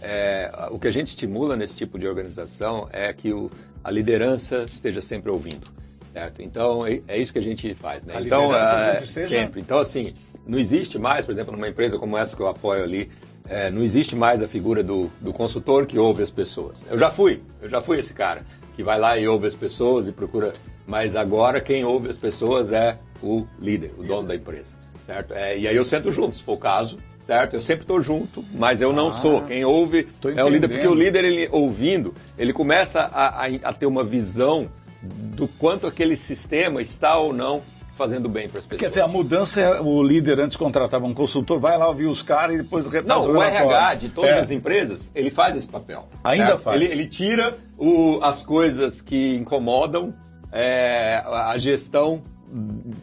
É, 0.00 0.68
o 0.70 0.78
que 0.78 0.88
a 0.88 0.90
gente 0.90 1.08
estimula 1.08 1.56
nesse 1.56 1.76
tipo 1.76 1.98
de 1.98 2.06
organização 2.06 2.86
é 2.92 3.12
que 3.12 3.32
o, 3.32 3.50
a 3.82 3.90
liderança 3.90 4.64
esteja 4.64 5.00
sempre 5.00 5.30
ouvindo, 5.30 5.70
certo? 6.16 6.40
Então 6.42 6.86
é, 6.86 7.02
é 7.06 7.18
isso 7.18 7.30
que 7.32 7.38
a 7.38 7.42
gente 7.42 7.74
faz, 7.74 8.06
né? 8.06 8.14
A 8.16 8.20
então 8.22 8.54
é, 8.56 8.78
sempre 9.04 9.06
sempre. 9.28 9.60
Então 9.60 9.78
assim, 9.78 10.14
não 10.46 10.58
existe 10.58 10.98
mais, 10.98 11.26
por 11.26 11.32
exemplo, 11.32 11.52
numa 11.52 11.68
empresa 11.68 11.98
como 11.98 12.16
essa 12.16 12.34
que 12.34 12.40
eu 12.40 12.48
apoio 12.48 12.82
ali, 12.82 13.10
é, 13.46 13.70
não 13.70 13.82
existe 13.82 14.16
mais 14.16 14.42
a 14.42 14.48
figura 14.48 14.82
do, 14.82 15.10
do 15.20 15.30
consultor 15.32 15.84
que 15.86 15.98
ouve 15.98 16.22
as 16.22 16.30
pessoas. 16.30 16.84
Eu 16.90 16.96
já 16.98 17.10
fui, 17.10 17.42
eu 17.60 17.68
já 17.68 17.82
fui 17.82 17.98
esse 17.98 18.14
cara 18.14 18.42
que 18.74 18.82
vai 18.82 18.98
lá 18.98 19.18
e 19.18 19.28
ouve 19.28 19.46
as 19.46 19.54
pessoas 19.54 20.08
e 20.08 20.12
procura. 20.12 20.54
Mas 20.86 21.14
agora 21.14 21.60
quem 21.60 21.84
ouve 21.84 22.08
as 22.08 22.16
pessoas 22.16 22.72
é 22.72 22.98
o 23.22 23.44
líder, 23.60 23.92
o 23.98 24.02
dono 24.02 24.26
da 24.28 24.34
empresa, 24.34 24.74
certo? 25.04 25.34
É, 25.34 25.58
e 25.58 25.68
aí 25.68 25.76
eu 25.76 25.84
sento 25.84 26.10
junto, 26.10 26.34
se 26.36 26.42
for 26.42 26.52
o 26.54 26.58
caso, 26.58 26.98
certo? 27.22 27.54
Eu 27.54 27.60
sempre 27.60 27.82
estou 27.84 28.00
junto, 28.00 28.42
mas 28.54 28.80
eu 28.80 28.92
não 28.92 29.08
Ah, 29.08 29.12
sou. 29.12 29.42
Quem 29.42 29.64
ouve 29.66 30.08
é 30.34 30.42
o 30.44 30.48
líder, 30.48 30.68
porque 30.68 30.86
o 30.88 30.94
líder 30.94 31.24
ele 31.24 31.48
ouvindo, 31.52 32.14
ele 32.38 32.52
começa 32.54 33.00
a, 33.00 33.44
a- 33.44 33.48
a 33.64 33.72
ter 33.72 33.84
uma 33.86 34.02
visão 34.04 34.70
do 35.02 35.46
quanto 35.48 35.86
aquele 35.86 36.16
sistema 36.16 36.80
está 36.82 37.16
ou 37.16 37.32
não 37.32 37.62
fazendo 37.94 38.28
bem 38.28 38.46
para 38.48 38.58
as 38.58 38.66
pessoas. 38.66 38.80
Quer 38.80 38.88
dizer, 38.88 39.00
a 39.00 39.08
mudança 39.08 39.58
é 39.60 39.80
o 39.80 40.02
líder 40.02 40.38
antes 40.38 40.56
contratava 40.56 41.06
um 41.06 41.14
consultor, 41.14 41.58
vai 41.58 41.78
lá 41.78 41.88
ouvir 41.88 42.06
os 42.06 42.22
caras 42.22 42.54
e 42.54 42.58
depois 42.58 42.84
Não, 42.86 42.92
faz 42.92 43.26
o 43.26 43.32
relatório. 43.32 43.70
RH 43.70 43.94
de 43.94 44.08
todas 44.10 44.30
É. 44.32 44.38
as 44.40 44.50
empresas, 44.50 45.10
ele 45.14 45.30
faz 45.30 45.56
esse 45.56 45.66
papel. 45.68 46.06
Ainda 46.22 46.48
certo? 46.48 46.60
faz. 46.62 46.80
Ele, 46.82 46.92
ele 46.92 47.06
tira 47.06 47.56
o- 47.78 48.18
as 48.22 48.44
coisas 48.44 49.00
que 49.00 49.34
incomodam 49.36 50.12
é, 50.52 51.22
a 51.26 51.56
gestão 51.58 52.22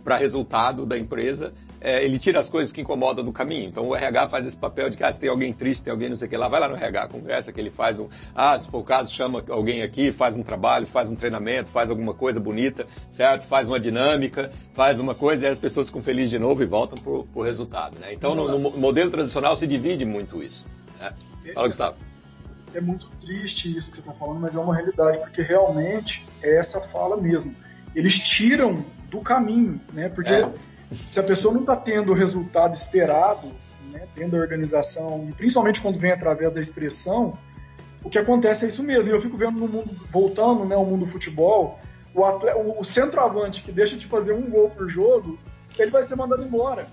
para 0.04 0.16
resultado 0.16 0.86
da 0.86 0.98
empresa. 0.98 1.54
É, 1.84 2.04
ele 2.04 2.18
tira 2.18 2.40
as 2.40 2.48
coisas 2.48 2.72
que 2.72 2.80
incomodam 2.80 3.26
do 3.26 3.34
caminho. 3.34 3.68
Então 3.68 3.86
o 3.86 3.94
RH 3.94 4.30
faz 4.30 4.48
esse 4.48 4.56
papel 4.56 4.90
de 4.90 4.96
que 4.96 5.04
ah, 5.04 5.12
se 5.12 5.20
tem 5.20 5.30
alguém 5.30 5.52
triste, 5.52 5.84
tem 5.84 5.92
alguém 5.92 6.08
não 6.08 6.16
sei 6.16 6.28
o 6.28 6.30
que 6.30 6.38
lá, 6.38 6.48
vai 6.48 6.62
lá 6.62 6.70
no 6.70 6.76
RH, 6.76 7.10
conversa 7.10 7.52
que 7.52 7.60
ele 7.60 7.70
faz 7.70 8.00
um. 8.00 8.08
Ah, 8.34 8.58
se 8.58 8.70
for 8.70 8.80
o 8.80 8.84
caso, 8.84 9.14
chama 9.14 9.44
alguém 9.50 9.84
aqui, 9.84 10.12
faz 10.14 10.38
um 10.38 10.44
trabalho, 10.44 10.88
faz 10.88 11.10
um 11.12 11.16
treinamento, 11.16 11.70
faz 11.70 11.90
alguma 11.90 12.14
coisa 12.14 12.40
bonita, 12.40 12.88
certo? 13.12 13.46
Faz 13.46 13.68
uma 13.68 13.80
dinâmica, 13.80 14.50
faz 14.74 14.98
uma 14.98 15.14
coisa 15.14 15.46
e 15.46 15.50
as 15.50 15.60
pessoas 15.60 15.88
ficam 15.88 16.02
felizes 16.02 16.30
de 16.30 16.40
novo 16.40 16.64
e 16.64 16.66
voltam 16.66 16.98
pro, 16.98 17.26
pro 17.26 17.42
resultado. 17.42 18.00
Né? 18.00 18.14
Então 18.14 18.34
no, 18.34 18.58
no 18.58 18.72
modelo 18.78 19.12
tradicional 19.12 19.58
se 19.58 19.68
divide 19.68 20.06
muito 20.06 20.42
isso. 20.42 20.66
Né? 21.00 21.14
Fala, 21.54 21.68
Gustavo. 21.68 21.98
É 22.74 22.80
muito 22.80 23.08
triste 23.22 23.68
isso 23.78 23.92
que 23.92 23.98
você 23.98 24.00
está 24.00 24.14
falando, 24.14 24.40
mas 24.40 24.56
é 24.56 24.60
uma 24.60 24.74
realidade, 24.74 25.20
porque 25.20 25.42
realmente 25.42 26.26
é 26.42 26.58
essa 26.58 26.80
fala 26.80 27.18
mesmo. 27.18 27.56
Eles 27.94 28.18
tiram 28.18 28.84
do 29.12 29.20
caminho, 29.20 29.80
né? 29.92 30.10
Porque 30.10 30.32
É. 30.32 30.50
se 30.94 31.20
a 31.20 31.24
pessoa 31.24 31.54
não 31.54 31.62
está 31.62 31.76
tendo 31.76 32.12
o 32.12 32.16
resultado 32.16 32.74
esperado 32.74 33.48
né, 33.92 34.08
dentro 34.16 34.32
da 34.32 34.38
organização, 34.40 35.28
e 35.30 35.34
principalmente 35.34 35.82
quando 35.82 35.98
vem 35.98 36.12
através 36.12 36.52
da 36.52 36.60
expressão, 36.62 37.34
o 38.04 38.10
que 38.10 38.18
acontece 38.18 38.66
é 38.66 38.68
isso 38.68 38.84
mesmo. 38.84 39.10
E 39.10 39.14
eu 39.14 39.22
fico 39.22 39.38
vendo 39.38 39.58
no 39.60 39.68
mundo, 39.68 39.96
voltando 40.10 40.66
né, 40.66 40.76
ao 40.76 40.86
mundo 40.86 41.02
do 41.06 41.12
futebol, 41.12 41.80
o, 42.14 42.24
atle- 42.24 42.54
o- 42.56 42.80
o 42.82 42.84
centroavante 42.84 43.62
que 43.64 43.72
deixa 43.72 43.96
de 43.96 44.06
fazer 44.08 44.34
um 44.34 44.50
gol 44.50 44.70
por 44.70 44.90
jogo, 44.90 45.38
ele 45.80 45.90
vai 45.92 46.04
ser 46.04 46.16
mandado 46.16 46.44
embora. 46.44 46.88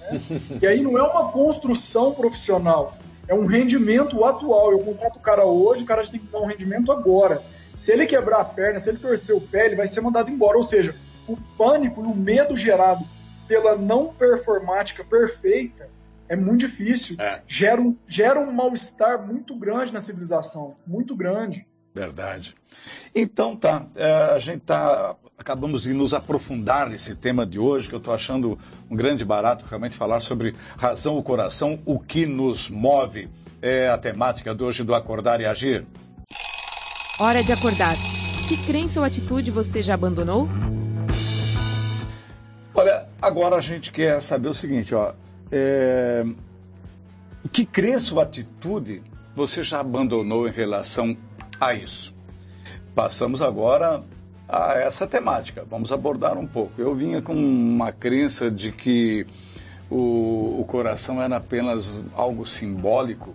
né? 0.00 0.20
E 0.60 0.66
aí 0.66 0.82
não 0.82 0.98
é 0.98 1.02
uma 1.02 1.30
construção 1.30 2.12
profissional, 2.14 2.96
é 3.28 3.34
um 3.34 3.46
rendimento 3.46 4.24
atual. 4.24 4.72
Eu 4.72 4.80
contrato 4.80 5.16
o 5.16 5.20
cara 5.20 5.44
hoje, 5.44 5.82
o 5.82 5.86
cara 5.86 6.06
tem 6.06 6.20
que 6.20 6.26
dar 6.26 6.40
um 6.40 6.46
rendimento 6.46 6.92
agora. 6.92 7.42
Se 7.72 7.92
ele 7.92 8.06
quebrar 8.06 8.40
a 8.40 8.44
perna, 8.44 8.78
se 8.78 8.88
ele 8.88 8.98
torcer 8.98 9.34
o 9.36 9.40
pé, 9.40 9.66
ele 9.66 9.76
vai 9.76 9.86
ser 9.86 10.00
mandado 10.00 10.30
embora. 10.30 10.56
Ou 10.56 10.62
seja, 10.62 10.94
o 11.28 11.36
pânico 11.58 12.02
e 12.02 12.06
o 12.06 12.14
medo 12.14 12.56
gerado 12.56 13.04
pela 13.46 13.76
não 13.76 14.12
performática 14.12 15.04
perfeita 15.04 15.88
É 16.28 16.36
muito 16.36 16.60
difícil. 16.60 17.16
É. 17.20 17.42
Gera, 17.46 17.80
um, 17.80 17.96
gera 18.06 18.40
um 18.40 18.52
mal-estar 18.52 19.24
muito 19.24 19.54
grande 19.56 19.92
na 19.92 20.00
civilização. 20.00 20.76
Muito 20.86 21.14
grande. 21.14 21.66
Verdade. 21.94 22.54
Então 23.14 23.56
tá, 23.56 23.86
é, 23.94 24.12
a 24.34 24.38
gente 24.38 24.60
tá 24.60 25.16
acabamos 25.38 25.82
de 25.82 25.92
nos 25.92 26.12
aprofundar 26.12 26.88
nesse 26.88 27.14
tema 27.14 27.46
de 27.46 27.58
hoje, 27.58 27.88
que 27.88 27.94
eu 27.94 27.98
estou 27.98 28.12
achando 28.12 28.58
um 28.90 28.96
grande 28.96 29.24
barato 29.24 29.64
realmente 29.68 29.96
falar 29.96 30.20
sobre 30.20 30.54
razão, 30.76 31.16
o 31.16 31.22
coração, 31.22 31.78
o 31.84 31.98
que 31.98 32.26
nos 32.26 32.68
move. 32.68 33.28
É 33.62 33.88
a 33.88 33.96
temática 33.96 34.54
de 34.54 34.62
hoje 34.62 34.84
do 34.84 34.94
acordar 34.94 35.40
e 35.40 35.46
agir. 35.46 35.86
Hora 37.18 37.42
de 37.42 37.52
acordar. 37.52 37.96
Que 38.48 38.56
crença 38.66 39.00
ou 39.00 39.06
atitude 39.06 39.50
você 39.50 39.80
já 39.82 39.94
abandonou? 39.94 40.48
Olha, 42.74 43.05
agora 43.20 43.56
a 43.56 43.60
gente 43.60 43.90
quer 43.90 44.20
saber 44.20 44.48
o 44.48 44.54
seguinte, 44.54 44.94
ó. 44.94 45.12
É... 45.50 46.24
Que 47.52 47.64
crença 47.64 48.14
ou 48.14 48.20
atitude 48.20 49.02
você 49.34 49.62
já 49.62 49.80
abandonou 49.80 50.48
em 50.48 50.52
relação 50.52 51.16
a 51.60 51.74
isso? 51.74 52.14
Passamos 52.94 53.40
agora 53.40 54.02
a 54.48 54.74
essa 54.78 55.06
temática. 55.06 55.64
Vamos 55.68 55.92
abordar 55.92 56.36
um 56.36 56.46
pouco. 56.46 56.80
Eu 56.80 56.94
vinha 56.94 57.22
com 57.22 57.34
uma 57.34 57.92
crença 57.92 58.50
de 58.50 58.72
que 58.72 59.26
o, 59.90 60.60
o 60.60 60.64
coração 60.66 61.22
era 61.22 61.36
apenas 61.36 61.92
algo 62.14 62.46
simbólico 62.46 63.34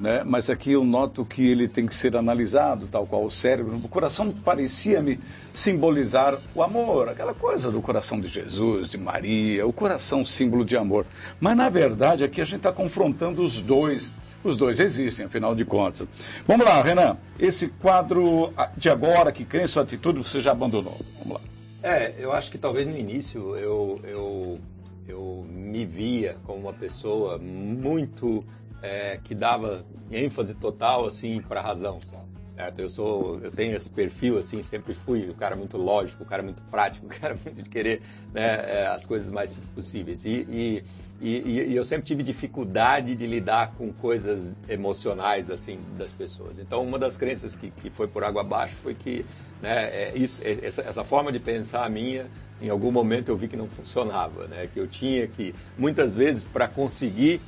né? 0.00 0.22
mas 0.24 0.50
aqui 0.50 0.72
eu 0.72 0.84
noto 0.84 1.24
que 1.24 1.48
ele 1.48 1.68
tem 1.68 1.86
que 1.86 1.94
ser 1.94 2.16
analisado, 2.16 2.88
tal 2.88 3.06
qual 3.06 3.24
o 3.24 3.30
cérebro. 3.30 3.76
O 3.76 3.88
coração 3.88 4.30
parecia-me 4.30 5.20
simbolizar 5.52 6.38
o 6.54 6.62
amor, 6.62 7.08
aquela 7.08 7.34
coisa 7.34 7.70
do 7.70 7.80
coração 7.80 8.20
de 8.20 8.26
Jesus, 8.26 8.90
de 8.90 8.98
Maria, 8.98 9.66
o 9.66 9.72
coração 9.72 10.24
símbolo 10.24 10.64
de 10.64 10.76
amor. 10.76 11.06
Mas 11.40 11.56
na 11.56 11.68
verdade 11.68 12.24
aqui 12.24 12.40
a 12.40 12.44
gente 12.44 12.56
está 12.56 12.72
confrontando 12.72 13.42
os 13.42 13.60
dois. 13.60 14.12
Os 14.44 14.56
dois 14.56 14.80
existem, 14.80 15.26
afinal 15.26 15.54
de 15.54 15.64
contas. 15.64 16.04
Vamos 16.48 16.66
lá, 16.66 16.82
Renan. 16.82 17.16
Esse 17.38 17.68
quadro 17.68 18.52
de 18.76 18.90
agora, 18.90 19.30
que 19.30 19.44
crença 19.44 19.78
ou 19.78 19.84
atitude, 19.84 20.18
você 20.18 20.40
já 20.40 20.50
abandonou. 20.50 20.98
Vamos 21.20 21.34
lá. 21.34 21.40
É, 21.82 22.14
eu 22.18 22.32
acho 22.32 22.50
que 22.50 22.58
talvez 22.58 22.86
no 22.86 22.96
início 22.96 23.56
eu, 23.56 24.00
eu, 24.04 24.60
eu 25.06 25.46
me 25.48 25.84
via 25.84 26.36
como 26.44 26.60
uma 26.60 26.72
pessoa 26.72 27.38
muito 27.38 28.44
é, 28.82 29.18
que 29.22 29.34
dava 29.34 29.84
ênfase 30.10 30.54
total 30.54 31.06
assim 31.06 31.40
para 31.40 31.60
a 31.60 31.62
razão, 31.62 32.00
certo? 32.54 32.78
Eu 32.80 32.88
sou, 32.88 33.40
eu 33.40 33.50
tenho 33.50 33.74
esse 33.74 33.88
perfil 33.88 34.38
assim, 34.38 34.62
sempre 34.62 34.94
fui 34.94 35.28
o 35.30 35.34
cara 35.34 35.56
muito 35.56 35.76
lógico, 35.76 36.22
o 36.22 36.26
cara 36.26 36.42
muito 36.42 36.62
prático, 36.62 37.06
o 37.06 37.08
cara 37.08 37.36
muito 37.42 37.62
de 37.62 37.68
querer 37.68 38.02
né, 38.32 38.80
é, 38.80 38.86
as 38.86 39.06
coisas 39.06 39.30
mais 39.30 39.58
possíveis. 39.74 40.24
E, 40.24 40.46
e, 40.48 40.84
e, 41.20 41.70
e, 41.70 41.76
eu 41.76 41.84
sempre 41.84 42.04
tive 42.04 42.22
dificuldade 42.22 43.14
de 43.14 43.26
lidar 43.26 43.74
com 43.76 43.92
coisas 43.92 44.56
emocionais 44.68 45.50
assim 45.50 45.78
das 45.96 46.12
pessoas. 46.12 46.58
Então, 46.58 46.82
uma 46.82 46.98
das 46.98 47.16
crenças 47.16 47.56
que, 47.56 47.70
que 47.70 47.90
foi 47.90 48.08
por 48.08 48.24
água 48.24 48.42
abaixo 48.42 48.74
foi 48.82 48.94
que 48.94 49.24
né, 49.60 49.84
é, 49.84 50.12
isso, 50.16 50.42
é, 50.44 50.66
essa, 50.66 50.82
essa 50.82 51.04
forma 51.04 51.30
de 51.30 51.38
pensar 51.38 51.88
minha, 51.88 52.28
em 52.60 52.68
algum 52.68 52.90
momento 52.90 53.28
eu 53.28 53.36
vi 53.36 53.48
que 53.48 53.56
não 53.56 53.68
funcionava, 53.68 54.46
né? 54.48 54.68
Que 54.72 54.78
eu 54.78 54.88
tinha 54.88 55.26
que 55.26 55.54
muitas 55.78 56.14
vezes 56.14 56.46
para 56.46 56.66
conseguir 56.66 57.40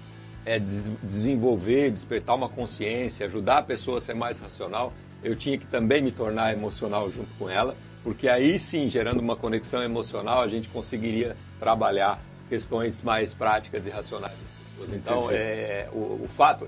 é, 0.44 0.58
desenvolver, 0.58 1.90
despertar 1.90 2.36
uma 2.36 2.48
consciência, 2.48 3.26
ajudar 3.26 3.58
a 3.58 3.62
pessoa 3.62 3.98
a 3.98 4.00
ser 4.00 4.14
mais 4.14 4.38
racional, 4.38 4.92
eu 5.22 5.34
tinha 5.34 5.56
que 5.56 5.66
também 5.66 6.02
me 6.02 6.10
tornar 6.10 6.52
emocional 6.52 7.10
junto 7.10 7.34
com 7.36 7.48
ela, 7.48 7.74
porque 8.02 8.28
aí 8.28 8.58
sim, 8.58 8.88
gerando 8.88 9.20
uma 9.20 9.34
conexão 9.34 9.82
emocional, 9.82 10.42
a 10.42 10.48
gente 10.48 10.68
conseguiria 10.68 11.36
trabalhar 11.58 12.22
questões 12.48 13.02
mais 13.02 13.32
práticas 13.32 13.86
e 13.86 13.90
racionais 13.90 14.36
Então, 14.92 15.30
é, 15.30 15.88
o, 15.92 16.24
o, 16.24 16.28
fato, 16.28 16.66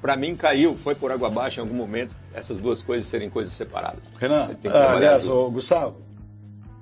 para 0.00 0.16
mim, 0.16 0.34
caiu, 0.34 0.74
foi 0.74 0.94
por 0.94 1.12
água 1.12 1.28
abaixo 1.28 1.60
em 1.60 1.62
algum 1.62 1.74
momento, 1.74 2.16
essas 2.32 2.58
duas 2.58 2.82
coisas 2.82 3.06
serem 3.06 3.28
coisas 3.28 3.52
separadas. 3.52 4.12
Renan, 4.18 4.56
ah, 4.72 4.92
aliás, 4.92 5.28
o 5.28 5.50
Gustavo. 5.50 5.96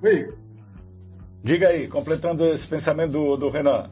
Oi. 0.01 0.33
Diga 1.43 1.69
aí, 1.69 1.87
completando 1.87 2.45
esse 2.45 2.67
pensamento 2.67 3.11
do, 3.11 3.35
do 3.35 3.49
Renan. 3.49 3.89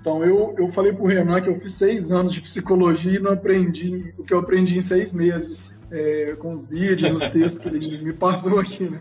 Então 0.00 0.22
eu, 0.24 0.54
eu 0.56 0.68
falei 0.68 0.92
pro 0.92 1.06
Renan 1.06 1.40
que 1.40 1.48
eu 1.48 1.60
fiz 1.60 1.74
seis 1.74 2.10
anos 2.10 2.32
de 2.32 2.40
psicologia 2.40 3.18
e 3.18 3.18
não 3.18 3.32
aprendi 3.32 4.14
o 4.16 4.22
que 4.22 4.32
eu 4.32 4.38
aprendi 4.38 4.76
em 4.76 4.80
seis 4.80 5.12
meses, 5.12 5.86
é, 5.90 6.36
com 6.38 6.52
os 6.52 6.66
vídeos, 6.66 7.12
os 7.12 7.24
textos 7.24 7.58
que 7.58 7.68
ele 7.68 8.04
me 8.04 8.12
passou 8.12 8.60
aqui, 8.60 8.84
né? 8.88 9.00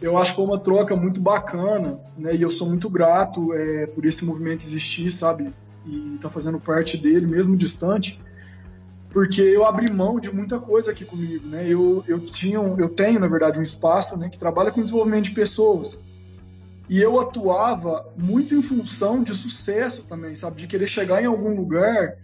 Eu 0.00 0.16
acho 0.16 0.30
que 0.30 0.36
foi 0.36 0.44
uma 0.44 0.60
troca 0.60 0.94
muito 0.94 1.20
bacana, 1.20 2.00
né? 2.16 2.34
E 2.34 2.40
eu 2.40 2.50
sou 2.50 2.68
muito 2.68 2.88
grato 2.88 3.52
é, 3.52 3.86
por 3.86 4.06
esse 4.06 4.24
movimento 4.24 4.62
existir, 4.62 5.10
sabe? 5.10 5.52
E 5.84 6.16
tá 6.20 6.30
fazendo 6.30 6.60
parte 6.60 6.96
dele, 6.96 7.26
mesmo 7.26 7.56
distante, 7.56 8.20
porque 9.10 9.40
eu 9.40 9.64
abri 9.64 9.92
mão 9.92 10.20
de 10.20 10.32
muita 10.32 10.58
coisa 10.58 10.92
aqui 10.92 11.04
comigo, 11.04 11.46
né? 11.48 11.66
Eu, 11.66 12.04
eu, 12.06 12.20
tinha, 12.20 12.58
eu 12.58 12.88
tenho, 12.88 13.18
na 13.18 13.26
verdade, 13.26 13.58
um 13.58 13.62
espaço 13.62 14.16
né, 14.16 14.28
que 14.28 14.38
trabalha 14.38 14.70
com 14.70 14.80
desenvolvimento 14.80 15.24
de 15.24 15.30
pessoas. 15.32 16.04
E 16.88 17.00
eu 17.00 17.20
atuava 17.20 18.10
muito 18.16 18.54
em 18.54 18.62
função 18.62 19.22
de 19.22 19.34
sucesso 19.34 20.04
também, 20.04 20.34
sabe? 20.34 20.56
De 20.56 20.66
querer 20.66 20.86
chegar 20.86 21.22
em 21.22 21.26
algum 21.26 21.54
lugar, 21.54 22.16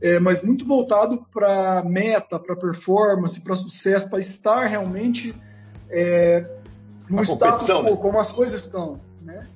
é, 0.00 0.18
mas 0.20 0.42
muito 0.42 0.64
voltado 0.64 1.26
para 1.32 1.82
meta, 1.84 2.38
para 2.38 2.54
performance, 2.54 3.40
para 3.40 3.54
sucesso, 3.54 4.08
para 4.08 4.20
estar 4.20 4.66
realmente 4.66 5.34
é, 5.90 6.46
no 7.08 7.18
a 7.18 7.22
status 7.22 7.66
quo, 7.66 7.82
né? 7.82 7.96
como 7.96 8.18
as 8.18 8.30
coisas 8.30 8.64
estão, 8.64 9.00
né? 9.20 9.46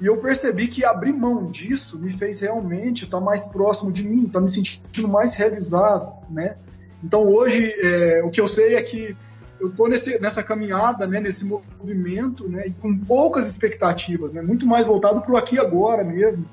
E 0.00 0.06
eu 0.06 0.18
percebi 0.18 0.66
que 0.66 0.84
abrir 0.84 1.12
mão 1.12 1.46
disso 1.46 2.00
me 2.00 2.10
fez 2.10 2.40
realmente 2.40 3.04
estar 3.04 3.18
tá 3.18 3.24
mais 3.24 3.46
próximo 3.46 3.92
de 3.92 4.02
mim, 4.02 4.20
estar 4.20 4.34
tá 4.34 4.40
me 4.40 4.48
sentindo 4.48 5.08
mais 5.08 5.34
realizado, 5.34 6.12
né? 6.30 6.56
Então 7.02 7.26
hoje 7.28 7.72
é, 7.80 8.22
o 8.24 8.30
que 8.30 8.40
eu 8.40 8.48
sei 8.48 8.74
é 8.74 8.82
que 8.82 9.16
eu 9.62 9.68
estou 9.68 9.88
nessa 9.88 10.42
caminhada, 10.42 11.06
né, 11.06 11.20
nesse 11.20 11.46
movimento, 11.46 12.48
né, 12.48 12.66
e 12.66 12.72
com 12.72 12.98
poucas 12.98 13.48
expectativas, 13.48 14.32
né, 14.32 14.42
muito 14.42 14.66
mais 14.66 14.88
voltado 14.88 15.20
para 15.20 15.32
o 15.32 15.36
aqui 15.36 15.54
e 15.54 15.60
agora 15.60 16.02
mesmo, 16.02 16.50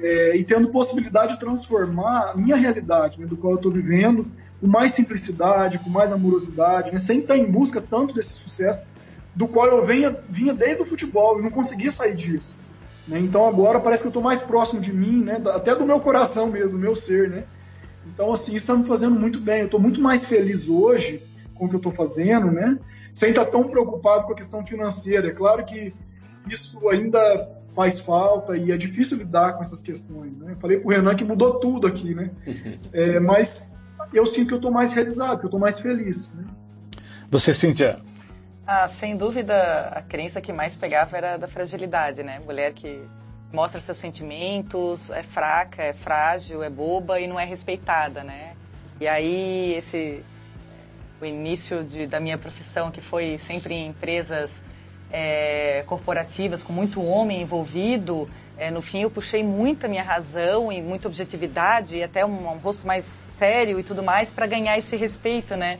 é, 0.00 0.36
e 0.36 0.42
tendo 0.42 0.68
possibilidade 0.68 1.34
de 1.34 1.40
transformar 1.40 2.32
a 2.32 2.36
minha 2.36 2.56
realidade, 2.56 3.20
né, 3.20 3.26
do 3.26 3.36
qual 3.36 3.52
eu 3.52 3.58
estou 3.58 3.70
vivendo, 3.70 4.26
com 4.60 4.66
mais 4.66 4.90
simplicidade, 4.90 5.78
com 5.78 5.88
mais 5.88 6.10
amorosidade, 6.10 6.90
né, 6.90 6.98
sem 6.98 7.20
estar 7.20 7.36
em 7.36 7.48
busca 7.48 7.80
tanto 7.80 8.12
desse 8.12 8.34
sucesso, 8.34 8.84
do 9.36 9.46
qual 9.46 9.68
eu 9.68 9.84
venha, 9.84 10.18
vinha 10.28 10.52
desde 10.52 10.82
o 10.82 10.86
futebol 10.86 11.38
e 11.38 11.42
não 11.42 11.50
conseguia 11.50 11.92
sair 11.92 12.16
disso. 12.16 12.60
Né, 13.06 13.20
então 13.20 13.46
agora 13.46 13.78
parece 13.78 14.02
que 14.02 14.08
eu 14.08 14.10
estou 14.10 14.22
mais 14.22 14.42
próximo 14.42 14.80
de 14.80 14.92
mim, 14.92 15.22
né, 15.22 15.40
até 15.54 15.76
do 15.76 15.86
meu 15.86 16.00
coração 16.00 16.50
mesmo, 16.50 16.72
do 16.72 16.78
meu 16.78 16.96
ser, 16.96 17.30
né. 17.30 17.44
Então 18.12 18.32
assim, 18.32 18.56
isso 18.56 18.64
está 18.64 18.74
me 18.74 18.82
fazendo 18.82 19.14
muito 19.20 19.38
bem. 19.38 19.60
Eu 19.60 19.66
estou 19.66 19.78
muito 19.78 20.00
mais 20.00 20.24
feliz 20.24 20.68
hoje 20.68 21.22
com 21.58 21.66
o 21.66 21.68
que 21.68 21.74
eu 21.74 21.78
estou 21.78 21.92
fazendo, 21.92 22.50
né? 22.50 22.78
Sem 23.12 23.30
estar 23.30 23.44
tão 23.46 23.64
preocupado 23.64 24.24
com 24.24 24.32
a 24.32 24.36
questão 24.36 24.64
financeira. 24.64 25.28
É 25.28 25.32
claro 25.32 25.64
que 25.64 25.94
isso 26.46 26.88
ainda 26.88 27.58
faz 27.74 28.00
falta 28.00 28.56
e 28.56 28.72
é 28.72 28.76
difícil 28.76 29.18
lidar 29.18 29.54
com 29.54 29.62
essas 29.62 29.82
questões, 29.82 30.38
né? 30.38 30.56
Falei 30.60 30.78
para 30.78 30.86
o 30.86 30.90
Renan 30.90 31.14
que 31.14 31.24
mudou 31.24 31.58
tudo 31.58 31.86
aqui, 31.86 32.14
né? 32.14 32.30
É, 32.92 33.20
mas 33.20 33.78
eu 34.14 34.24
sinto 34.24 34.48
que 34.48 34.54
eu 34.54 34.58
estou 34.58 34.70
mais 34.70 34.94
realizado, 34.94 35.38
que 35.38 35.44
eu 35.44 35.48
estou 35.48 35.60
mais 35.60 35.80
feliz. 35.80 36.38
Né? 36.38 36.48
Você, 37.30 37.52
Cíntia? 37.52 38.00
Ah, 38.66 38.86
sem 38.88 39.16
dúvida, 39.16 39.88
a 39.94 40.02
crença 40.02 40.40
que 40.40 40.52
mais 40.52 40.76
pegava 40.76 41.16
era 41.16 41.36
da 41.36 41.48
fragilidade, 41.48 42.22
né? 42.22 42.38
Mulher 42.44 42.72
que 42.72 43.02
mostra 43.52 43.80
seus 43.80 43.98
sentimentos, 43.98 45.10
é 45.10 45.22
fraca, 45.22 45.82
é 45.82 45.92
frágil, 45.92 46.62
é 46.62 46.70
boba 46.70 47.18
e 47.18 47.26
não 47.26 47.38
é 47.38 47.44
respeitada, 47.44 48.22
né? 48.22 48.54
E 49.00 49.08
aí 49.08 49.74
esse 49.74 50.22
o 51.20 51.24
início 51.24 51.84
de, 51.84 52.06
da 52.06 52.20
minha 52.20 52.38
profissão, 52.38 52.90
que 52.90 53.00
foi 53.00 53.38
sempre 53.38 53.74
em 53.74 53.88
empresas 53.88 54.62
é, 55.10 55.82
corporativas 55.86 56.62
com 56.62 56.72
muito 56.72 57.02
homem 57.02 57.42
envolvido, 57.42 58.28
é, 58.56 58.70
no 58.70 58.82
fim 58.82 59.02
eu 59.02 59.10
puxei 59.10 59.42
muita 59.42 59.88
minha 59.88 60.02
razão 60.02 60.72
e 60.72 60.82
muita 60.82 61.08
objetividade 61.08 61.96
e 61.96 62.02
até 62.02 62.26
um, 62.26 62.48
um 62.48 62.58
rosto 62.58 62.86
mais 62.86 63.04
sério 63.04 63.78
e 63.78 63.82
tudo 63.82 64.02
mais 64.02 64.30
para 64.30 64.46
ganhar 64.46 64.76
esse 64.76 64.96
respeito, 64.96 65.56
né? 65.56 65.78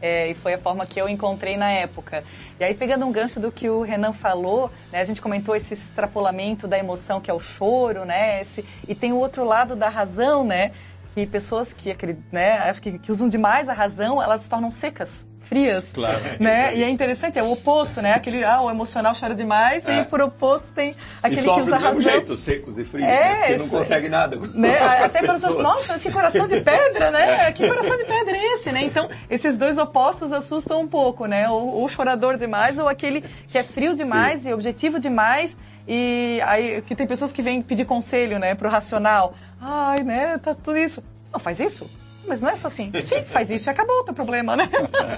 É, 0.00 0.28
e 0.28 0.34
foi 0.34 0.54
a 0.54 0.58
forma 0.58 0.84
que 0.84 1.00
eu 1.00 1.08
encontrei 1.08 1.56
na 1.56 1.70
época. 1.70 2.24
E 2.60 2.64
aí, 2.64 2.74
pegando 2.74 3.06
um 3.06 3.12
gancho 3.12 3.40
do 3.40 3.50
que 3.50 3.70
o 3.70 3.82
Renan 3.82 4.12
falou, 4.12 4.70
né, 4.92 5.00
a 5.00 5.04
gente 5.04 5.22
comentou 5.22 5.56
esse 5.56 5.72
extrapolamento 5.72 6.68
da 6.68 6.78
emoção 6.78 7.20
que 7.20 7.30
é 7.30 7.34
o 7.34 7.40
choro, 7.40 8.04
né? 8.04 8.42
Esse, 8.42 8.64
e 8.86 8.94
tem 8.94 9.12
o 9.12 9.16
outro 9.16 9.44
lado 9.44 9.74
da 9.74 9.88
razão, 9.88 10.44
né? 10.44 10.72
Que 11.14 11.26
pessoas 11.26 11.72
que, 11.72 11.96
né, 12.32 12.58
acho 12.58 12.82
que, 12.82 12.98
que 12.98 13.12
usam 13.12 13.28
demais 13.28 13.68
a 13.68 13.72
razão, 13.72 14.20
elas 14.20 14.42
se 14.42 14.50
tornam 14.50 14.70
secas 14.70 15.26
frias. 15.44 15.92
Claro. 15.92 16.18
Né? 16.40 16.76
E 16.76 16.82
é 16.82 16.88
interessante, 16.88 17.38
é 17.38 17.42
o 17.42 17.52
oposto, 17.52 18.02
né? 18.02 18.14
Aquele, 18.14 18.42
ah, 18.44 18.62
o 18.62 18.70
emocional 18.70 19.14
chora 19.18 19.34
demais, 19.34 19.86
é. 19.86 20.00
e 20.00 20.04
por 20.04 20.20
oposto 20.20 20.72
tem 20.72 20.94
aquele 21.22 21.42
que 21.42 21.60
usa 21.60 21.76
razão. 21.76 22.00
jeito, 22.00 22.36
secos 22.36 22.78
e 22.78 22.84
frios, 22.84 23.06
é, 23.06 23.10
né? 23.10 23.46
que 23.46 23.58
não 23.58 23.68
consegue 23.68 24.08
nada. 24.08 24.36
Né? 24.54 24.78
Até 25.04 25.22
para 25.22 25.34
pessoas, 25.34 25.58
nossa, 25.58 25.92
mas 25.92 26.02
que 26.02 26.10
coração 26.10 26.46
de 26.46 26.60
pedra, 26.60 27.10
né? 27.10 27.48
É. 27.48 27.52
Que 27.52 27.68
coração 27.68 27.96
de 27.96 28.04
pedra 28.04 28.36
é 28.36 28.54
esse, 28.54 28.72
né? 28.72 28.82
Então, 28.82 29.08
esses 29.30 29.56
dois 29.56 29.78
opostos 29.78 30.32
assustam 30.32 30.80
um 30.80 30.88
pouco, 30.88 31.26
né? 31.26 31.48
O, 31.48 31.84
o 31.84 31.88
chorador 31.88 32.36
demais 32.36 32.78
ou 32.78 32.88
aquele 32.88 33.22
que 33.48 33.58
é 33.58 33.62
frio 33.62 33.94
demais 33.94 34.40
Sim. 34.40 34.50
e 34.50 34.54
objetivo 34.54 34.98
demais 34.98 35.56
E 35.86 36.40
aí 36.44 36.82
que 36.82 36.94
tem 36.94 37.06
pessoas 37.06 37.32
que 37.32 37.42
vêm 37.42 37.62
pedir 37.62 37.84
conselho, 37.84 38.38
né, 38.38 38.54
pro 38.54 38.68
racional. 38.68 39.34
Ai, 39.60 40.02
né, 40.02 40.38
tá 40.38 40.54
tudo 40.54 40.78
isso. 40.78 41.02
Não, 41.32 41.40
faz 41.40 41.60
isso. 41.60 41.88
Mas 42.26 42.40
não 42.40 42.48
é 42.48 42.56
só 42.56 42.68
assim. 42.68 42.90
Sim, 43.02 43.24
faz 43.24 43.50
isso 43.50 43.68
e 43.68 43.70
acabou 43.70 44.00
o 44.00 44.04
teu 44.04 44.14
problema, 44.14 44.56
né? 44.56 44.68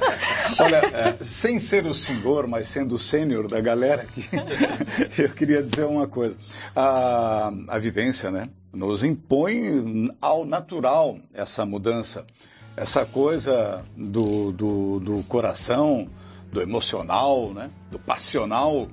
Olha, 0.61 0.77
é, 0.77 1.17
sem 1.21 1.59
ser 1.59 1.87
o 1.87 1.95
senhor, 1.95 2.47
mas 2.47 2.69
sendo 2.69 2.95
o 2.95 2.99
sênior 2.99 3.49
da 3.49 3.61
galera 3.61 4.03
aqui, 4.03 4.29
eu 5.19 5.31
queria 5.31 5.63
dizer 5.63 5.85
uma 5.85 6.07
coisa. 6.07 6.39
A, 6.75 7.53
a 7.69 7.79
vivência, 7.79 8.31
né, 8.31 8.49
nos 8.73 9.05
impõe 9.05 10.11
ao 10.21 10.45
natural 10.45 11.19
essa 11.33 11.65
mudança. 11.65 12.27
Essa 12.77 13.07
coisa 13.07 13.85
do, 13.97 14.53
do, 14.53 15.01
do 15.01 15.25
coração, 15.25 16.11
do 16.53 16.61
emocional, 16.61 17.55
né, 17.55 17.71
do 17.91 17.99
passional, 17.99 18.89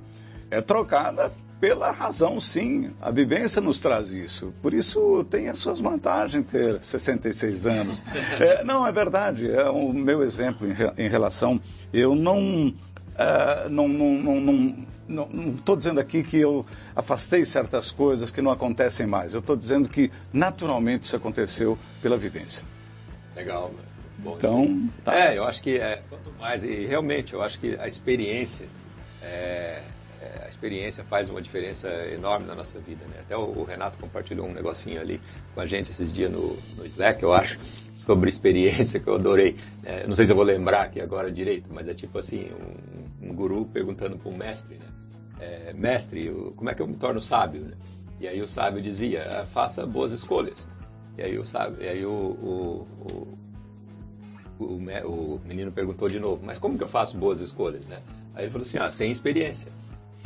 é 0.50 0.60
trocada 0.60 1.30
pela 1.60 1.90
razão, 1.90 2.40
sim. 2.40 2.92
A 3.00 3.10
vivência 3.10 3.60
nos 3.60 3.80
traz 3.80 4.12
isso. 4.12 4.52
Por 4.60 4.74
isso 4.74 5.24
tem 5.24 5.48
as 5.48 5.58
suas 5.58 5.80
vantagens 5.80 6.46
ter 6.46 6.82
66 6.82 7.66
anos. 7.66 8.02
É, 8.40 8.64
não, 8.64 8.86
é 8.86 8.92
verdade. 8.92 9.50
É 9.50 9.68
o 9.68 9.92
meu 9.92 10.22
exemplo 10.22 10.66
em, 10.66 11.04
em 11.04 11.08
relação. 11.08 11.60
Eu 11.92 12.14
não. 12.14 12.68
Uh, 12.68 13.68
não, 13.70 13.86
não, 13.86 14.40
não, 14.40 14.86
não 15.08 15.54
estou 15.54 15.76
dizendo 15.76 16.00
aqui 16.00 16.22
que 16.22 16.38
eu 16.38 16.66
afastei 16.96 17.44
certas 17.44 17.90
coisas 17.92 18.30
que 18.30 18.42
não 18.42 18.50
acontecem 18.50 19.06
mais. 19.06 19.34
Eu 19.34 19.40
estou 19.40 19.56
dizendo 19.56 19.88
que 19.88 20.10
naturalmente 20.32 21.04
isso 21.04 21.16
aconteceu 21.16 21.78
pela 22.02 22.16
vivência. 22.16 22.66
Legal. 23.36 23.72
Bom, 24.18 24.36
então, 24.36 24.88
tá. 25.04 25.14
é, 25.14 25.36
eu 25.36 25.44
acho 25.44 25.62
que 25.62 25.78
é, 25.78 26.02
quanto 26.08 26.32
mais 26.40 26.64
e 26.64 26.86
realmente 26.86 27.34
eu 27.34 27.42
acho 27.42 27.58
que 27.58 27.76
a 27.78 27.86
experiência 27.86 28.66
é, 29.20 29.82
é, 30.24 30.44
a 30.44 30.48
experiência 30.48 31.04
faz 31.04 31.28
uma 31.28 31.42
diferença 31.42 31.88
enorme 32.12 32.46
na 32.46 32.54
nossa 32.54 32.78
vida. 32.78 33.04
Né? 33.06 33.16
Até 33.20 33.36
o, 33.36 33.42
o, 33.42 33.64
Renato 33.64 33.98
compartilhou 33.98 34.46
um 34.46 34.52
negocinho 34.52 35.00
ali 35.00 35.20
com 35.54 35.60
a 35.60 35.66
gente 35.66 35.90
esses 35.90 36.12
dias 36.12 36.32
no, 36.32 36.56
no 36.76 36.86
Slack, 36.86 37.22
eu 37.22 37.32
acho, 37.32 37.58
sobre 37.94 38.30
experiência 38.30 38.98
que 38.98 39.06
eu 39.06 39.16
adorei. 39.16 39.56
É, 39.84 40.06
não 40.06 40.14
sei 40.14 40.24
se 40.24 40.32
eu 40.32 40.36
vou 40.36 40.44
lembrar 40.44 40.82
aqui 40.82 41.00
agora 41.00 41.30
direito, 41.30 41.68
mas 41.72 41.88
é 41.88 41.94
tipo 41.94 42.18
assim, 42.18 42.50
um, 43.22 43.28
um 43.30 43.34
guru 43.34 43.66
perguntando 43.66 44.16
para 44.16 44.30
um 44.30 44.36
mestre, 44.36 44.76
né? 44.76 44.86
É, 45.40 45.72
mestre, 45.74 46.30
como 46.56 46.70
é 46.70 46.74
que 46.74 46.80
eu 46.80 46.86
me 46.86 46.96
torno 46.96 47.20
sábio? 47.20 47.62
Né? 47.62 47.76
E 48.20 48.28
aí 48.28 48.40
o 48.40 48.46
sábio 48.46 48.80
dizia, 48.80 49.22
ah, 49.40 49.46
faça 49.46 49.84
boas 49.84 50.12
escolhas. 50.12 50.70
E 51.18 51.22
aí 51.22 51.38
o 51.38 51.44
sábio, 51.44 51.82
e 51.82 51.88
aí 51.88 52.06
o, 52.06 52.10
o, 52.10 52.88
o, 54.58 54.74
o, 54.74 55.40
menino 55.44 55.70
perguntou 55.70 56.08
de 56.08 56.18
novo, 56.18 56.42
mas 56.44 56.58
como 56.58 56.78
que 56.78 56.84
eu 56.84 56.88
faço 56.88 57.18
boas 57.18 57.40
escolhas, 57.40 57.86
né? 57.86 57.98
Aí 58.34 58.44
ele 58.44 58.50
falou 58.50 58.66
assim, 58.66 58.78
ah, 58.78 58.90
tem 58.90 59.10
experiência. 59.10 59.70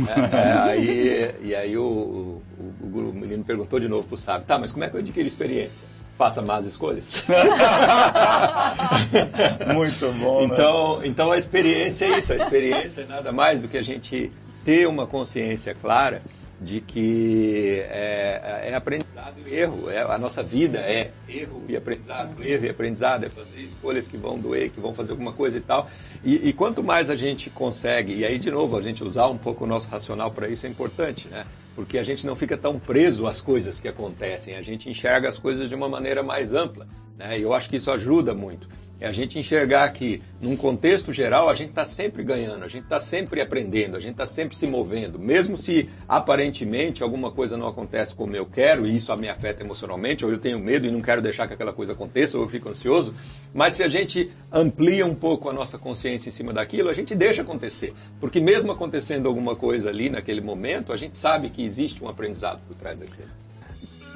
É, 0.07 0.37
é, 0.37 0.53
aí, 0.59 1.35
e 1.43 1.55
aí 1.55 1.77
o, 1.77 1.83
o, 1.83 2.43
o, 2.83 3.13
menino 3.13 3.43
perguntou 3.43 3.81
de 3.81 3.89
novo 3.89 4.07
pro 4.07 4.17
sábio, 4.17 4.47
tá, 4.47 4.59
mas 4.59 4.71
como 4.71 4.85
é 4.85 4.89
que 4.89 4.97
eu 4.97 5.01
adquiro 5.01 5.27
experiência? 5.27 5.87
Faça 6.17 6.41
más 6.41 6.67
escolhas. 6.67 7.25
Muito 9.75 10.13
bom. 10.21 10.47
Né? 10.47 10.53
Então, 10.53 10.99
né? 10.99 11.07
então 11.07 11.33
a 11.33 11.39
experiência 11.39 12.07
é 12.07 12.19
isso, 12.19 12.33
a 12.33 12.37
experiência 12.37 13.03
é 13.03 13.07
nada 13.07 13.33
mais 13.33 13.61
do 13.61 13.69
que 13.69 13.77
a 13.77 13.83
gente 13.83 14.33
ter 14.65 14.87
uma 14.87 15.07
consciência 15.07 15.75
clara 15.75 16.23
de 16.61 16.81
que 16.81 17.81
é, 17.89 18.65
é, 18.65 18.75
aprendizado 18.75 19.37
e 19.47 19.55
erro. 19.55 19.89
É, 19.91 20.01
a 20.01 20.19
nossa 20.19 20.43
vida 20.43 20.79
é 20.79 21.13
erro 21.29 21.63
e 21.69 21.77
aprendizado, 21.77 22.43
erro 22.43 22.65
e 22.65 22.69
aprendizado, 22.69 23.25
é 23.25 23.31
fazer 23.31 23.61
escolhas 23.61 24.09
que 24.09 24.17
vão 24.17 24.39
doer, 24.39 24.71
que 24.71 24.81
vão 24.81 24.93
fazer 24.93 25.13
alguma 25.13 25.33
coisa 25.33 25.59
e 25.59 25.61
tal. 25.61 25.89
E, 26.25 26.49
e 26.49 26.53
quanto 26.53 26.83
mais 26.83 27.11
a 27.11 27.17
gente 27.17 27.49
consegue, 27.49 28.15
e 28.15 28.25
aí 28.25 28.39
de 28.39 28.51
novo 28.51 28.77
a 28.77 28.83
gente 28.83 29.05
usar 29.05 29.29
um 29.29 29.39
pouco 29.39 29.65
o 29.65 29.67
nosso 29.67 29.89
racional 29.89 30.31
para 30.31 30.49
isso 30.49 30.67
é 30.67 30.69
importante, 30.69 31.29
né? 31.29 31.47
Porque 31.77 31.97
a 31.97 32.03
gente 32.03 32.27
não 32.27 32.35
fica 32.35 32.57
tão 32.57 32.79
preso 32.79 33.27
às 33.27 33.41
coisas 33.41 33.79
que 33.79 33.87
acontecem, 33.87 34.57
a 34.57 34.63
gente 34.63 34.91
enxerga 34.91 35.29
as 35.29 35.39
coisas 35.39 35.69
de 35.69 35.75
uma 35.77 35.89
maneira 35.89 36.25
mais 36.25 36.55
ampla, 36.55 36.89
né? 37.17 37.39
E 37.39 37.43
eu 37.43 37.55
acho 37.55 37.71
que 37.71 37.77
isso 37.77 37.91
ajuda 37.91 38.35
muito. 38.35 38.69
É 39.01 39.07
a 39.07 39.13
gente 39.13 39.39
enxergar 39.39 39.89
que, 39.91 40.21
num 40.41 40.57
contexto 40.57 41.13
geral, 41.13 41.49
a 41.49 41.55
gente 41.55 41.71
está 41.71 41.85
sempre 41.85 42.25
ganhando, 42.25 42.65
a 42.65 42.69
gente 42.69 42.83
está 42.83 42.99
sempre 42.99 43.41
aprendendo, 43.41 43.97
a 43.97 44.01
gente 44.01 44.13
está 44.13 44.27
sempre 44.27 44.57
se 44.57 44.67
movendo. 44.67 45.21
Mesmo 45.21 45.57
se 45.57 45.89
aparentemente 46.09 47.01
alguma 47.01 47.31
coisa 47.31 47.57
não 47.57 47.69
acontece 47.69 48.13
como 48.13 48.35
eu 48.35 48.45
quero, 48.45 48.87
e 48.87 48.97
isso 48.97 49.17
me 49.17 49.29
afeta 49.29 49.63
emocionalmente, 49.63 50.25
ou 50.25 50.33
eu 50.33 50.39
tenho 50.39 50.59
medo 50.59 50.87
e 50.87 50.91
não 50.91 51.01
quero 51.01 51.23
deixar 51.23 51.47
que 51.47 51.55
aquela 51.55 51.73
coisa 51.73 51.93
aconteça, 51.93 52.37
ou 52.37 52.43
eu 52.43 52.49
fico 52.49 52.69
ansioso, 52.69 53.15
mas 53.55 53.75
se 53.75 53.85
a 53.85 53.89
gente 53.89 54.33
amplia 54.53 55.07
um 55.07 55.15
pouco 55.15 55.49
a 55.49 55.53
nossa 55.53 55.79
consciência 55.79 56.29
em 56.29 56.33
cima 56.33 56.53
daquilo, 56.53 56.89
a 56.89 56.95
gente 56.95 57.15
deixa 57.15 57.43
acontecer. 57.43 57.95
Porque 58.19 58.41
mesmo 58.41 58.73
acontecendo 58.73 59.29
alguma 59.29 59.55
coisa 59.55 59.91
ali 59.91 60.11
naquele 60.11 60.41
momento, 60.41 60.93
a 60.93 60.97
gente 60.97 61.17
sabe 61.17 61.51
que 61.51 61.65
existe 61.65 62.03
um 62.03 62.09
aprendizado 62.09 62.61
por 62.67 62.75
trás 62.75 62.99
daquilo. 62.99 63.48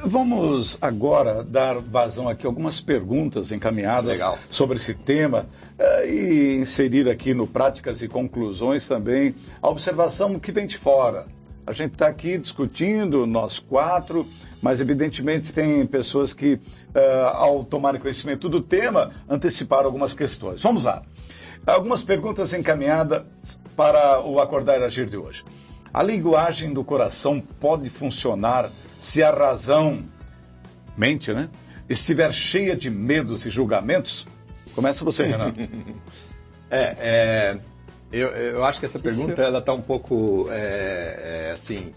Vamos 0.04 0.78
agora 0.80 1.44
dar 1.44 1.78
vazão 1.78 2.28
aqui 2.28 2.44
a 2.44 2.48
algumas 2.48 2.80
perguntas 2.80 3.52
encaminhadas 3.52 4.18
Legal. 4.18 4.36
sobre 4.50 4.76
esse 4.76 4.94
tema 4.94 5.46
eh, 5.78 6.08
e 6.08 6.56
inserir 6.56 7.08
aqui 7.08 7.32
no 7.32 7.46
Práticas 7.46 8.02
e 8.02 8.08
Conclusões 8.08 8.88
também 8.88 9.32
a 9.60 9.68
observação 9.68 10.40
que 10.40 10.50
vem 10.50 10.66
de 10.66 10.76
fora. 10.76 11.26
A 11.64 11.72
gente 11.72 11.92
está 11.92 12.08
aqui 12.08 12.36
discutindo, 12.36 13.24
nós 13.24 13.60
quatro, 13.60 14.26
mas 14.60 14.80
evidentemente 14.80 15.54
tem 15.54 15.86
pessoas 15.86 16.34
que, 16.34 16.54
uh, 16.54 17.26
ao 17.34 17.62
tomarem 17.62 18.00
conhecimento 18.00 18.48
do 18.48 18.60
tema, 18.60 19.12
anteciparam 19.28 19.84
algumas 19.84 20.12
questões. 20.12 20.60
Vamos 20.60 20.82
lá. 20.82 21.04
Algumas 21.64 22.02
perguntas 22.02 22.52
encaminhadas 22.52 23.22
para 23.76 24.20
o 24.20 24.40
Acordar 24.40 24.80
e 24.80 24.84
Agir 24.84 25.06
de 25.06 25.16
hoje. 25.16 25.44
A 25.94 26.02
linguagem 26.02 26.72
do 26.72 26.82
coração 26.82 27.40
pode 27.60 27.88
funcionar 27.88 28.72
se 29.02 29.20
a 29.20 29.32
razão, 29.32 30.04
mente, 30.96 31.32
né, 31.32 31.50
estiver 31.88 32.32
cheia 32.32 32.76
de 32.76 32.88
medos 32.88 33.44
e 33.44 33.50
julgamentos? 33.50 34.28
Começa 34.76 35.04
você, 35.04 35.24
Renato. 35.24 35.58
é, 36.70 36.96
é 36.98 37.58
eu, 38.12 38.28
eu, 38.28 38.64
acho 38.64 38.78
que 38.78 38.86
essa 38.86 38.98
pergunta 38.98 39.42
ela 39.42 39.58
está 39.58 39.72
um 39.72 39.80
pouco 39.80 40.46
é, 40.50 41.48
é, 41.48 41.52
assim. 41.52 41.92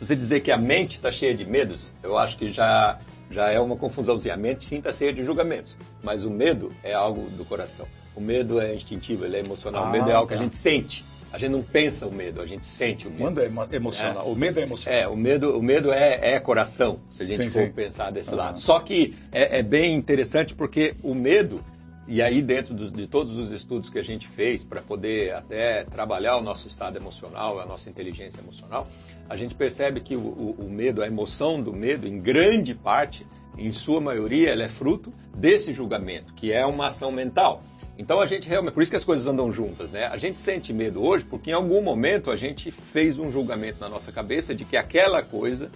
Você 0.00 0.14
dizer 0.14 0.40
que 0.40 0.50
a 0.50 0.58
mente 0.58 0.96
está 0.96 1.10
cheia 1.10 1.34
de 1.34 1.46
medos, 1.46 1.94
eu 2.02 2.18
acho 2.18 2.36
que 2.36 2.50
já 2.50 2.98
já 3.30 3.50
é 3.50 3.58
uma 3.58 3.76
confusãozinha. 3.76 4.34
A 4.34 4.36
mente 4.36 4.64
sim 4.64 4.78
está 4.78 4.92
cheia 4.92 5.12
de 5.12 5.24
julgamentos, 5.24 5.78
mas 6.02 6.24
o 6.24 6.30
medo 6.30 6.74
é 6.82 6.92
algo 6.92 7.30
do 7.30 7.44
coração. 7.46 7.86
O 8.14 8.20
medo 8.20 8.60
é 8.60 8.74
instintivo, 8.74 9.24
ele 9.24 9.36
é 9.36 9.40
emocional. 9.40 9.84
Ah, 9.84 9.88
o 9.88 9.90
medo 9.90 10.10
é 10.10 10.12
algo 10.12 10.28
tá. 10.28 10.34
que 10.34 10.40
a 10.40 10.44
gente 10.44 10.56
sente. 10.56 11.06
A 11.32 11.38
gente 11.38 11.50
não 11.50 11.62
pensa 11.62 12.06
o 12.06 12.12
medo, 12.12 12.42
a 12.42 12.46
gente 12.46 12.66
sente 12.66 13.08
o 13.08 13.10
medo. 13.10 13.22
Manda 13.22 13.42
é 13.42 13.76
emocional. 13.76 14.30
O 14.30 14.36
medo 14.36 14.60
é 14.60 14.62
emocional. 14.64 15.00
É, 15.00 15.08
o 15.08 15.16
medo, 15.16 15.58
o 15.58 15.62
medo 15.62 15.90
é, 15.90 16.34
é 16.34 16.40
coração, 16.40 17.00
se 17.08 17.22
a 17.22 17.26
gente 17.26 17.44
sim, 17.44 17.50
for 17.50 17.66
sim. 17.66 17.72
pensar 17.72 18.12
desse 18.12 18.30
uhum. 18.30 18.36
lado. 18.36 18.60
Só 18.60 18.78
que 18.80 19.16
é, 19.32 19.60
é, 19.60 19.62
bem 19.62 19.94
interessante 19.94 20.54
porque 20.54 20.94
o 21.02 21.14
medo, 21.14 21.64
e 22.06 22.20
aí 22.20 22.42
dentro 22.42 22.74
do, 22.74 22.90
de 22.90 23.06
todos 23.06 23.38
os 23.38 23.50
estudos 23.50 23.88
que 23.88 23.98
a 23.98 24.04
gente 24.04 24.28
fez 24.28 24.62
para 24.62 24.82
poder 24.82 25.32
até 25.32 25.84
trabalhar 25.84 26.36
o 26.36 26.42
nosso 26.42 26.68
estado 26.68 26.98
emocional, 26.98 27.58
a 27.58 27.64
nossa 27.64 27.88
inteligência 27.88 28.42
emocional, 28.42 28.86
a 29.26 29.34
gente 29.34 29.54
percebe 29.54 30.00
que 30.00 30.14
o, 30.14 30.20
o, 30.20 30.66
o 30.66 30.70
medo, 30.70 31.02
a 31.02 31.06
emoção 31.06 31.62
do 31.62 31.72
medo, 31.72 32.06
em 32.06 32.20
grande 32.20 32.74
parte, 32.74 33.26
em 33.56 33.72
sua 33.72 34.02
maioria, 34.02 34.50
ela 34.50 34.64
é 34.64 34.68
fruto 34.68 35.10
desse 35.34 35.72
julgamento, 35.72 36.34
que 36.34 36.52
é 36.52 36.66
uma 36.66 36.88
ação 36.88 37.10
mental. 37.10 37.62
Então 37.98 38.20
a 38.20 38.26
gente 38.26 38.48
realmente, 38.48 38.74
por 38.74 38.82
isso 38.82 38.90
que 38.90 38.96
as 38.96 39.04
coisas 39.04 39.26
andam 39.26 39.52
juntas, 39.52 39.92
né? 39.92 40.06
A 40.06 40.16
gente 40.16 40.38
sente 40.38 40.72
medo 40.72 41.02
hoje 41.02 41.24
porque 41.24 41.50
em 41.50 41.54
algum 41.54 41.82
momento 41.82 42.30
a 42.30 42.36
gente 42.36 42.70
fez 42.70 43.18
um 43.18 43.30
julgamento 43.30 43.80
na 43.80 43.88
nossa 43.88 44.10
cabeça 44.10 44.54
de 44.54 44.64
que 44.64 44.76
aquela 44.76 45.22
coisa 45.22 45.70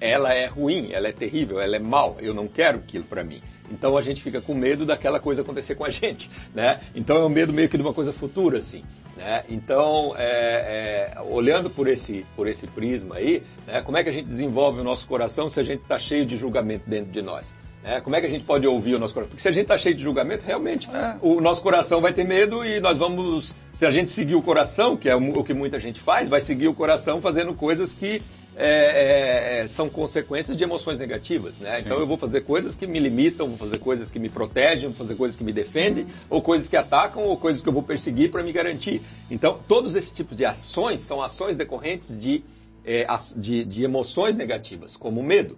ela 0.00 0.34
é 0.34 0.46
ruim, 0.46 0.92
ela 0.92 1.08
é 1.08 1.12
terrível, 1.12 1.60
ela 1.60 1.76
é 1.76 1.78
mal, 1.78 2.16
eu 2.20 2.34
não 2.34 2.46
quero 2.46 2.78
aquilo 2.78 3.04
para 3.04 3.24
mim. 3.24 3.42
Então 3.70 3.96
a 3.96 4.02
gente 4.02 4.22
fica 4.22 4.40
com 4.40 4.54
medo 4.54 4.84
daquela 4.84 5.18
coisa 5.18 5.42
acontecer 5.42 5.74
com 5.74 5.84
a 5.84 5.90
gente, 5.90 6.30
né? 6.54 6.80
Então 6.94 7.16
é 7.16 7.24
um 7.24 7.28
medo 7.28 7.52
meio 7.52 7.68
que 7.68 7.76
de 7.76 7.82
uma 7.82 7.94
coisa 7.94 8.12
futura, 8.12 8.58
assim, 8.58 8.84
né? 9.16 9.44
Então, 9.48 10.14
é, 10.16 11.14
é, 11.16 11.20
olhando 11.22 11.70
por 11.70 11.88
esse, 11.88 12.26
por 12.36 12.46
esse 12.46 12.66
prisma 12.66 13.16
aí, 13.16 13.42
né, 13.66 13.80
como 13.82 13.96
é 13.96 14.04
que 14.04 14.10
a 14.10 14.12
gente 14.12 14.26
desenvolve 14.26 14.80
o 14.80 14.84
nosso 14.84 15.06
coração 15.06 15.48
se 15.48 15.58
a 15.58 15.64
gente 15.64 15.82
está 15.82 15.98
cheio 15.98 16.26
de 16.26 16.36
julgamento 16.36 16.88
dentro 16.88 17.10
de 17.10 17.22
nós? 17.22 17.54
É, 17.86 18.00
como 18.00 18.16
é 18.16 18.20
que 18.20 18.26
a 18.26 18.30
gente 18.30 18.44
pode 18.44 18.66
ouvir 18.66 18.96
o 18.96 18.98
nosso 18.98 19.14
coração? 19.14 19.30
Porque 19.30 19.40
se 19.40 19.46
a 19.46 19.52
gente 19.52 19.62
está 19.62 19.78
cheio 19.78 19.94
de 19.94 20.02
julgamento, 20.02 20.44
realmente 20.44 20.88
é. 20.92 21.16
o 21.22 21.40
nosso 21.40 21.62
coração 21.62 22.00
vai 22.00 22.12
ter 22.12 22.24
medo 22.24 22.64
e 22.64 22.80
nós 22.80 22.98
vamos, 22.98 23.54
se 23.72 23.86
a 23.86 23.92
gente 23.92 24.10
seguir 24.10 24.34
o 24.34 24.42
coração, 24.42 24.96
que 24.96 25.08
é 25.08 25.14
o 25.14 25.44
que 25.44 25.54
muita 25.54 25.78
gente 25.78 26.00
faz, 26.00 26.28
vai 26.28 26.40
seguir 26.40 26.66
o 26.66 26.74
coração 26.74 27.20
fazendo 27.20 27.54
coisas 27.54 27.94
que 27.94 28.20
é, 28.56 29.60
é, 29.60 29.60
é 29.60 29.68
são 29.68 29.88
consequências 29.88 30.56
de 30.56 30.64
emoções 30.64 30.98
negativas, 30.98 31.60
né? 31.60 31.78
Então 31.78 32.00
eu 32.00 32.06
vou 32.08 32.18
fazer 32.18 32.40
coisas 32.40 32.74
que 32.74 32.88
me 32.88 32.98
limitam, 32.98 33.46
vou 33.46 33.56
fazer 33.56 33.78
coisas 33.78 34.10
que 34.10 34.18
me 34.18 34.28
protegem, 34.28 34.88
vou 34.88 34.96
fazer 34.96 35.14
coisas 35.14 35.36
que 35.36 35.44
me 35.44 35.52
defendem, 35.52 36.08
ou 36.28 36.42
coisas 36.42 36.68
que 36.68 36.76
atacam, 36.76 37.22
ou 37.22 37.36
coisas 37.36 37.62
que 37.62 37.68
eu 37.68 37.72
vou 37.72 37.84
perseguir 37.84 38.32
para 38.32 38.42
me 38.42 38.50
garantir. 38.50 39.00
Então 39.30 39.60
todos 39.68 39.94
esses 39.94 40.10
tipos 40.10 40.36
de 40.36 40.44
ações 40.44 41.02
são 41.02 41.22
ações 41.22 41.56
decorrentes 41.56 42.18
de, 42.18 42.42
é, 42.84 43.06
de, 43.36 43.64
de 43.64 43.84
emoções 43.84 44.34
negativas, 44.34 44.96
como 44.96 45.20
o 45.20 45.22
medo 45.22 45.56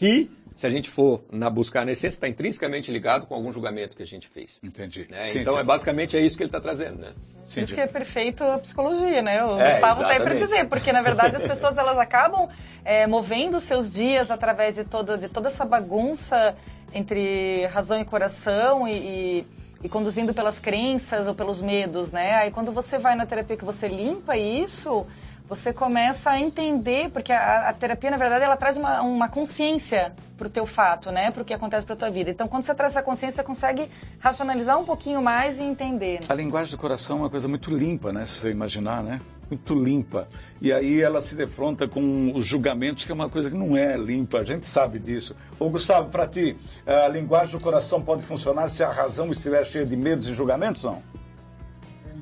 que 0.00 0.30
se 0.54 0.66
a 0.66 0.70
gente 0.70 0.88
for 0.88 1.22
na 1.30 1.50
buscar 1.50 1.84
na 1.84 1.92
essência, 1.92 2.16
está 2.16 2.26
intrinsecamente 2.28 2.90
ligado 2.90 3.26
com 3.26 3.34
algum 3.34 3.52
julgamento 3.52 3.94
que 3.94 4.02
a 4.02 4.06
gente 4.06 4.26
fez. 4.26 4.58
Entendi. 4.62 5.06
Né? 5.10 5.24
Sim, 5.26 5.40
então, 5.40 5.58
é 5.58 5.62
basicamente 5.62 6.16
é 6.16 6.20
isso 6.20 6.38
que 6.38 6.42
ele 6.42 6.48
está 6.48 6.60
trazendo, 6.60 6.98
né? 6.98 7.12
Sim, 7.44 7.62
isso 7.62 7.74
que 7.74 7.80
é 7.80 7.86
perfeito 7.86 8.42
a 8.42 8.58
psicologia, 8.58 9.20
né? 9.20 9.44
O 9.44 9.60
é, 9.60 9.72
Gustavo 9.72 10.00
está 10.00 10.14
aí 10.14 10.20
para 10.20 10.34
dizer, 10.34 10.66
porque 10.68 10.90
na 10.90 11.02
verdade 11.02 11.36
as 11.36 11.44
pessoas 11.44 11.76
elas 11.76 11.98
acabam 11.98 12.48
é, 12.82 13.06
movendo 13.06 13.60
seus 13.60 13.92
dias 13.92 14.30
através 14.30 14.76
de 14.76 14.84
toda, 14.84 15.18
de 15.18 15.28
toda 15.28 15.48
essa 15.48 15.66
bagunça 15.66 16.56
entre 16.94 17.66
razão 17.66 18.00
e 18.00 18.04
coração 18.04 18.88
e, 18.88 18.92
e, 18.92 19.46
e 19.84 19.88
conduzindo 19.88 20.32
pelas 20.32 20.58
crenças 20.58 21.28
ou 21.28 21.34
pelos 21.34 21.60
medos, 21.60 22.10
né? 22.10 22.36
Aí 22.36 22.50
quando 22.50 22.72
você 22.72 22.98
vai 22.98 23.14
na 23.14 23.26
terapia 23.26 23.56
que 23.56 23.66
você 23.66 23.86
limpa 23.86 24.34
isso 24.34 25.06
você 25.50 25.72
começa 25.72 26.30
a 26.30 26.38
entender, 26.38 27.10
porque 27.10 27.32
a, 27.32 27.70
a 27.70 27.72
terapia, 27.72 28.08
na 28.08 28.16
verdade, 28.16 28.44
ela 28.44 28.56
traz 28.56 28.76
uma, 28.76 29.02
uma 29.02 29.28
consciência 29.28 30.14
para 30.38 30.46
o 30.46 30.50
teu 30.50 30.64
fato, 30.64 31.10
né? 31.10 31.32
Para 31.32 31.42
o 31.42 31.44
que 31.44 31.52
acontece 31.52 31.84
para 31.84 31.96
tua 31.96 32.08
vida. 32.08 32.30
Então, 32.30 32.46
quando 32.46 32.62
você 32.62 32.72
traz 32.72 32.92
essa 32.92 33.02
consciência, 33.02 33.42
você 33.42 33.42
consegue 33.42 33.90
racionalizar 34.20 34.78
um 34.78 34.84
pouquinho 34.84 35.20
mais 35.20 35.58
e 35.58 35.64
entender. 35.64 36.20
A 36.28 36.34
linguagem 36.34 36.70
do 36.70 36.78
coração 36.78 37.16
é 37.16 37.20
uma 37.22 37.30
coisa 37.30 37.48
muito 37.48 37.68
limpa, 37.68 38.12
né? 38.12 38.24
Se 38.24 38.38
você 38.38 38.50
imaginar, 38.52 39.02
né? 39.02 39.20
Muito 39.50 39.74
limpa. 39.74 40.28
E 40.60 40.72
aí 40.72 41.02
ela 41.02 41.20
se 41.20 41.34
defronta 41.34 41.88
com 41.88 42.32
os 42.32 42.46
julgamentos, 42.46 43.04
que 43.04 43.10
é 43.10 43.14
uma 43.14 43.28
coisa 43.28 43.50
que 43.50 43.56
não 43.56 43.76
é 43.76 43.96
limpa. 43.96 44.38
A 44.38 44.44
gente 44.44 44.68
sabe 44.68 45.00
disso. 45.00 45.34
Ô, 45.58 45.68
Gustavo, 45.68 46.10
para 46.10 46.28
ti, 46.28 46.56
a 46.86 47.08
linguagem 47.08 47.58
do 47.58 47.60
coração 47.60 48.00
pode 48.00 48.22
funcionar 48.22 48.68
se 48.68 48.84
a 48.84 48.88
razão 48.88 49.28
estiver 49.32 49.66
cheia 49.66 49.84
de 49.84 49.96
medos 49.96 50.28
e 50.28 50.32
julgamentos, 50.32 50.84
não? 50.84 51.02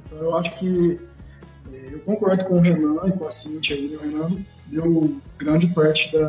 Então, 0.06 0.16
eu 0.16 0.34
acho 0.34 0.54
que 0.58 0.98
eu 1.72 2.00
concordo 2.00 2.44
com 2.44 2.54
o 2.54 2.60
Renan 2.60 3.08
e 3.08 3.12
com 3.12 3.26
a 3.26 3.30
Cintia 3.30 3.76
aí, 3.76 3.88
né? 3.88 3.96
o 3.96 4.00
Renan 4.00 4.44
deu 4.66 5.20
grande 5.38 5.68
parte 5.68 6.12
da, 6.12 6.28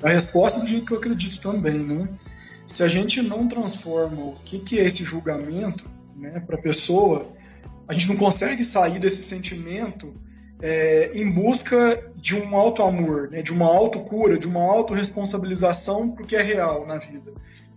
da 0.00 0.08
resposta 0.08 0.60
do 0.60 0.66
jeito 0.66 0.86
que 0.86 0.92
eu 0.92 0.98
acredito 0.98 1.40
também, 1.40 1.78
né? 1.78 2.08
Se 2.66 2.82
a 2.82 2.88
gente 2.88 3.20
não 3.20 3.46
transforma 3.46 4.22
o 4.22 4.36
que, 4.42 4.58
que 4.58 4.78
é 4.78 4.84
esse 4.84 5.04
julgamento 5.04 5.88
né, 6.16 6.40
para 6.40 6.56
a 6.56 6.62
pessoa, 6.62 7.30
a 7.86 7.92
gente 7.92 8.08
não 8.08 8.16
consegue 8.16 8.64
sair 8.64 8.98
desse 8.98 9.22
sentimento 9.22 10.14
é, 10.62 11.10
em 11.14 11.30
busca 11.30 12.02
de 12.16 12.34
um 12.34 12.56
auto-amor, 12.56 13.30
né, 13.30 13.42
de 13.42 13.52
uma 13.52 13.66
autocura, 13.66 14.38
de 14.38 14.46
uma 14.46 14.62
autorresponsabilização 14.62 16.12
para 16.12 16.24
o 16.24 16.26
que 16.26 16.36
é 16.36 16.42
real 16.42 16.86
na 16.86 16.96
vida. 16.96 17.32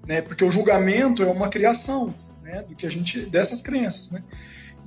Né, 0.06 0.22
porque 0.22 0.46
o 0.46 0.50
julgamento 0.50 1.22
é 1.22 1.28
uma 1.28 1.50
criação 1.50 2.16
né, 2.42 2.64
do 2.64 2.76
que 2.76 2.86
a 2.86 2.90
gente 2.90 3.22
dessas 3.26 3.62
crenças. 3.62 4.10
Né? 4.12 4.24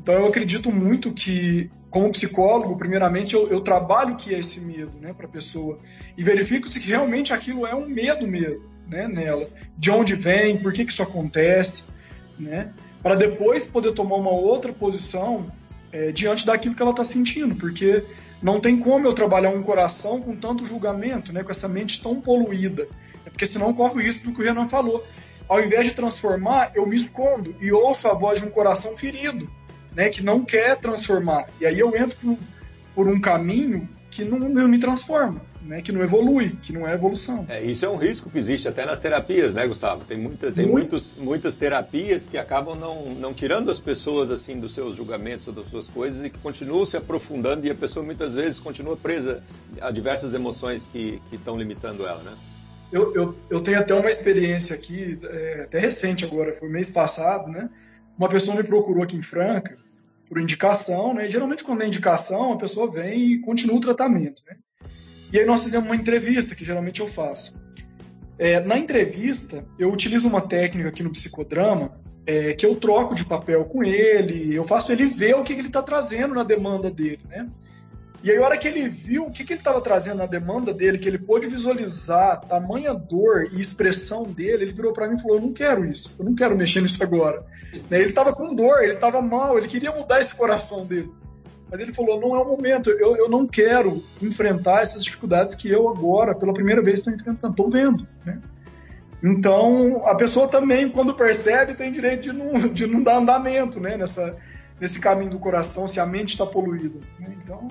Então 0.00 0.14
eu 0.14 0.26
acredito 0.26 0.72
muito 0.72 1.12
que, 1.12 1.70
como 1.90 2.10
psicólogo, 2.12 2.76
primeiramente 2.76 3.34
eu, 3.34 3.48
eu 3.50 3.60
trabalho 3.60 4.14
o 4.14 4.16
que 4.16 4.32
é 4.32 4.38
esse 4.38 4.60
medo 4.60 4.92
né, 5.00 5.12
para 5.12 5.26
a 5.26 5.28
pessoa 5.28 5.78
e 6.16 6.22
verifico 6.22 6.68
se 6.68 6.78
realmente 6.78 7.32
aquilo 7.32 7.66
é 7.66 7.74
um 7.74 7.88
medo 7.88 8.26
mesmo 8.26 8.70
né, 8.90 9.06
nela. 9.06 9.48
De 9.76 9.90
onde 9.90 10.14
vem, 10.14 10.58
por 10.58 10.72
que, 10.72 10.84
que 10.84 10.92
isso 10.92 11.02
acontece, 11.02 11.92
né? 12.38 12.72
Para 13.02 13.14
depois 13.14 13.66
poder 13.66 13.92
tomar 13.92 14.16
uma 14.16 14.30
outra 14.30 14.72
posição 14.72 15.50
é, 15.92 16.12
diante 16.12 16.44
daquilo 16.44 16.74
que 16.74 16.82
ela 16.82 16.90
está 16.90 17.04
sentindo, 17.04 17.54
porque 17.56 18.04
não 18.42 18.60
tem 18.60 18.78
como 18.78 19.06
eu 19.06 19.12
trabalhar 19.12 19.50
um 19.50 19.62
coração 19.62 20.20
com 20.20 20.36
tanto 20.36 20.66
julgamento, 20.66 21.32
né, 21.32 21.42
com 21.42 21.50
essa 21.50 21.68
mente 21.68 22.02
tão 22.02 22.20
poluída. 22.20 22.86
É 23.24 23.30
porque 23.30 23.46
senão 23.46 23.72
corre 23.72 23.94
o 23.94 24.02
risco 24.02 24.26
do 24.26 24.34
que 24.34 24.42
o 24.42 24.44
Renan 24.44 24.68
falou. 24.68 25.04
Ao 25.48 25.60
invés 25.60 25.86
de 25.86 25.94
transformar, 25.94 26.72
eu 26.74 26.86
me 26.86 26.94
escondo 26.94 27.56
e 27.60 27.72
ouço 27.72 28.06
a 28.06 28.14
voz 28.14 28.40
de 28.40 28.46
um 28.46 28.50
coração 28.50 28.96
ferido 28.96 29.50
né, 29.94 30.08
que 30.08 30.22
não 30.22 30.44
quer 30.44 30.76
transformar. 30.76 31.48
E 31.60 31.66
aí 31.66 31.78
eu 31.78 31.94
entro 31.96 32.16
por, 32.16 32.38
por 32.94 33.08
um 33.08 33.20
caminho 33.20 33.88
que 34.10 34.24
não, 34.24 34.38
não, 34.38 34.66
me 34.66 34.78
transforma, 34.78 35.40
né, 35.62 35.80
que 35.80 35.92
não 35.92 36.02
evolui, 36.02 36.50
que 36.60 36.72
não 36.72 36.86
é 36.86 36.94
evolução. 36.94 37.46
É, 37.48 37.62
isso 37.62 37.86
é 37.86 37.88
um 37.88 37.96
risco 37.96 38.28
que 38.28 38.36
existe 38.36 38.66
até 38.66 38.84
nas 38.84 38.98
terapias, 38.98 39.54
né, 39.54 39.66
Gustavo? 39.66 40.04
Tem, 40.04 40.18
muita, 40.18 40.50
tem 40.50 40.66
Muito. 40.66 40.72
muitos, 40.72 41.14
muitas 41.16 41.56
terapias 41.56 42.26
que 42.26 42.36
acabam 42.36 42.76
não, 42.76 43.14
não 43.14 43.32
tirando 43.32 43.70
as 43.70 43.78
pessoas 43.78 44.30
assim 44.30 44.58
dos 44.58 44.74
seus 44.74 44.96
julgamentos 44.96 45.46
ou 45.46 45.54
das 45.54 45.68
suas 45.68 45.88
coisas 45.88 46.24
e 46.24 46.30
que 46.30 46.38
continuam 46.38 46.84
se 46.84 46.96
aprofundando 46.96 47.66
e 47.66 47.70
a 47.70 47.74
pessoa 47.74 48.04
muitas 48.04 48.34
vezes 48.34 48.58
continua 48.58 48.96
presa 48.96 49.42
a 49.80 49.90
diversas 49.90 50.34
emoções 50.34 50.86
que 50.86 51.22
estão 51.32 51.56
limitando 51.56 52.04
ela, 52.04 52.22
né? 52.22 52.32
Eu, 52.92 53.14
eu, 53.14 53.34
eu, 53.48 53.60
tenho 53.60 53.78
até 53.78 53.94
uma 53.94 54.08
experiência 54.08 54.74
aqui, 54.74 55.16
é, 55.22 55.60
até 55.62 55.78
recente 55.78 56.24
agora, 56.24 56.52
foi 56.52 56.68
mês 56.68 56.90
passado, 56.90 57.48
né? 57.48 57.70
Uma 58.20 58.28
pessoa 58.28 58.54
me 58.54 58.62
procurou 58.62 59.02
aqui 59.02 59.16
em 59.16 59.22
Franca 59.22 59.78
por 60.28 60.38
indicação, 60.38 61.14
né? 61.14 61.26
Geralmente 61.30 61.64
quando 61.64 61.80
é 61.80 61.86
indicação, 61.86 62.52
a 62.52 62.58
pessoa 62.58 62.92
vem 62.92 63.32
e 63.32 63.38
continua 63.38 63.78
o 63.78 63.80
tratamento, 63.80 64.42
né? 64.46 64.58
E 65.32 65.38
aí 65.38 65.46
nós 65.46 65.62
fizemos 65.62 65.86
uma 65.86 65.96
entrevista, 65.96 66.54
que 66.54 66.62
geralmente 66.62 67.00
eu 67.00 67.08
faço. 67.08 67.58
É, 68.38 68.60
na 68.60 68.76
entrevista, 68.76 69.64
eu 69.78 69.90
utilizo 69.90 70.28
uma 70.28 70.42
técnica 70.42 70.90
aqui 70.90 71.02
no 71.02 71.10
psicodrama, 71.10 71.98
é, 72.26 72.52
que 72.52 72.66
eu 72.66 72.76
troco 72.76 73.14
de 73.14 73.24
papel 73.24 73.64
com 73.64 73.82
ele, 73.82 74.54
eu 74.54 74.64
faço 74.64 74.92
ele 74.92 75.06
ver 75.06 75.34
o 75.36 75.42
que, 75.42 75.54
que 75.54 75.60
ele 75.60 75.68
está 75.68 75.82
trazendo 75.82 76.34
na 76.34 76.44
demanda 76.44 76.90
dele, 76.90 77.22
né? 77.26 77.48
E 78.22 78.30
aí, 78.30 78.36
a 78.36 78.42
hora 78.42 78.58
que 78.58 78.68
ele 78.68 78.86
viu 78.86 79.24
o 79.24 79.30
que, 79.30 79.44
que 79.44 79.54
ele 79.54 79.60
estava 79.60 79.80
trazendo 79.80 80.18
na 80.18 80.26
demanda 80.26 80.74
dele, 80.74 80.98
que 80.98 81.08
ele 81.08 81.18
pôde 81.18 81.46
visualizar 81.46 82.40
tamanha 82.42 82.92
dor 82.92 83.48
e 83.50 83.60
expressão 83.60 84.24
dele, 84.24 84.64
ele 84.64 84.72
virou 84.72 84.92
para 84.92 85.08
mim 85.08 85.14
e 85.14 85.22
falou: 85.22 85.38
Eu 85.38 85.42
não 85.42 85.52
quero 85.52 85.84
isso, 85.86 86.14
eu 86.18 86.24
não 86.26 86.34
quero 86.34 86.56
mexer 86.56 86.82
nisso 86.82 87.02
agora. 87.02 87.42
Né, 87.72 87.98
ele 87.98 88.04
estava 88.04 88.34
com 88.34 88.54
dor, 88.54 88.82
ele 88.82 88.92
estava 88.92 89.22
mal, 89.22 89.56
ele 89.56 89.68
queria 89.68 89.90
mudar 89.92 90.20
esse 90.20 90.34
coração 90.34 90.84
dele. 90.84 91.10
Mas 91.70 91.80
ele 91.80 91.94
falou: 91.94 92.20
Não 92.20 92.36
é 92.36 92.40
o 92.40 92.46
momento, 92.46 92.90
eu, 92.90 93.16
eu 93.16 93.28
não 93.28 93.46
quero 93.46 94.04
enfrentar 94.20 94.82
essas 94.82 95.02
dificuldades 95.02 95.54
que 95.54 95.70
eu 95.70 95.88
agora, 95.88 96.34
pela 96.34 96.52
primeira 96.52 96.82
vez, 96.82 96.98
estou 96.98 97.14
enfrentando, 97.14 97.54
estou 97.54 97.70
vendo. 97.70 98.06
Né? 98.26 98.38
Então, 99.22 100.02
a 100.06 100.14
pessoa 100.14 100.46
também, 100.46 100.90
quando 100.90 101.14
percebe, 101.14 101.72
tem 101.72 101.90
direito 101.90 102.22
de 102.24 102.32
não, 102.32 102.52
de 102.68 102.86
não 102.86 103.02
dar 103.02 103.16
andamento 103.16 103.80
né? 103.80 103.96
Nessa, 103.96 104.36
nesse 104.78 105.00
caminho 105.00 105.30
do 105.30 105.38
coração, 105.38 105.88
se 105.88 106.00
a 106.00 106.06
mente 106.06 106.30
está 106.30 106.44
poluída. 106.44 106.98
Né? 107.18 107.34
Então. 107.42 107.68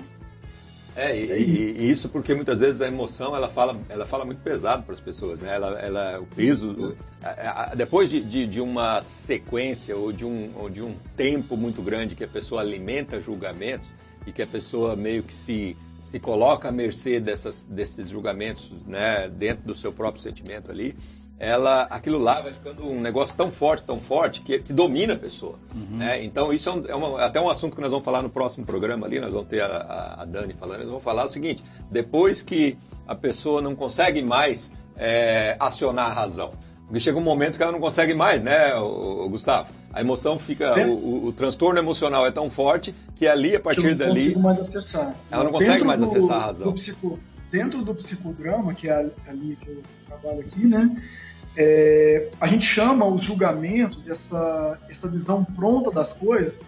É, 0.96 1.16
e, 1.16 1.24
e, 1.24 1.80
e, 1.82 1.90
isso 1.90 2.08
porque 2.08 2.34
muitas 2.34 2.60
vezes 2.60 2.80
a 2.80 2.88
emoção 2.88 3.34
ela 3.34 3.48
fala, 3.48 3.78
ela 3.88 4.04
fala 4.04 4.24
muito 4.24 4.42
pesado 4.42 4.82
para 4.82 4.92
as 4.92 5.00
pessoas, 5.00 5.40
né? 5.40 5.54
Ela, 5.54 5.78
ela, 5.78 6.20
o 6.20 6.26
peso, 6.26 6.96
a, 7.22 7.72
a, 7.72 7.74
depois 7.74 8.10
de, 8.10 8.20
de, 8.20 8.46
de, 8.46 8.60
uma 8.60 9.00
sequência 9.00 9.96
ou 9.96 10.12
de, 10.12 10.24
um, 10.24 10.52
ou 10.56 10.68
de 10.68 10.82
um 10.82 10.94
tempo 11.16 11.56
muito 11.56 11.80
grande 11.80 12.14
que 12.14 12.24
a 12.24 12.28
pessoa 12.28 12.60
alimenta 12.60 13.20
julgamentos 13.20 13.94
e 14.26 14.32
que 14.32 14.42
a 14.42 14.46
pessoa 14.46 14.96
meio 14.96 15.22
que 15.22 15.32
se, 15.32 15.76
se 16.00 16.18
coloca 16.18 16.68
à 16.68 16.72
mercê 16.72 17.20
dessas, 17.20 17.64
desses 17.64 18.08
julgamentos, 18.08 18.72
né? 18.86 19.28
Dentro 19.28 19.64
do 19.64 19.74
seu 19.74 19.92
próprio 19.92 20.22
sentimento 20.22 20.70
ali, 20.70 20.96
ela, 21.40 21.84
aquilo 21.84 22.18
lá 22.18 22.42
vai 22.42 22.52
ficando 22.52 22.86
um 22.86 23.00
negócio 23.00 23.34
tão 23.34 23.50
forte, 23.50 23.82
tão 23.82 23.98
forte, 23.98 24.42
que, 24.42 24.58
que 24.58 24.74
domina 24.74 25.14
a 25.14 25.16
pessoa. 25.16 25.58
Uhum. 25.74 25.96
Né? 25.96 26.22
Então, 26.22 26.52
isso 26.52 26.68
é, 26.68 26.72
um, 26.72 26.84
é 26.86 26.94
uma, 26.94 27.24
até 27.24 27.40
um 27.40 27.48
assunto 27.48 27.74
que 27.74 27.80
nós 27.80 27.90
vamos 27.90 28.04
falar 28.04 28.20
no 28.20 28.28
próximo 28.28 28.66
programa 28.66 29.06
ali, 29.06 29.18
nós 29.18 29.32
vamos 29.32 29.48
ter 29.48 29.62
a, 29.62 30.16
a, 30.18 30.24
Dani 30.26 30.52
falando, 30.52 30.80
nós 30.80 30.88
vamos 30.88 31.02
falar 31.02 31.24
o 31.24 31.28
seguinte, 31.30 31.64
depois 31.90 32.42
que 32.42 32.76
a 33.08 33.14
pessoa 33.14 33.62
não 33.62 33.74
consegue 33.74 34.22
mais 34.22 34.74
é, 34.94 35.56
acionar 35.58 36.10
a 36.10 36.12
razão, 36.12 36.52
porque 36.84 37.00
chega 37.00 37.16
um 37.16 37.22
momento 37.22 37.56
que 37.56 37.62
ela 37.62 37.72
não 37.72 37.80
consegue 37.80 38.12
mais, 38.12 38.42
né, 38.42 38.74
o, 38.74 39.24
o 39.24 39.28
Gustavo? 39.30 39.72
A 39.94 40.02
emoção 40.02 40.38
fica, 40.38 40.78
é. 40.78 40.86
o, 40.86 40.90
o, 40.90 41.26
o, 41.28 41.32
transtorno 41.32 41.78
emocional 41.78 42.26
é 42.26 42.30
tão 42.30 42.50
forte 42.50 42.94
que 43.16 43.26
ali, 43.26 43.56
a 43.56 43.60
partir 43.60 43.94
dali, 43.94 44.34
ela 45.30 45.44
não 45.44 45.52
consegue 45.52 45.84
mais 45.84 46.02
acessar 46.02 46.36
a 46.36 46.46
razão. 46.46 46.72
Psico, 46.74 47.18
dentro 47.50 47.82
do 47.82 47.94
psicodrama, 47.94 48.74
que 48.74 48.88
é 48.88 49.10
ali 49.26 49.56
que 49.56 49.68
eu 49.68 49.82
trabalho 50.06 50.40
aqui, 50.40 50.66
né, 50.66 50.94
é, 51.56 52.30
a 52.40 52.46
gente 52.46 52.64
chama 52.64 53.06
os 53.06 53.22
julgamentos, 53.22 54.08
essa, 54.08 54.78
essa 54.88 55.08
visão 55.08 55.44
pronta 55.44 55.90
das 55.90 56.12
coisas, 56.12 56.62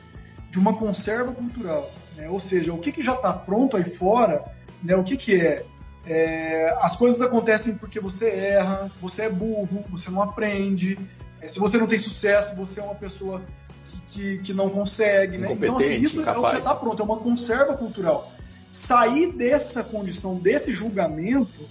de 0.50 0.58
uma 0.58 0.76
conserva 0.76 1.32
cultural. 1.32 1.90
Né? 2.16 2.28
Ou 2.28 2.38
seja, 2.38 2.72
o 2.72 2.78
que, 2.78 2.92
que 2.92 3.02
já 3.02 3.14
está 3.14 3.32
pronto 3.32 3.76
aí 3.76 3.84
fora, 3.84 4.44
né? 4.82 4.96
o 4.96 5.04
que, 5.04 5.16
que 5.16 5.40
é? 5.40 5.64
é? 6.04 6.74
As 6.80 6.96
coisas 6.96 7.22
acontecem 7.22 7.78
porque 7.78 8.00
você 8.00 8.28
erra, 8.28 8.90
você 9.00 9.22
é 9.22 9.30
burro, 9.30 9.84
você 9.88 10.10
não 10.10 10.22
aprende. 10.22 10.98
É, 11.40 11.46
se 11.46 11.58
você 11.58 11.78
não 11.78 11.86
tem 11.86 11.98
sucesso, 11.98 12.56
você 12.56 12.80
é 12.80 12.82
uma 12.82 12.96
pessoa 12.96 13.42
que, 13.86 14.00
que, 14.12 14.38
que 14.38 14.52
não 14.52 14.68
consegue. 14.68 15.38
Né? 15.38 15.52
Então, 15.52 15.76
assim, 15.76 16.00
isso 16.00 16.20
incapaz. 16.20 16.44
é 16.44 16.48
o 16.48 16.50
que 16.50 16.58
está 16.58 16.74
pronto, 16.74 17.00
é 17.00 17.04
uma 17.04 17.18
conserva 17.18 17.76
cultural. 17.76 18.30
Sair 18.68 19.32
dessa 19.32 19.84
condição, 19.84 20.34
desse 20.34 20.72
julgamento, 20.72 21.68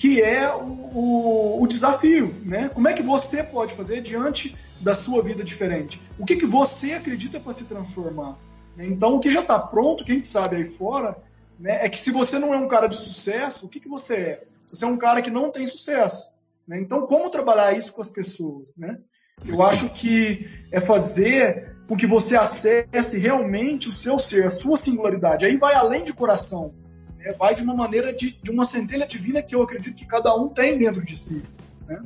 que 0.00 0.22
é 0.22 0.50
o, 0.54 0.62
o, 0.94 1.62
o, 1.62 1.66
desafio, 1.66 2.34
né? 2.42 2.70
Como 2.70 2.88
é 2.88 2.94
que 2.94 3.02
você 3.02 3.44
pode 3.44 3.74
fazer 3.74 4.00
diante 4.00 4.56
da 4.80 4.94
sua 4.94 5.22
vida 5.22 5.44
diferente? 5.44 6.00
O 6.18 6.24
que, 6.24 6.36
que 6.36 6.46
você 6.46 6.94
acredita 6.94 7.38
para 7.38 7.52
se 7.52 7.66
transformar? 7.66 8.38
Né? 8.74 8.86
Então, 8.86 9.14
o 9.14 9.20
que 9.20 9.30
já 9.30 9.42
está 9.42 9.58
pronto, 9.58 10.02
que 10.02 10.12
a 10.12 10.14
gente 10.14 10.26
sabe 10.26 10.56
aí 10.56 10.64
fora, 10.64 11.22
né, 11.58 11.84
é 11.84 11.88
que 11.90 11.98
se 11.98 12.12
você 12.12 12.38
não 12.38 12.54
é 12.54 12.56
um 12.56 12.66
cara 12.66 12.86
de 12.86 12.96
sucesso, 12.96 13.66
o 13.66 13.68
que, 13.68 13.78
que 13.78 13.90
você 13.90 14.14
é? 14.16 14.44
Você 14.72 14.86
é 14.86 14.88
um 14.88 14.96
cara 14.96 15.20
que 15.20 15.30
não 15.30 15.50
tem 15.50 15.66
sucesso. 15.66 16.38
Né? 16.66 16.80
Então, 16.80 17.06
como 17.06 17.28
trabalhar 17.28 17.76
isso 17.76 17.92
com 17.92 18.00
as 18.00 18.10
pessoas? 18.10 18.78
Né? 18.78 18.96
Eu 19.44 19.60
acho 19.62 19.90
que 19.90 20.48
é 20.72 20.80
fazer 20.80 21.76
com 21.86 21.94
que 21.94 22.06
você 22.06 22.38
acesse 22.38 23.18
realmente 23.18 23.86
o 23.86 23.92
seu 23.92 24.18
ser, 24.18 24.46
a 24.46 24.50
sua 24.50 24.78
singularidade. 24.78 25.44
Aí 25.44 25.58
vai 25.58 25.74
além 25.74 26.02
de 26.02 26.14
coração 26.14 26.74
né, 27.20 27.32
vai 27.38 27.54
de 27.54 27.62
uma 27.62 27.74
maneira 27.74 28.12
de, 28.12 28.32
de 28.42 28.50
uma 28.50 28.64
centelha 28.64 29.06
divina 29.06 29.42
que 29.42 29.54
eu 29.54 29.62
acredito 29.62 29.94
que 29.94 30.06
cada 30.06 30.34
um 30.34 30.48
tem 30.48 30.78
dentro 30.78 31.04
de 31.04 31.16
si. 31.16 31.48
Né? 31.86 32.02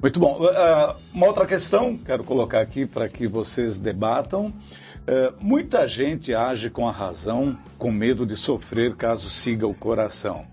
Muito 0.00 0.18
bom. 0.18 0.40
Uh, 0.42 0.96
uma 1.12 1.26
outra 1.26 1.46
questão, 1.46 1.96
quero 1.96 2.24
colocar 2.24 2.60
aqui 2.60 2.86
para 2.86 3.08
que 3.08 3.26
vocês 3.26 3.78
debatam. 3.78 4.46
Uh, 4.46 5.34
muita 5.38 5.86
gente 5.86 6.34
age 6.34 6.70
com 6.70 6.88
a 6.88 6.92
razão, 6.92 7.58
com 7.78 7.90
medo 7.90 8.26
de 8.26 8.36
sofrer 8.36 8.94
caso 8.96 9.28
siga 9.28 9.66
o 9.66 9.74
coração. 9.74 10.46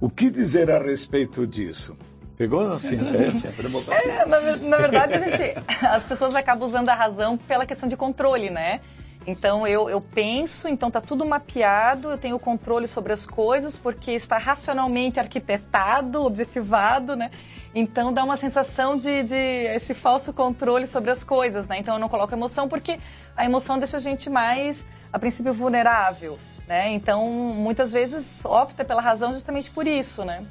O 0.00 0.08
que 0.08 0.30
dizer 0.30 0.70
a 0.70 0.80
respeito 0.80 1.46
disso? 1.46 1.96
Pegou 2.36 2.60
assim? 2.72 2.96
É, 2.96 4.26
na, 4.26 4.56
na 4.56 4.76
verdade, 4.78 5.18
gente, 5.18 5.54
as 5.84 6.04
pessoas 6.04 6.36
acabam 6.36 6.64
usando 6.64 6.88
a 6.88 6.94
razão 6.94 7.36
pela 7.36 7.66
questão 7.66 7.88
de 7.88 7.96
controle, 7.96 8.48
né? 8.48 8.80
Então 9.28 9.66
eu, 9.66 9.90
eu 9.90 10.00
penso, 10.00 10.66
então 10.68 10.88
está 10.88 11.02
tudo 11.02 11.26
mapeado, 11.26 12.12
eu 12.12 12.16
tenho 12.16 12.38
controle 12.38 12.88
sobre 12.88 13.12
as 13.12 13.26
coisas 13.26 13.76
porque 13.76 14.12
está 14.12 14.38
racionalmente 14.38 15.20
arquitetado, 15.20 16.24
objetivado, 16.24 17.14
né? 17.14 17.30
Então 17.74 18.10
dá 18.10 18.24
uma 18.24 18.38
sensação 18.38 18.96
de, 18.96 19.22
de, 19.24 19.34
esse 19.34 19.92
falso 19.92 20.32
controle 20.32 20.86
sobre 20.86 21.10
as 21.10 21.22
coisas, 21.22 21.68
né? 21.68 21.76
Então 21.78 21.96
eu 21.96 22.00
não 22.00 22.08
coloco 22.08 22.32
emoção 22.32 22.70
porque 22.70 22.98
a 23.36 23.44
emoção 23.44 23.78
deixa 23.78 23.98
a 23.98 24.00
gente 24.00 24.30
mais, 24.30 24.86
a 25.12 25.18
princípio, 25.18 25.52
vulnerável, 25.52 26.38
né? 26.66 26.88
Então 26.88 27.28
muitas 27.28 27.92
vezes 27.92 28.46
opta 28.46 28.82
pela 28.82 29.02
razão 29.02 29.34
justamente 29.34 29.70
por 29.70 29.86
isso, 29.86 30.24
né? 30.24 30.42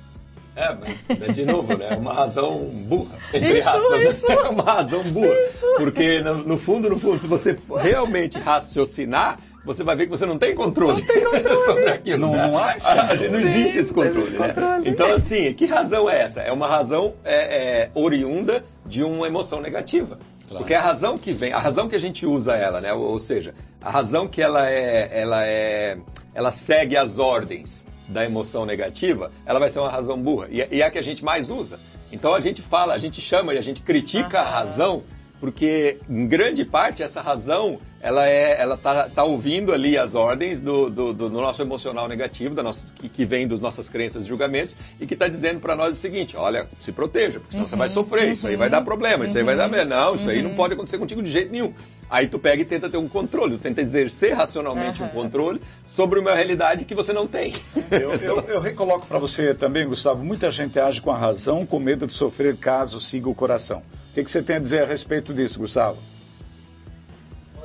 É, 0.57 0.75
mas, 0.75 1.35
de 1.35 1.45
novo, 1.45 1.77
né? 1.77 1.95
Uma 1.95 2.11
razão 2.11 2.57
burra, 2.57 3.15
entre 3.31 3.59
isso, 3.59 3.69
aspas. 3.69 4.01
Né? 4.01 4.09
Isso. 4.09 4.27
Né? 4.27 4.35
Uma 4.49 4.63
razão 4.63 5.03
burra. 5.03 5.33
Isso. 5.33 5.65
Porque, 5.77 6.19
no, 6.21 6.37
no, 6.39 6.57
fundo, 6.57 6.89
no 6.89 6.99
fundo, 6.99 7.21
se 7.21 7.27
você 7.27 7.59
realmente 7.79 8.39
raciocinar, 8.39 9.37
você 9.63 9.83
vai 9.83 9.95
ver 9.95 10.05
que 10.05 10.11
você 10.11 10.25
não 10.25 10.39
tem 10.39 10.55
controle, 10.55 10.99
não 10.99 11.07
tem 11.07 11.23
controle. 11.23 11.57
sobre 11.63 11.89
aquilo. 11.89 12.25
Não, 12.25 12.31
né? 12.31 12.47
não, 12.47 12.57
há 12.57 12.75
esse 12.75 12.89
não 13.29 13.39
existe 13.39 13.79
esse 13.79 13.93
controle, 13.93 14.31
né? 14.31 14.47
controle. 14.47 14.89
Então, 14.89 15.13
assim, 15.13 15.53
que 15.53 15.67
razão 15.67 16.09
é 16.09 16.21
essa? 16.23 16.41
É 16.41 16.51
uma 16.51 16.67
razão 16.67 17.13
é, 17.23 17.35
é, 17.35 17.91
oriunda 17.93 18.65
de 18.83 19.03
uma 19.03 19.27
emoção 19.27 19.61
negativa. 19.61 20.17
Claro. 20.47 20.63
Porque 20.63 20.73
a 20.73 20.81
razão 20.81 21.19
que 21.19 21.33
vem, 21.33 21.53
a 21.53 21.59
razão 21.59 21.87
que 21.87 21.95
a 21.95 21.99
gente 21.99 22.25
usa 22.25 22.55
ela, 22.55 22.81
né? 22.81 22.93
Ou, 22.93 23.03
ou 23.03 23.19
seja, 23.19 23.53
a 23.79 23.91
razão 23.91 24.27
que 24.27 24.41
ela 24.41 24.67
é, 24.67 25.09
ela 25.11 25.45
é, 25.45 25.97
ela 26.33 26.51
segue 26.51 26.97
as 26.97 27.19
ordens 27.19 27.85
da 28.07 28.23
emoção 28.23 28.65
negativa, 28.65 29.31
ela 29.45 29.59
vai 29.59 29.69
ser 29.69 29.79
uma 29.79 29.89
razão 29.89 30.21
burra. 30.21 30.47
E, 30.49 30.61
é, 30.61 30.67
e 30.71 30.81
é 30.81 30.85
a 30.85 30.91
que 30.91 30.97
a 30.97 31.03
gente 31.03 31.23
mais 31.23 31.49
usa. 31.49 31.79
Então 32.11 32.33
a 32.33 32.41
gente 32.41 32.61
fala, 32.61 32.93
a 32.93 32.97
gente 32.97 33.19
chama 33.19 33.53
e 33.53 33.57
a 33.57 33.61
gente 33.61 33.81
critica 33.81 34.39
a 34.39 34.49
razão 34.49 35.03
porque 35.39 35.99
em 36.09 36.27
grande 36.27 36.65
parte 36.65 37.03
essa 37.03 37.21
razão 37.21 37.79
ela 37.99 38.27
é 38.27 38.61
ela 38.61 38.77
tá, 38.77 39.09
tá 39.09 39.23
ouvindo 39.23 39.73
ali 39.73 39.97
as 39.97 40.15
ordens 40.15 40.59
do, 40.59 40.89
do, 40.89 41.13
do 41.13 41.29
nosso 41.29 41.61
emocional 41.61 42.07
negativo 42.07 42.53
da 42.55 42.63
nossa, 42.63 42.93
que, 42.93 43.09
que 43.09 43.25
vem 43.25 43.47
das 43.47 43.59
nossas 43.59 43.89
crenças 43.89 44.25
e 44.25 44.27
julgamentos 44.27 44.75
e 44.99 45.05
que 45.05 45.13
está 45.13 45.27
dizendo 45.27 45.59
para 45.59 45.75
nós 45.75 45.93
o 45.93 45.95
seguinte 45.95 46.35
olha 46.37 46.69
se 46.79 46.91
proteja 46.91 47.39
porque 47.39 47.51
senão 47.51 47.63
uhum, 47.63 47.69
você 47.69 47.75
vai 47.75 47.87
uhum, 47.87 47.93
sofrer 47.93 48.25
uhum, 48.25 48.33
isso 48.33 48.47
aí 48.47 48.55
vai 48.55 48.69
dar 48.69 48.81
problema 48.81 49.19
uhum, 49.19 49.25
isso 49.25 49.37
aí 49.37 49.43
vai 49.43 49.55
dar 49.55 49.71
uhum. 49.71 49.85
não 49.85 50.15
isso 50.15 50.29
aí 50.29 50.41
não 50.41 50.51
uhum. 50.51 50.55
pode 50.55 50.73
acontecer 50.73 50.97
contigo 50.97 51.21
de 51.21 51.29
jeito 51.29 51.51
nenhum 51.51 51.73
aí 52.09 52.27
tu 52.27 52.39
pega 52.39 52.61
e 52.61 52.65
tenta 52.65 52.89
ter 52.89 52.97
um 52.97 53.07
controle 53.07 53.57
tu 53.57 53.61
tenta 53.61 53.81
exercer 53.81 54.33
racionalmente 54.33 55.01
um 55.03 55.09
controle 55.09 55.61
sobre 55.85 56.19
uma 56.19 56.33
realidade 56.33 56.85
que 56.85 56.95
você 56.95 57.13
não 57.13 57.27
tem 57.27 57.53
eu, 57.91 58.13
eu, 58.13 58.39
eu 58.47 58.59
recoloco 58.59 59.05
para 59.07 59.19
você 59.19 59.53
também 59.53 59.87
Gustavo 59.87 60.23
muita 60.23 60.51
gente 60.51 60.79
age 60.79 61.01
com 61.01 61.11
a 61.11 61.17
razão 61.17 61.65
com 61.65 61.79
medo 61.79 62.07
de 62.07 62.13
sofrer 62.13 62.55
caso 62.57 62.99
siga 62.99 63.29
o 63.29 63.35
coração 63.35 63.81
que, 64.17 64.23
que 64.23 64.31
você 64.31 64.41
tem 64.41 64.55
a 64.55 64.59
dizer 64.59 64.81
a 64.81 64.85
respeito 64.85 65.31
disso, 65.31 65.59
Gustavo? 65.59 65.99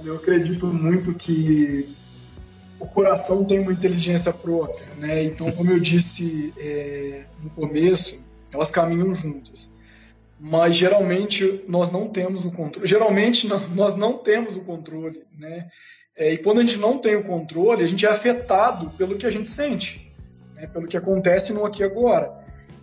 Eu 0.05 0.17
acredito 0.17 0.67
muito 0.67 1.15
que 1.15 1.95
o 2.79 2.87
coração 2.87 3.45
tem 3.45 3.61
uma 3.61 3.73
inteligência 3.73 4.33
própria, 4.33 4.87
né? 4.97 5.23
Então, 5.25 5.51
como 5.53 5.71
eu 5.71 5.79
disse 5.79 6.53
é, 6.57 7.25
no 7.43 7.51
começo, 7.51 8.33
elas 8.53 8.71
caminham 8.71 9.15
juntas. 9.15 9.73
Mas 10.39 10.75
geralmente 10.75 11.63
nós 11.69 11.91
não 11.91 12.09
temos 12.09 12.45
o 12.45 12.51
controle. 12.51 12.87
Geralmente 12.87 13.47
nós 13.47 13.95
não 13.95 14.19
temos 14.19 14.57
o 14.57 14.63
controle, 14.63 15.23
né? 15.39 15.69
É, 16.17 16.33
e 16.33 16.39
quando 16.39 16.59
a 16.59 16.65
gente 16.65 16.79
não 16.79 16.99
tem 16.99 17.17
o 17.17 17.25
controle, 17.25 17.85
a 17.85 17.87
gente 17.87 18.05
é 18.05 18.09
afetado 18.09 18.91
pelo 18.99 19.17
que 19.17 19.27
a 19.27 19.31
gente 19.31 19.49
sente, 19.49 20.13
né? 20.55 20.67
pelo 20.67 20.87
que 20.87 20.97
acontece 20.97 21.55
no 21.55 21.65
aqui 21.65 21.83
e 21.83 21.85
agora. 21.85 22.33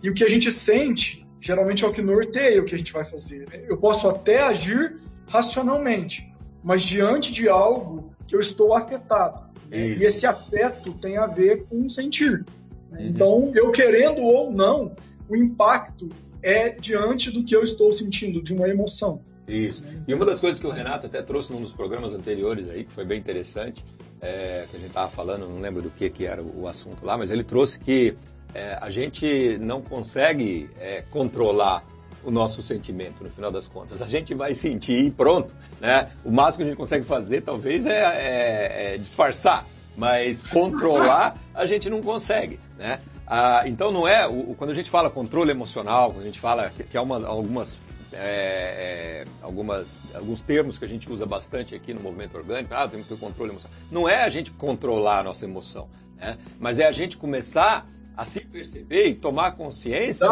E 0.02 0.10
o 0.10 0.14
que 0.14 0.24
a 0.24 0.28
gente 0.28 0.50
sente 0.50 1.24
geralmente 1.40 1.84
é 1.84 1.86
o 1.88 1.92
que 1.92 2.02
norteia 2.02 2.60
o 2.60 2.64
que 2.64 2.74
a 2.74 2.78
gente 2.78 2.92
vai 2.92 3.04
fazer. 3.04 3.48
Né? 3.48 3.64
Eu 3.66 3.76
posso 3.78 4.08
até 4.08 4.42
agir 4.42 5.00
racionalmente, 5.26 6.29
mas 6.62 6.82
diante 6.82 7.32
de 7.32 7.48
algo 7.48 8.12
que 8.26 8.34
eu 8.34 8.40
estou 8.40 8.74
afetado. 8.74 9.50
Né? 9.70 9.88
E 9.88 10.04
esse 10.04 10.26
afeto 10.26 10.92
tem 10.94 11.16
a 11.16 11.26
ver 11.26 11.64
com 11.64 11.88
sentir. 11.88 12.44
Né? 12.90 13.00
Uhum. 13.00 13.06
Então, 13.06 13.52
eu 13.54 13.70
querendo 13.70 14.22
ou 14.22 14.52
não, 14.52 14.94
o 15.28 15.36
impacto 15.36 16.08
é 16.42 16.70
diante 16.70 17.30
do 17.30 17.44
que 17.44 17.54
eu 17.54 17.62
estou 17.62 17.92
sentindo, 17.92 18.42
de 18.42 18.54
uma 18.54 18.68
emoção. 18.68 19.24
Isso. 19.46 19.82
E 20.06 20.14
uma 20.14 20.24
das 20.24 20.40
coisas 20.40 20.60
que 20.60 20.66
o 20.66 20.70
Renato 20.70 21.06
até 21.06 21.22
trouxe 21.22 21.52
num 21.52 21.60
dos 21.60 21.72
programas 21.72 22.14
anteriores 22.14 22.68
aí, 22.68 22.84
que 22.84 22.92
foi 22.92 23.04
bem 23.04 23.18
interessante, 23.18 23.84
é, 24.20 24.66
que 24.70 24.76
a 24.76 24.78
gente 24.78 24.90
estava 24.90 25.10
falando, 25.10 25.48
não 25.48 25.60
lembro 25.60 25.82
do 25.82 25.90
que, 25.90 26.08
que 26.08 26.26
era 26.26 26.42
o 26.42 26.68
assunto 26.68 27.04
lá, 27.04 27.18
mas 27.18 27.30
ele 27.30 27.42
trouxe 27.42 27.78
que 27.78 28.16
é, 28.54 28.78
a 28.80 28.90
gente 28.90 29.58
não 29.58 29.80
consegue 29.80 30.70
é, 30.78 31.02
controlar 31.10 31.84
o 32.24 32.30
nosso 32.30 32.62
sentimento, 32.62 33.22
no 33.24 33.30
final 33.30 33.50
das 33.50 33.66
contas. 33.66 34.02
A 34.02 34.06
gente 34.06 34.34
vai 34.34 34.54
sentir 34.54 35.04
e 35.04 35.10
pronto. 35.10 35.54
Né? 35.80 36.08
O 36.24 36.30
máximo 36.30 36.58
que 36.58 36.62
a 36.62 36.66
gente 36.66 36.78
consegue 36.78 37.04
fazer, 37.04 37.42
talvez, 37.42 37.86
é, 37.86 37.98
é, 37.98 38.94
é 38.94 38.98
disfarçar, 38.98 39.66
mas 39.96 40.44
controlar 40.44 41.36
a 41.54 41.66
gente 41.66 41.88
não 41.88 42.02
consegue. 42.02 42.60
Né? 42.78 43.00
Ah, 43.26 43.62
então, 43.66 43.92
não 43.92 44.06
é. 44.06 44.26
O, 44.26 44.54
quando 44.56 44.70
a 44.70 44.74
gente 44.74 44.90
fala 44.90 45.08
controle 45.08 45.50
emocional, 45.50 46.12
quando 46.12 46.22
a 46.22 46.26
gente 46.26 46.40
fala 46.40 46.70
que, 46.70 46.84
que 46.84 46.96
há 46.96 47.02
uma, 47.02 47.26
algumas 47.26 47.78
é, 48.12 49.24
é, 49.24 49.26
algumas, 49.40 50.02
alguns 50.14 50.40
termos 50.40 50.78
que 50.78 50.84
a 50.84 50.88
gente 50.88 51.10
usa 51.10 51.24
bastante 51.24 51.74
aqui 51.74 51.94
no 51.94 52.00
movimento 52.00 52.36
orgânico, 52.36 52.74
ah, 52.74 52.88
temos 52.88 53.06
que 53.06 53.14
ter 53.14 53.20
controle 53.20 53.52
emocional. 53.52 53.78
Não 53.90 54.08
é 54.08 54.24
a 54.24 54.28
gente 54.28 54.50
controlar 54.50 55.20
a 55.20 55.22
nossa 55.22 55.44
emoção, 55.44 55.88
né? 56.16 56.36
mas 56.58 56.78
é 56.78 56.86
a 56.86 56.92
gente 56.92 57.16
começar 57.16 57.86
a 58.16 58.24
se 58.24 58.40
perceber 58.40 59.06
e 59.06 59.14
tomar 59.14 59.52
consciência 59.52 60.28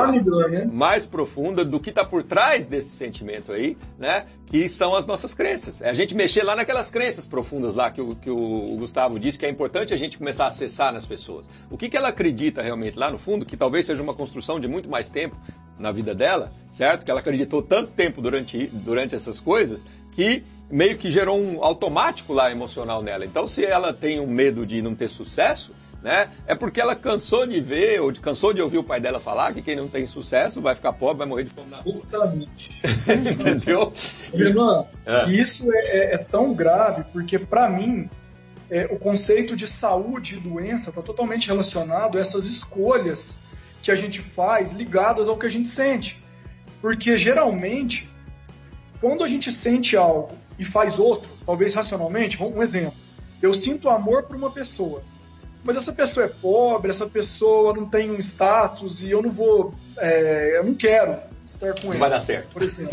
né? 0.49 0.67
mais 0.71 1.07
profunda 1.07 1.65
do 1.65 1.81
que 1.81 1.91
está 1.91 2.05
por 2.05 2.23
trás 2.23 2.67
desse 2.67 2.91
sentimento 2.91 3.53
aí, 3.53 3.77
né? 3.99 4.27
Que 4.47 4.69
são 4.69 4.95
as 4.95 5.07
nossas 5.07 5.33
crenças. 5.35 5.81
É 5.81 5.89
a 5.89 5.95
gente 5.95 6.15
mexer 6.15 6.43
lá 6.43 6.55
naquelas 6.55 6.91
crenças 6.91 7.27
profundas 7.27 7.75
lá 7.75 7.91
que 7.91 8.01
o, 8.01 8.15
que 8.15 8.31
o 8.31 8.77
Gustavo 8.79 9.19
disse 9.19 9.39
que 9.39 9.47
é 9.47 9.49
importante 9.49 9.95
a 9.95 9.97
gente 9.97 10.19
começar 10.19 10.45
a 10.45 10.49
acessar 10.49 10.93
nas 10.93 11.07
pessoas. 11.07 11.49
O 11.71 11.77
que, 11.77 11.89
que 11.89 11.97
ela 11.97 12.09
acredita 12.09 12.63
realmente 12.63 12.99
lá 12.99 13.11
no 13.11 13.19
fundo, 13.19 13.47
que 13.47 13.57
talvez 13.57 13.87
seja 13.87 14.03
uma 14.03 14.15
construção 14.15 14.61
de 14.61 14.69
muito 14.69 14.89
mais 14.89 15.09
tempo 15.09 15.37
na 15.79 15.93
vida 15.93 16.15
dela, 16.15 16.53
certo? 16.71 17.05
Que 17.05 17.11
ela 17.11 17.21
acreditou 17.21 17.63
tanto 17.63 17.93
tempo 17.93 18.21
durante, 18.21 18.67
durante 18.67 19.15
essas 19.15 19.41
coisas 19.41 19.87
que 20.13 20.43
meio 20.69 20.99
que 20.99 21.11
gerou 21.11 21.39
um 21.39 21.63
automático 21.63 22.33
lá 22.33 22.51
emocional 22.51 23.03
nela. 23.03 23.25
Então, 23.25 23.47
se 23.47 23.65
ela 23.65 23.93
tem 23.93 24.19
um 24.19 24.27
medo 24.27 24.67
de 24.67 24.83
não 24.83 24.95
ter 24.95 25.09
sucesso, 25.09 25.73
né? 26.03 26.31
É 26.47 26.55
porque 26.55 26.81
ela 26.81 26.95
cansou 26.95 27.47
de 27.47 27.61
ver, 27.61 28.01
ou 28.01 28.13
de, 28.13 28.21
cansou 28.21 28.53
de 28.53 28.63
ouvir 28.63 28.79
o 28.79 28.85
pai 28.85 29.01
dela 29.01 29.19
falar 29.19 29.53
que 29.53 29.63
quem 29.63 29.75
não 29.75 29.89
tem 29.89 30.07
sucesso 30.07 30.61
vai 30.61 30.75
ficar 30.75 30.93
pobre, 30.93 31.19
vai 31.19 31.27
morrer 31.27 31.45
de 31.45 31.51
fome 31.51 31.71
na 31.71 31.79
rua. 31.79 32.03
Totalmente. 32.11 32.71
Entendeu? 33.09 33.93
Renan, 34.33 34.87
é. 35.05 35.31
isso 35.31 35.73
é, 35.73 35.79
é, 35.79 36.15
é, 36.15 36.19
tão 36.19 36.55
grave 36.55 37.05
porque, 37.13 37.39
para 37.39 37.69
mim, 37.69 38.09
é, 38.71 38.87
o 38.91 38.99
conceito 38.99 39.57
de 39.57 39.67
saúde 39.67 40.37
e 40.37 40.41
doença 40.41 40.91
está 40.91 41.03
totalmente 41.03 41.49
relacionado 41.49 42.17
a 42.17 42.21
essas 42.21 42.45
escolhas 42.45 43.43
que 43.83 43.91
a 43.91 43.95
gente 43.95 44.21
faz 44.21 44.73
ligadas 44.73 45.29
ao 45.29 45.37
que 45.37 45.47
a 45.47 45.51
gente 45.51 45.69
sente. 45.69 46.23
Porque, 46.81 47.17
geralmente, 47.17 48.09
quando 49.01 49.25
a 49.25 49.29
gente 49.29 49.51
sente 49.51 49.97
algo 49.97 50.31
e 50.57 50.65
faz 50.65 51.01
outro, 51.01 51.29
talvez 51.45 51.75
racionalmente, 51.75 52.41
um 52.41 52.63
exemplo, 52.63 52.95
eu 53.43 53.53
sinto 53.53 53.89
amor 53.89 54.25
por 54.25 54.37
uma 54.37 54.51
pessoa 54.51 55.03
mas 55.65 55.77
essa 55.77 55.93
pessoa 55.93 56.27
é 56.27 56.29
pobre, 56.29 56.91
essa 56.91 57.07
pessoa 57.07 57.75
não 57.75 57.89
tem 57.89 58.11
um 58.11 58.19
status 58.19 59.03
e 59.03 59.11
eu 59.11 59.23
não 59.23 59.31
vou, 59.31 59.75
é, 59.99 60.59
eu 60.59 60.65
não 60.65 60.75
quero 60.75 61.19
estar 61.45 61.75
com 61.75 61.87
não 61.87 61.93
ele. 61.93 61.99
Vai 61.99 62.11
dar 62.11 62.21
certo. 62.21 62.53
Por 62.53 62.63
exemplo, 62.63 62.91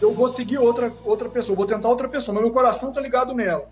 eu 0.00 0.12
vou 0.12 0.34
seguir 0.34 0.58
outra, 0.58 0.92
outra 1.04 1.28
pessoa, 1.28 1.56
vou 1.56 1.66
tentar 1.66 1.88
outra 1.88 2.08
pessoa, 2.08 2.34
mas 2.34 2.44
meu 2.44 2.52
coração 2.52 2.90
está 2.90 3.00
ligado 3.00 3.34
nela. 3.34 3.68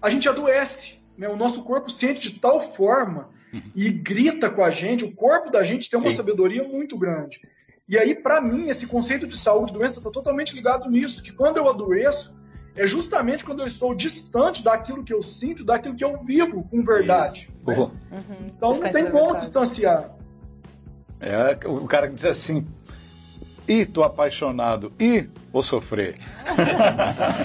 A 0.00 0.10
gente 0.10 0.28
adoece, 0.28 1.02
né? 1.16 1.28
o 1.28 1.36
nosso 1.36 1.62
corpo 1.62 1.88
sente 1.88 2.32
de 2.32 2.40
tal 2.40 2.60
forma 2.60 3.30
uhum. 3.52 3.62
e 3.74 3.90
grita 3.90 4.50
com 4.50 4.64
a 4.64 4.70
gente, 4.70 5.04
o 5.04 5.14
corpo 5.14 5.50
da 5.50 5.62
gente 5.62 5.88
tem 5.88 5.98
uma 5.98 6.10
Sim. 6.10 6.16
sabedoria 6.16 6.64
muito 6.64 6.98
grande. 6.98 7.40
E 7.88 7.98
aí, 7.98 8.14
para 8.14 8.40
mim, 8.40 8.68
esse 8.68 8.86
conceito 8.86 9.26
de 9.26 9.36
saúde 9.36 9.72
e 9.72 9.74
doença 9.74 9.98
está 9.98 10.10
totalmente 10.10 10.54
ligado 10.54 10.88
nisso, 10.88 11.22
que 11.22 11.32
quando 11.32 11.58
eu 11.58 11.68
adoeço, 11.68 12.40
é 12.74 12.86
justamente 12.86 13.44
quando 13.44 13.60
eu 13.60 13.66
estou 13.66 13.94
distante 13.94 14.62
daquilo 14.62 15.04
que 15.04 15.12
eu 15.12 15.22
sinto, 15.22 15.64
daquilo 15.64 15.94
que 15.94 16.04
eu 16.04 16.16
vivo 16.24 16.62
com 16.64 16.82
verdade. 16.82 17.50
Né? 17.66 17.76
Uhum. 17.76 17.90
Então 18.46 18.72
não 18.72 18.92
tem 18.92 19.10
como 19.10 19.36
distanciar. 19.36 20.10
É, 21.20 21.56
o 21.68 21.86
cara 21.86 22.08
que 22.08 22.14
diz 22.14 22.24
assim, 22.24 22.66
e 23.68 23.86
tô 23.86 24.02
apaixonado 24.02 24.92
e 24.98 25.28
vou 25.52 25.62
sofrer. 25.62 26.16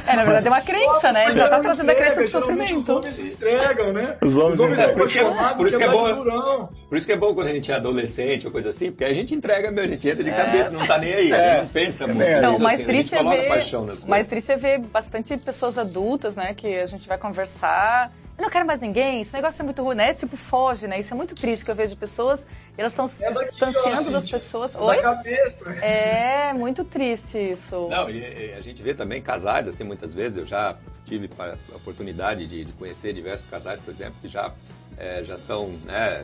É, 0.08 0.16
na 0.16 0.24
verdade 0.24 0.48
é 0.48 0.50
uma 0.50 0.62
crença, 0.62 1.12
né? 1.12 1.26
Ele 1.28 1.36
já 1.36 1.48
tá 1.50 1.60
trazendo 1.60 1.90
a 1.90 1.96
crença 1.96 2.22
do 2.22 2.28
sofrimento. 2.30 2.76
Os 2.76 2.90
homens 2.90 3.20
entregam, 3.20 3.94
né? 3.94 4.16
Os 4.22 4.38
homens 4.38 4.60
entregam. 4.60 4.94
Por 4.96 5.06
isso 5.08 5.18
é- 5.18 5.22
apaixonados, 5.22 5.58
por 5.58 5.68
isso 5.68 5.78
que 5.78 5.84
é 5.84 5.90
bom- 5.90 6.16
durão. 6.16 6.70
Por 6.90 6.98
isso 6.98 7.08
que 7.08 7.14
é 7.14 7.18
bom 7.18 7.34
quando 7.34 7.48
a 7.48 7.54
gente 7.54 7.72
é 7.72 7.76
adolescente 7.76 8.46
ou 8.46 8.52
coisa 8.52 8.70
assim, 8.70 8.92
porque 8.92 9.04
a 9.06 9.14
gente 9.14 9.34
entrega 9.36 9.70
mesmo, 9.72 9.88
a 9.90 9.92
gente 9.94 10.08
entra 10.10 10.24
de 10.24 10.32
cabeça, 10.32 10.72
não 10.72 10.86
tá 10.88 10.98
nem 10.98 11.14
aí, 11.14 11.34
a 11.34 11.38
É. 11.38 11.52
gente 11.56 11.62
não 11.64 11.68
pensa 11.70 12.04
É 12.04 12.08
muito. 12.08 12.22
Então, 12.30 12.56
o 12.56 12.60
mais 12.62 12.76
assim, 12.80 12.84
a 12.84 12.88
triste 12.88 13.10
gente 13.12 13.20
é 13.20 13.24
coloca 13.24 13.42
ver, 13.42 13.50
paixão 13.50 13.86
nas 13.86 14.04
mais 14.06 14.28
triste 14.28 14.52
é 14.52 14.58
ver 14.58 14.80
bastante 14.80 15.38
pessoas 15.38 15.78
adultas, 15.78 16.36
né, 16.36 16.54
que 16.54 16.68
a 16.80 16.86
gente 16.86 17.08
vai 17.08 17.18
conversar. 17.18 18.12
Eu 18.38 18.44
não 18.44 18.50
quero 18.52 18.68
mais 18.68 18.80
ninguém, 18.80 19.20
esse 19.20 19.34
negócio 19.34 19.64
é 19.64 19.66
muito 19.66 19.84
ruim, 19.84 19.96
né? 19.96 20.14
Tipo, 20.14 20.38
foge, 20.38 20.88
né? 20.88 21.00
Isso 21.00 21.12
é 21.12 21.18
muito 21.18 21.34
triste 21.34 21.66
que 21.66 21.72
eu 21.72 21.76
vejo 21.76 21.98
pessoas, 21.98 22.46
elas 22.78 22.92
estão 22.92 23.08
se 23.08 23.24
É 23.24 23.32
distanciando 23.32 24.12
das 24.12 24.30
pessoas. 24.30 24.74
Da 24.74 24.82
Oi? 24.82 25.02
cabeça. 25.02 25.70
É 25.84 26.54
muito 26.54 26.84
triste 26.84 27.40
isso. 27.40 27.88
Não, 27.90 28.08
e, 28.08 28.20
e 28.20 28.54
a 28.56 28.62
gente 28.62 28.84
vê 28.84 28.94
também 28.94 29.24
casais, 29.24 29.68
assim, 29.68 29.84
muitas 29.84 30.14
vezes. 30.14 30.38
Eu 30.38 30.46
já 30.46 30.78
tive 31.04 31.28
a 31.40 31.76
oportunidade 31.76 32.46
de, 32.46 32.64
de 32.64 32.74
conhecer 32.74 33.12
diversos 33.12 33.50
casais, 33.50 33.80
por 33.80 33.92
exemplo, 33.92 34.16
que 34.22 34.28
já, 34.28 34.54
eh, 35.00 35.24
já 35.26 35.36
são, 35.36 35.70
né, 35.84 36.24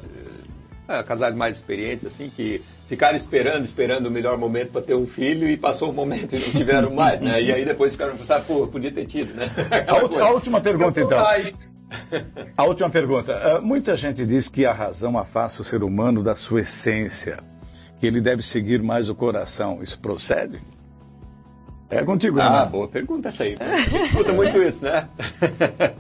eh, 0.88 1.02
casais 1.02 1.34
mais 1.34 1.58
experientes, 1.58 2.06
assim, 2.06 2.30
que 2.30 2.62
ficaram 2.88 3.18
esperando, 3.18 3.66
esperando 3.66 4.06
o 4.06 4.12
melhor 4.12 4.38
momento 4.38 4.72
para 4.72 4.84
ter 4.84 4.94
um 4.94 5.08
filho 5.08 5.50
e 5.50 5.58
passou 5.58 5.90
o 5.90 5.94
momento 5.94 6.36
e 6.36 6.40
não 6.40 6.52
tiveram 6.52 6.92
mais, 6.94 7.22
né? 7.22 7.42
E 7.42 7.52
aí 7.52 7.66
depois 7.66 7.94
ficaram 7.94 8.16
pensando, 8.16 8.46
pô, 8.46 8.68
podia 8.68 8.92
ter 8.92 9.06
tido, 9.06 9.34
né? 9.34 9.50
A, 9.88 10.30
última 10.30 10.62
pergunta, 10.62 11.02
então. 11.02 11.26
Ai, 11.26 11.56
A 12.58 12.64
última 12.66 12.90
pergunta. 12.90 13.36
Ah, 13.36 13.62
muita 13.62 13.96
gente 13.98 14.26
diz 14.26 14.48
que 14.48 14.66
a 14.66 14.74
razão 14.74 15.18
afasta 15.18 15.62
o 15.62 15.66
ser 15.66 15.84
humano 15.84 16.24
da 16.24 16.36
sua 16.36 16.62
essência, 16.62 17.38
que 18.00 18.08
ele 18.08 18.22
deve 18.22 18.44
seguir 18.44 18.82
mais 18.82 19.10
o 19.10 19.16
coração. 19.16 19.82
Isso 19.82 20.00
procede? 20.00 20.60
É 21.90 22.04
contigo, 22.04 22.40
Ah, 22.40 22.60
Renan. 22.60 22.72
boa 22.72 22.88
pergunta 22.88 23.30
essa 23.30 23.44
aí. 23.44 23.56
A 23.60 23.82
gente 23.82 24.06
escuta 24.06 24.34
muito 24.34 24.58
isso, 24.58 24.84
né? 24.84 25.08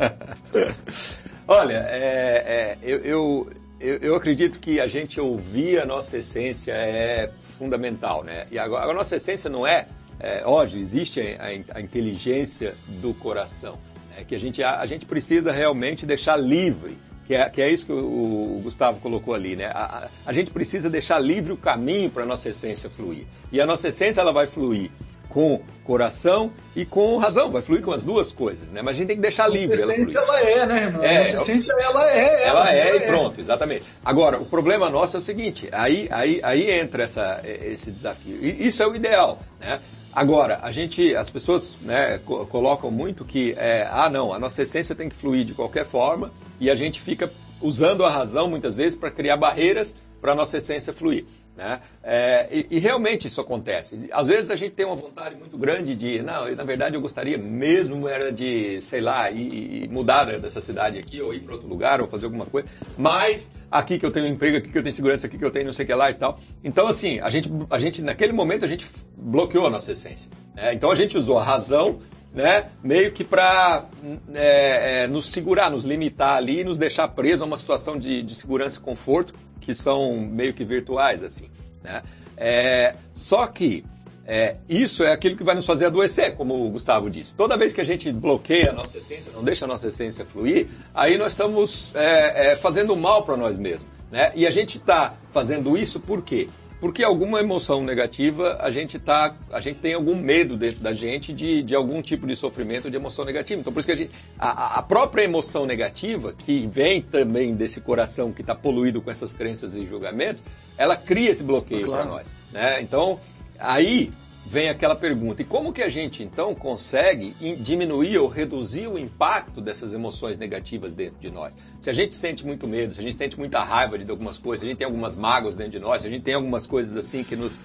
Olha, 1.47 1.85
é, 1.89 2.43
é, 2.45 2.77
eu, 2.81 3.47
eu, 3.79 3.97
eu, 3.97 4.15
acredito 4.15 4.59
que 4.59 4.79
a 4.79 4.87
gente 4.87 5.19
ouvir 5.19 5.79
a 5.79 5.85
nossa 5.85 6.17
essência 6.17 6.71
é 6.71 7.29
fundamental, 7.57 8.23
né? 8.23 8.47
E 8.49 8.57
agora, 8.57 8.89
a 8.89 8.93
nossa 8.93 9.17
essência 9.17 9.49
não 9.49 9.67
é, 9.67 9.87
é 10.19 10.43
óbvio, 10.45 10.79
existe 10.79 11.19
a, 11.19 11.77
a 11.77 11.81
inteligência 11.81 12.75
do 12.87 13.13
coração, 13.13 13.77
é 14.17 14.23
que 14.23 14.35
a 14.35 14.39
gente, 14.39 14.61
a, 14.63 14.79
a 14.79 14.85
gente 14.85 15.05
precisa 15.05 15.51
realmente 15.51 16.05
deixar 16.05 16.37
livre 16.37 16.97
que 17.25 17.35
é, 17.35 17.49
que 17.49 17.61
é 17.61 17.69
isso 17.69 17.85
que 17.85 17.91
o, 17.91 18.57
o 18.57 18.61
Gustavo 18.61 18.99
colocou 18.99 19.33
ali, 19.33 19.55
né? 19.55 19.67
A, 19.67 19.83
a, 19.83 20.07
a 20.25 20.33
gente 20.33 20.51
precisa 20.51 20.89
deixar 20.89 21.19
livre 21.19 21.53
o 21.53 21.57
caminho 21.57 22.09
para 22.09 22.23
a 22.23 22.25
nossa 22.25 22.49
essência 22.49 22.89
fluir. 22.89 23.25
E 23.51 23.61
a 23.61 23.65
nossa 23.65 23.87
essência 23.87 24.19
ela 24.19 24.33
vai 24.33 24.45
fluir 24.45 24.91
com 25.29 25.61
coração 25.83 26.51
e 26.75 26.85
com 26.85 27.17
razão, 27.17 27.49
vai 27.49 27.61
fluir 27.61 27.81
com 27.81 27.91
as 27.91 28.03
duas 28.03 28.31
coisas, 28.31 28.71
né? 28.71 28.81
Mas 28.81 28.95
a 28.95 28.99
gente 28.99 29.07
tem 29.07 29.15
que 29.15 29.21
deixar 29.21 29.47
livre 29.47 29.81
ela 29.81 29.93
fluir. 29.93 30.15
ela 30.15 30.39
é, 30.39 30.65
né, 30.65 30.83
irmão? 30.83 31.03
É, 31.03 31.19
Nossa 31.19 31.33
essência, 31.33 31.73
ela 31.79 32.11
é. 32.11 32.47
Ela 32.47 32.71
é 32.71 32.95
e 32.97 32.99
pronto, 32.99 33.39
exatamente. 33.41 33.85
Agora, 34.03 34.37
o 34.39 34.45
problema 34.45 34.89
nosso 34.89 35.15
é 35.15 35.19
o 35.19 35.23
seguinte, 35.23 35.69
aí, 35.71 36.07
aí, 36.11 36.39
aí 36.43 36.71
entra 36.71 37.03
essa, 37.03 37.41
esse 37.43 37.89
desafio. 37.89 38.37
E 38.41 38.67
isso 38.67 38.83
é 38.83 38.87
o 38.87 38.95
ideal, 38.95 39.39
né? 39.59 39.79
Agora, 40.15 40.59
a 40.61 40.71
gente, 40.71 41.15
as 41.15 41.29
pessoas 41.29 41.77
né, 41.81 42.19
co- 42.19 42.45
colocam 42.45 42.91
muito 42.91 43.25
que, 43.25 43.53
é, 43.57 43.87
ah 43.91 44.09
não, 44.09 44.31
a 44.31 44.39
nossa 44.39 44.61
essência 44.61 44.93
tem 44.93 45.09
que 45.09 45.15
fluir 45.15 45.43
de 45.43 45.53
qualquer 45.53 45.85
forma 45.85 46.31
e 46.59 46.69
a 46.69 46.75
gente 46.75 47.01
fica 47.01 47.31
usando 47.59 48.05
a 48.05 48.09
razão 48.09 48.47
muitas 48.47 48.77
vezes 48.77 48.95
para 48.97 49.09
criar 49.09 49.37
barreiras 49.37 49.95
para 50.21 50.33
a 50.33 50.35
nossa 50.35 50.57
essência 50.57 50.93
fluir. 50.93 51.25
Né? 51.55 51.81
É, 52.01 52.47
e, 52.51 52.67
e 52.71 52.79
realmente 52.79 53.27
isso 53.27 53.39
acontece. 53.39 54.09
Às 54.11 54.27
vezes 54.27 54.49
a 54.49 54.55
gente 54.55 54.71
tem 54.71 54.85
uma 54.85 54.95
vontade 54.95 55.35
muito 55.35 55.55
grande 55.55 55.95
de, 55.95 56.21
não, 56.23 56.53
na 56.55 56.63
verdade 56.63 56.95
eu 56.95 57.01
gostaria 57.01 57.37
mesmo 57.37 58.07
era 58.07 58.31
de, 58.31 58.81
sei 58.81 59.01
lá, 59.01 59.29
ir, 59.29 59.87
mudar 59.89 60.25
dessa 60.39 60.61
cidade 60.61 60.97
aqui, 60.97 61.21
ou 61.21 61.31
ir 61.31 61.41
para 61.41 61.53
outro 61.53 61.67
lugar, 61.67 62.01
ou 62.01 62.07
fazer 62.07 62.25
alguma 62.25 62.47
coisa, 62.47 62.67
mas 62.97 63.53
aqui 63.69 63.99
que 63.99 64.05
eu 64.05 64.11
tenho 64.11 64.25
emprego, 64.25 64.57
aqui 64.57 64.71
que 64.71 64.77
eu 64.77 64.83
tenho 64.83 64.95
segurança, 64.95 65.27
aqui 65.27 65.37
que 65.37 65.45
eu 65.45 65.51
tenho 65.51 65.67
não 65.67 65.73
sei 65.73 65.85
o 65.85 65.87
que 65.87 65.93
lá 65.93 66.09
e 66.09 66.15
tal. 66.15 66.39
Então, 66.63 66.87
assim, 66.87 67.19
a 67.19 67.29
gente, 67.29 67.51
a 67.69 67.77
gente 67.77 68.01
naquele 68.01 68.33
momento 68.33 68.65
a 68.65 68.67
gente 68.67 68.87
bloqueou 69.15 69.67
a 69.67 69.69
nossa 69.69 69.91
essência. 69.91 70.31
Né? 70.55 70.73
Então 70.73 70.89
a 70.89 70.95
gente 70.95 71.17
usou 71.17 71.37
a 71.37 71.43
razão 71.43 71.99
né, 72.33 72.65
meio 72.83 73.11
que 73.11 73.23
para 73.23 73.85
é, 74.33 75.03
é, 75.03 75.07
nos 75.07 75.27
segurar, 75.27 75.69
nos 75.69 75.85
limitar 75.85 76.35
ali 76.35 76.63
nos 76.63 76.79
deixar 76.79 77.07
presos 77.09 77.43
a 77.43 77.45
uma 77.45 77.57
situação 77.57 77.97
de, 77.97 78.23
de 78.23 78.33
segurança 78.33 78.79
e 78.79 78.81
conforto 78.81 79.35
que 79.63 79.73
são 79.75 80.15
meio 80.15 80.53
que 80.53 80.63
virtuais, 80.63 81.23
assim. 81.23 81.49
Né? 81.83 82.01
É, 82.37 82.95
só 83.13 83.45
que 83.47 83.83
é, 84.25 84.55
isso 84.69 85.03
é 85.03 85.11
aquilo 85.11 85.35
que 85.35 85.43
vai 85.43 85.53
nos 85.53 85.65
fazer 85.65 85.85
adoecer, 85.85 86.35
como 86.35 86.65
o 86.65 86.69
Gustavo 86.69 87.09
disse. 87.09 87.35
Toda 87.35 87.57
vez 87.57 87.73
que 87.73 87.81
a 87.81 87.83
gente 87.83 88.11
bloqueia 88.11 88.71
a 88.71 88.73
nossa 88.73 88.97
essência, 88.97 89.31
não 89.33 89.43
deixa 89.43 89.65
a 89.65 89.67
nossa 89.67 89.87
essência 89.87 90.25
fluir, 90.25 90.67
aí 90.93 91.17
nós 91.17 91.33
estamos 91.33 91.91
é, 91.93 92.51
é, 92.51 92.55
fazendo 92.55 92.95
mal 92.95 93.23
para 93.23 93.35
nós 93.35 93.57
mesmos. 93.57 93.91
Né? 94.11 94.31
E 94.35 94.47
a 94.47 94.51
gente 94.51 94.77
está 94.77 95.15
fazendo 95.31 95.77
isso 95.77 95.99
por 95.99 96.21
quê? 96.21 96.47
Porque 96.83 97.01
alguma 97.01 97.39
emoção 97.39 97.81
negativa, 97.81 98.57
a 98.59 98.69
gente, 98.69 98.99
tá, 98.99 99.33
a 99.53 99.61
gente 99.61 99.79
tem 99.79 99.93
algum 99.93 100.17
medo 100.17 100.57
dentro 100.57 100.81
da 100.81 100.91
gente 100.91 101.31
de, 101.31 101.63
de 101.63 101.73
algum 101.73 102.01
tipo 102.01 102.27
de 102.27 102.35
sofrimento 102.35 102.91
de 102.91 102.97
emoção 102.97 103.23
negativa. 103.23 103.61
Então, 103.61 103.71
por 103.71 103.79
isso 103.79 103.87
que 103.87 103.93
a, 103.93 103.95
gente, 103.95 104.11
a, 104.37 104.79
a 104.79 104.81
própria 104.83 105.23
emoção 105.23 105.65
negativa, 105.65 106.33
que 106.33 106.67
vem 106.69 107.01
também 107.01 107.55
desse 107.55 107.79
coração 107.79 108.33
que 108.33 108.41
está 108.41 108.53
poluído 108.53 109.01
com 109.01 109.09
essas 109.09 109.33
crenças 109.33 109.77
e 109.77 109.85
julgamentos, 109.85 110.43
ela 110.77 110.97
cria 110.97 111.31
esse 111.31 111.41
bloqueio 111.41 111.85
Claro. 111.85 112.03
para 112.03 112.11
nós. 112.11 112.35
Né? 112.51 112.81
Então, 112.81 113.17
aí 113.57 114.11
vem 114.45 114.69
aquela 114.69 114.95
pergunta: 114.95 115.41
e 115.41 115.45
como 115.45 115.71
que 115.73 115.81
a 115.81 115.89
gente 115.89 116.23
então 116.23 116.53
consegue 116.53 117.35
in- 117.41 117.55
diminuir 117.55 118.17
ou 118.17 118.27
reduzir 118.27 118.87
o 118.87 118.97
impacto 118.97 119.61
dessas 119.61 119.93
emoções 119.93 120.37
negativas 120.37 120.93
dentro 120.93 121.19
de 121.19 121.31
nós? 121.31 121.57
Se 121.79 121.89
a 121.89 121.93
gente 121.93 122.13
sente 122.15 122.45
muito 122.45 122.67
medo, 122.67 122.93
se 122.93 122.99
a 122.99 123.03
gente 123.03 123.15
sente 123.17 123.37
muita 123.37 123.63
raiva 123.63 123.97
de 123.97 124.09
algumas 124.09 124.37
coisas, 124.37 124.61
se 124.61 124.65
a 124.65 124.69
gente 124.69 124.77
tem 124.79 124.85
algumas 124.85 125.15
mágoas 125.15 125.55
dentro 125.55 125.73
de 125.73 125.79
nós, 125.79 126.01
se 126.01 126.07
a 126.07 126.11
gente 126.11 126.23
tem 126.23 126.33
algumas 126.33 126.67
coisas 126.67 126.95
assim 126.95 127.23
que 127.23 127.35
nos. 127.35 127.61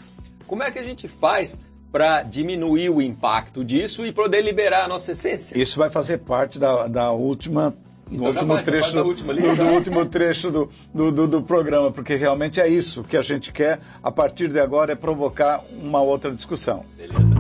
Como 0.47 0.63
é 0.63 0.71
que 0.71 0.79
a 0.79 0.83
gente 0.83 1.07
faz 1.09 1.61
para 1.93 2.23
diminuir 2.23 2.91
o 2.91 3.01
impacto 3.03 3.65
disso 3.65 4.05
e 4.07 4.13
poder 4.13 4.43
liberar 4.43 4.85
a 4.85 4.89
nossa 4.89 5.13
essência? 5.13 5.59
Isso 5.59 5.79
vai 5.79 5.91
fazer 5.91 6.19
parte 6.19 6.59
da, 6.59 6.87
da 6.87 7.11
última. 7.13 7.77
Então 8.11 8.27
último 8.29 8.63
trecho, 8.63 8.93
do, 8.93 9.05
última 9.05 9.35
do- 9.35 9.63
último 9.75 10.07
trecho 10.07 10.51
do, 10.51 10.71
do, 10.95 11.13
do- 11.13 11.29
do 11.29 11.43
programa, 11.43 11.91
porque 11.91 12.15
realmente 12.15 12.61
é 12.61 12.69
isso 12.69 13.03
que 13.05 13.17
a 13.17 13.23
gente 13.23 13.53
quer, 13.53 13.81
a 14.03 14.11
partir 14.11 14.49
de 14.49 14.59
agora, 14.59 14.93
é 14.93 14.95
provocar 14.95 15.61
uma 15.83 16.01
outra 16.01 16.35
discussão. 16.35 16.85
Beleza. 16.97 17.35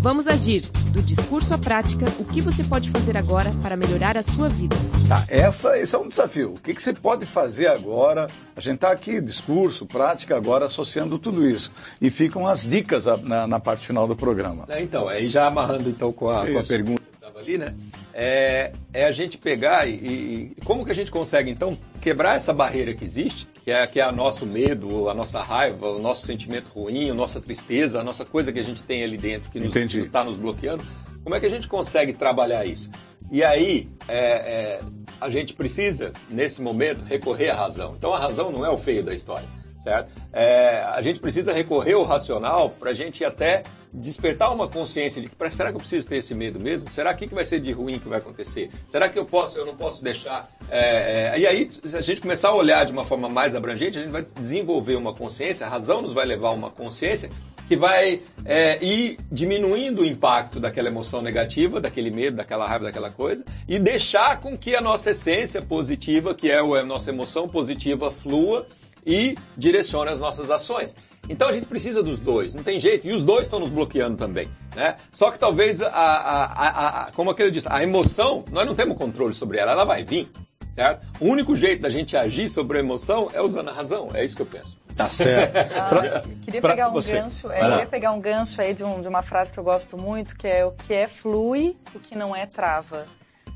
Vamos 0.00 0.26
agir. 0.28 0.60
Do 0.92 1.00
discurso 1.00 1.54
à 1.54 1.58
prática, 1.58 2.04
o 2.18 2.26
que 2.26 2.42
você 2.42 2.62
pode 2.62 2.90
fazer 2.90 3.16
agora 3.16 3.50
para 3.62 3.74
melhorar 3.74 4.18
a 4.18 4.22
sua 4.22 4.50
vida? 4.50 4.76
Tá, 5.08 5.24
essa, 5.28 5.78
esse 5.78 5.94
é 5.94 5.98
um 5.98 6.06
desafio. 6.06 6.52
O 6.54 6.60
que, 6.60 6.74
que 6.74 6.82
você 6.82 6.92
pode 6.92 7.24
fazer 7.24 7.68
agora? 7.68 8.28
A 8.54 8.60
gente 8.60 8.74
está 8.74 8.92
aqui, 8.92 9.18
discurso, 9.18 9.86
prática, 9.86 10.36
agora 10.36 10.66
associando 10.66 11.18
tudo 11.18 11.48
isso. 11.48 11.72
E 12.02 12.10
ficam 12.10 12.46
as 12.46 12.66
dicas 12.66 13.06
na, 13.22 13.46
na 13.46 13.58
parte 13.58 13.86
final 13.86 14.06
do 14.06 14.14
programa. 14.14 14.66
É, 14.68 14.82
Então, 14.82 15.08
aí 15.08 15.26
já 15.26 15.46
amarrando 15.46 15.88
então 15.88 16.12
com 16.12 16.28
a, 16.28 16.46
com 16.46 16.58
a 16.58 16.62
pergunta 16.62 17.00
que 17.10 17.16
estava 17.16 17.38
ali, 17.38 17.56
né? 17.56 17.74
É, 18.16 18.72
é 18.92 19.04
a 19.06 19.12
gente 19.12 19.36
pegar 19.36 19.88
e, 19.88 19.92
e 19.92 20.56
como 20.64 20.84
que 20.84 20.92
a 20.92 20.94
gente 20.94 21.10
consegue 21.10 21.50
então 21.50 21.76
quebrar 22.00 22.36
essa 22.36 22.52
barreira 22.52 22.94
que 22.94 23.04
existe, 23.04 23.48
que 23.64 23.72
é, 23.72 23.84
que 23.88 24.00
é 24.00 24.08
o 24.08 24.12
nosso 24.12 24.46
medo, 24.46 25.08
a 25.08 25.14
nossa 25.14 25.42
raiva, 25.42 25.90
o 25.90 25.98
nosso 25.98 26.24
sentimento 26.24 26.68
ruim, 26.68 27.10
a 27.10 27.14
nossa 27.14 27.40
tristeza, 27.40 28.00
a 28.00 28.04
nossa 28.04 28.24
coisa 28.24 28.52
que 28.52 28.60
a 28.60 28.64
gente 28.64 28.84
tem 28.84 29.02
ali 29.02 29.16
dentro 29.16 29.50
que 29.50 29.58
está 29.58 30.22
nos 30.22 30.36
bloqueando. 30.36 30.84
Como 31.24 31.34
é 31.34 31.40
que 31.40 31.46
a 31.46 31.50
gente 31.50 31.66
consegue 31.66 32.12
trabalhar 32.12 32.64
isso? 32.64 32.88
E 33.32 33.42
aí 33.42 33.88
é, 34.06 34.18
é, 34.18 34.80
a 35.20 35.28
gente 35.28 35.54
precisa, 35.54 36.12
nesse 36.30 36.62
momento, 36.62 37.02
recorrer 37.04 37.50
à 37.50 37.56
razão. 37.56 37.94
Então 37.98 38.14
a 38.14 38.18
razão 38.18 38.52
não 38.52 38.64
é 38.64 38.70
o 38.70 38.78
feio 38.78 39.02
da 39.02 39.12
história 39.12 39.48
certo? 39.84 40.10
É, 40.32 40.82
a 40.94 41.00
gente 41.02 41.20
precisa 41.20 41.52
recorrer 41.52 41.92
ao 41.92 42.02
racional 42.02 42.70
para 42.70 42.90
a 42.90 42.94
gente 42.94 43.24
até 43.24 43.62
despertar 43.92 44.52
uma 44.52 44.66
consciência 44.66 45.22
de 45.22 45.28
que 45.28 45.36
"Pra- 45.36 45.50
será 45.50 45.70
que 45.70 45.76
eu 45.76 45.80
preciso 45.80 46.04
ter 46.08 46.16
esse 46.16 46.34
medo 46.34 46.58
mesmo? 46.58 46.90
Será 46.90 47.14
que 47.14 47.28
que 47.28 47.34
vai 47.34 47.44
ser 47.44 47.60
de 47.60 47.70
ruim 47.70 48.00
que 48.00 48.08
vai 48.08 48.18
acontecer? 48.18 48.68
Será 48.88 49.08
que 49.08 49.16
eu 49.16 49.24
posso, 49.24 49.56
eu 49.56 49.64
não 49.64 49.76
posso 49.76 50.02
deixar? 50.02 50.50
É, 50.68 51.34
é, 51.34 51.38
e 51.38 51.46
aí, 51.46 51.70
se 51.84 51.96
a 51.96 52.00
gente 52.00 52.20
começar 52.20 52.48
a 52.48 52.54
olhar 52.54 52.84
de 52.84 52.90
uma 52.92 53.04
forma 53.04 53.28
mais 53.28 53.54
abrangente, 53.54 53.98
a 53.98 54.02
gente 54.02 54.10
vai 54.10 54.22
desenvolver 54.40 54.96
uma 54.96 55.12
consciência, 55.14 55.64
a 55.64 55.70
razão 55.70 56.02
nos 56.02 56.12
vai 56.12 56.26
levar 56.26 56.48
a 56.48 56.52
uma 56.52 56.70
consciência 56.70 57.30
que 57.68 57.76
vai 57.76 58.20
é, 58.44 58.84
ir 58.84 59.16
diminuindo 59.30 60.02
o 60.02 60.04
impacto 60.04 60.58
daquela 60.60 60.88
emoção 60.88 61.22
negativa, 61.22 61.80
daquele 61.80 62.10
medo, 62.10 62.36
daquela 62.36 62.66
raiva, 62.66 62.84
daquela 62.86 63.10
coisa, 63.10 63.44
e 63.68 63.78
deixar 63.78 64.40
com 64.40 64.58
que 64.58 64.74
a 64.74 64.80
nossa 64.80 65.12
essência 65.12 65.62
positiva, 65.62 66.34
que 66.34 66.50
é 66.50 66.58
a 66.58 66.84
nossa 66.84 67.10
emoção 67.10 67.48
positiva, 67.48 68.10
flua 68.10 68.66
e 69.06 69.36
direciona 69.56 70.10
as 70.10 70.20
nossas 70.20 70.50
ações. 70.50 70.96
Então 71.28 71.48
a 71.48 71.52
gente 71.52 71.66
precisa 71.66 72.02
dos 72.02 72.18
dois, 72.18 72.54
não 72.54 72.62
tem 72.62 72.78
jeito. 72.78 73.06
E 73.06 73.12
os 73.12 73.22
dois 73.22 73.42
estão 73.42 73.58
nos 73.58 73.70
bloqueando 73.70 74.16
também. 74.16 74.48
Né? 74.74 74.96
Só 75.10 75.30
que 75.30 75.38
talvez, 75.38 75.80
a, 75.80 75.88
a, 75.88 76.44
a, 76.44 77.02
a, 77.04 77.12
como 77.12 77.30
aquele 77.30 77.50
disse, 77.50 77.68
a 77.70 77.82
emoção, 77.82 78.44
nós 78.50 78.66
não 78.66 78.74
temos 78.74 78.96
controle 78.96 79.32
sobre 79.32 79.58
ela, 79.58 79.72
ela 79.72 79.84
vai 79.84 80.04
vir. 80.04 80.30
Certo? 80.74 81.06
O 81.20 81.26
único 81.26 81.54
jeito 81.54 81.82
da 81.82 81.88
gente 81.88 82.16
agir 82.16 82.48
sobre 82.48 82.78
a 82.78 82.80
emoção 82.80 83.30
é 83.32 83.40
usando 83.40 83.68
a 83.68 83.72
razão, 83.72 84.08
é 84.12 84.24
isso 84.24 84.34
que 84.34 84.42
eu 84.42 84.46
penso. 84.46 84.76
Tá 84.96 85.08
certo. 85.08 85.54
Ah, 85.74 85.88
pra, 85.88 86.22
queria 86.44 86.60
pra 86.60 86.70
pegar 86.70 86.88
um 86.88 86.92
você. 86.92 87.12
gancho, 87.16 87.50
é, 87.50 87.60
queria 87.60 87.86
pegar 87.86 88.10
um 88.10 88.20
gancho 88.20 88.60
aí 88.60 88.74
de, 88.74 88.82
um, 88.82 89.00
de, 89.00 89.06
uma 89.06 89.22
frase 89.22 89.52
que 89.52 89.58
eu 89.58 89.62
gosto 89.62 89.96
muito, 89.96 90.36
que 90.36 90.48
é 90.48 90.64
o 90.64 90.72
que 90.72 90.92
é 90.92 91.06
flui, 91.06 91.76
o 91.94 92.00
que 92.00 92.18
não 92.18 92.34
é 92.34 92.44
trava. 92.44 93.06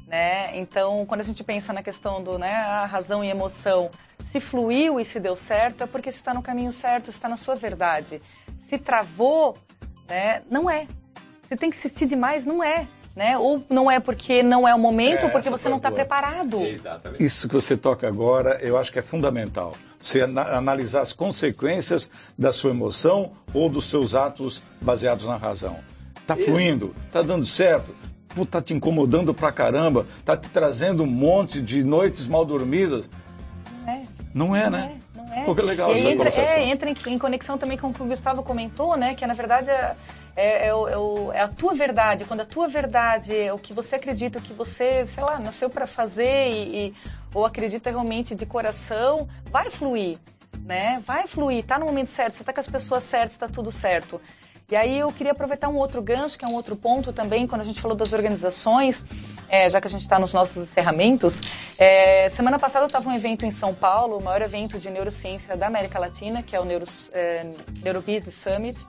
Né? 0.07 0.57
Então, 0.57 1.05
quando 1.07 1.21
a 1.21 1.25
gente 1.25 1.43
pensa 1.43 1.73
na 1.73 1.83
questão 1.83 2.23
do 2.23 2.39
né, 2.39 2.55
a 2.55 2.87
razão 2.87 3.25
e 3.25 3.29
emoção, 3.29 3.91
se 4.31 4.41
fluiu 4.41 5.01
e 5.01 5.05
se 5.07 5.19
deu 5.19 5.35
certo, 5.35 5.85
é 5.85 5.87
porque 5.87 6.13
você 6.13 6.19
está 6.19 6.35
no 6.35 6.43
caminho 6.43 6.71
certo, 6.71 7.09
está 7.09 7.31
na 7.31 7.37
sua 7.37 7.57
verdade. 7.57 8.21
Se 8.61 8.77
travou, 8.77 9.57
né, 10.07 10.43
não 10.51 10.69
é. 10.69 10.87
Se 11.49 11.57
tem 11.57 11.71
que 11.71 11.77
insistir 11.77 12.05
demais, 12.05 12.45
não 12.45 12.63
é. 12.63 12.87
Né? 13.17 13.39
Ou 13.39 13.65
não 13.69 13.91
é 13.91 13.99
porque 13.99 14.43
não 14.43 14.69
é 14.69 14.73
o 14.75 14.79
momento, 14.79 15.23
é, 15.23 15.25
ou 15.25 15.31
porque 15.31 15.49
você 15.49 15.69
não 15.69 15.79
está 15.79 15.91
preparado. 15.91 16.61
Exatamente. 16.61 17.25
Isso 17.25 17.49
que 17.49 17.55
você 17.55 17.77
toca 17.77 18.07
agora, 18.07 18.61
eu 18.61 18.77
acho 18.77 18.93
que 18.93 18.99
é 18.99 19.03
fundamental. 19.03 19.75
Você 20.01 20.21
analisar 20.21 21.01
as 21.01 21.13
consequências 21.13 22.09
da 22.39 22.53
sua 22.53 22.71
emoção 22.71 23.33
ou 23.53 23.69
dos 23.69 23.87
seus 23.87 24.15
atos 24.15 24.63
baseados 24.81 25.27
na 25.27 25.37
razão. 25.37 25.79
Está 26.21 26.37
fluindo, 26.37 26.95
está 27.07 27.23
dando 27.23 27.47
certo, 27.47 27.93
está 28.37 28.63
te 28.63 28.75
incomodando 28.75 29.35
pra 29.35 29.51
caramba, 29.51 30.07
está 30.19 30.37
te 30.37 30.49
trazendo 30.51 31.03
um 31.03 31.07
monte 31.07 31.61
de 31.61 31.83
noites 31.83 32.29
mal 32.29 32.45
dormidas. 32.45 33.11
Não 34.39 34.55
é. 34.55 34.71
Não 34.71 34.79
é, 34.79 34.83
né? 34.83 35.01
É, 35.15 35.19
não 35.19 35.35
é. 35.35 35.45
Pô, 35.45 35.55
que 35.55 35.63
legal 35.63 35.91
e 35.91 35.95
essa 35.95 36.09
entra, 36.09 36.29
é, 36.31 36.65
entra 36.65 36.91
em, 36.91 36.95
em, 37.07 37.19
conexão 37.19 37.59
também 37.59 37.77
com 37.77 37.89
o 37.89 37.93
que 37.93 38.03
o 38.03 38.07
Gustavo 38.07 38.43
comentou, 38.43 38.97
né? 38.97 39.15
Que 39.15 39.27
na 39.27 39.35
verdade 39.35 39.71
é, 39.71 39.97
é, 40.37 40.69
é, 40.69 40.75
o, 40.75 41.33
é, 41.33 41.41
a 41.41 41.49
tua 41.49 41.75
verdade. 41.75 42.25
Quando 42.25 42.43
a 42.43 42.47
tua 42.47 42.69
verdade 42.69 43.37
é 43.37 43.53
o 43.53 43.59
que 43.59 43.73
você 43.73 43.97
acredita, 43.97 44.39
o 44.39 44.43
que 44.43 44.53
você, 44.53 45.05
sei 45.07 45.25
lá, 45.25 45.39
nasceu 45.41 45.69
para 45.69 45.87
fazer 45.87 46.49
e, 46.49 46.87
e, 46.87 46.95
ou 47.35 47.45
acredita 47.45 47.91
realmente 47.91 48.37
de 48.37 48.47
coração, 48.47 49.29
vai 49.51 49.71
fluir, 49.71 50.19
né? 50.61 51.03
Vai 51.05 51.27
fluir, 51.27 51.65
tá 51.65 51.79
no 51.79 51.87
momento 51.87 52.09
certo, 52.09 52.35
você 52.35 52.45
tá 52.45 52.53
com 52.53 52.61
as 52.61 52.69
pessoas 52.69 53.03
certas, 53.03 53.33
está 53.33 53.49
tudo 53.49 53.73
certo. 53.73 54.21
E 54.71 54.77
aí 54.77 54.99
eu 54.99 55.11
queria 55.11 55.33
aproveitar 55.33 55.71
um 55.71 55.77
outro 55.77 56.03
gancho, 56.03 56.39
que 56.39 56.45
é 56.45 56.49
um 56.49 56.53
outro 56.53 56.77
ponto 56.77 57.11
também, 57.11 57.47
quando 57.47 57.63
a 57.63 57.65
gente 57.65 57.81
falou 57.81 57.97
das 57.97 58.13
organizações, 58.13 59.03
é, 59.49 59.71
já 59.71 59.81
que 59.81 59.87
a 59.87 59.91
gente 59.91 60.03
está 60.03 60.19
nos 60.19 60.35
nossos 60.35 60.59
encerramentos. 60.59 61.41
É, 61.79 62.29
semana 62.29 62.59
passada 62.59 62.85
eu 62.85 62.87
estava 62.89 63.09
um 63.09 63.15
evento 63.15 63.47
em 63.47 63.51
São 63.51 63.75
Paulo, 63.75 64.19
o 64.19 64.23
maior 64.23 64.43
evento 64.43 64.79
de 64.79 64.91
neurociência 64.91 65.57
da 65.57 65.69
América 65.69 65.99
Latina, 65.99 66.43
que 66.43 66.55
é 66.55 66.61
o 66.61 66.67
Neuro, 66.67 66.85
é, 67.13 67.47
Neurobusiness 67.83 68.35
Summit. 68.35 68.87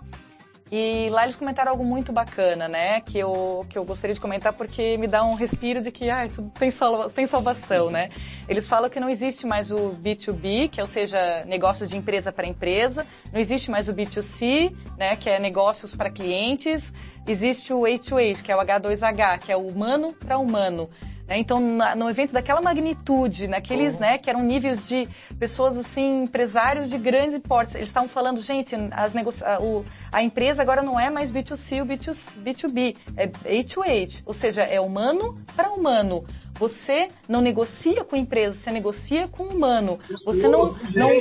E 0.72 1.10
lá 1.10 1.24
eles 1.24 1.36
comentaram 1.36 1.72
algo 1.72 1.84
muito 1.84 2.12
bacana, 2.12 2.68
né? 2.68 3.02
Que 3.02 3.18
eu, 3.18 3.66
que 3.70 3.78
eu 3.78 3.84
gostaria 3.84 4.14
de 4.14 4.22
comentar 4.22 4.54
porque 4.54 4.98
me 4.98 5.08
dá 5.08 5.24
um 5.24 5.34
respiro 5.34 5.82
de 5.82 5.92
que 5.92 6.10
ah, 6.10 6.30
tudo 6.34 6.52
tem, 6.52 6.70
salva, 6.70 7.10
tem 7.10 7.26
salvação, 7.26 7.90
né? 7.90 8.10
Eles 8.48 8.70
falam 8.70 8.90
que 8.90 9.00
não 9.00 9.10
existe 9.10 9.48
mais 9.48 9.72
o 9.72 9.96
B2B, 10.02 10.70
que 10.70 10.80
é, 10.80 10.84
ou 10.84 10.88
seja, 10.88 11.44
negócios 11.46 11.90
de 11.90 11.98
empresa 11.98 12.32
para 12.32 12.46
empresa, 12.46 13.06
não 13.34 13.40
existe 13.40 13.72
mais 13.72 13.90
o 13.90 13.94
B2C, 13.94 14.76
né? 14.96 15.16
Que 15.16 15.30
é 15.30 15.40
negócios 15.40 15.96
para 15.96 16.12
clientes, 16.12 16.94
existe 17.28 17.74
o 17.74 17.82
H2H, 17.82 18.44
que 18.44 18.52
é 18.52 18.56
o 18.56 18.60
H2H, 18.60 19.40
que 19.40 19.52
é 19.52 19.58
o 19.58 19.66
humano 19.66 20.14
para 20.14 20.38
humano. 20.38 20.88
Né? 21.30 21.38
Então, 21.38 21.60
na, 21.60 21.96
no 21.96 22.10
evento 22.10 22.34
daquela 22.34 22.60
magnitude, 22.60 23.48
naqueles, 23.48 23.94
uhum. 23.94 24.00
né, 24.00 24.18
que 24.18 24.32
eram 24.32 24.42
níveis 24.42 24.88
de 24.88 25.08
pessoas 25.38 25.78
assim, 25.78 26.24
empresários 26.24 26.90
de 26.90 26.98
grandes 26.98 27.38
portes, 27.38 27.76
eles 27.76 27.88
estavam 27.88 28.10
falando, 28.10 28.42
gente, 28.42 28.76
as 28.92 29.14
negocia 29.14 29.46
a, 29.48 29.62
o, 29.62 29.86
a 30.12 30.24
empresa 30.24 30.64
agora 30.64 30.82
não 30.82 31.00
é 31.00 31.12
mais 31.12 31.32
B2C 31.32 31.82
ou 31.82 31.86
B2B, 31.86 32.96
é 33.16 33.28
H2H, 33.28 34.24
ou 34.26 34.34
seja, 34.34 34.64
é 34.64 34.82
humano 34.82 35.40
para 35.56 35.70
humano. 35.70 36.26
Você 36.56 37.10
não 37.28 37.42
negocia 37.42 38.04
com 38.04 38.16
empresa, 38.16 38.54
você 38.54 38.72
negocia 38.72 39.28
com 39.30 39.44
humano. 39.44 39.98
Você 40.26 40.48
não, 40.48 40.76
não. 40.94 41.12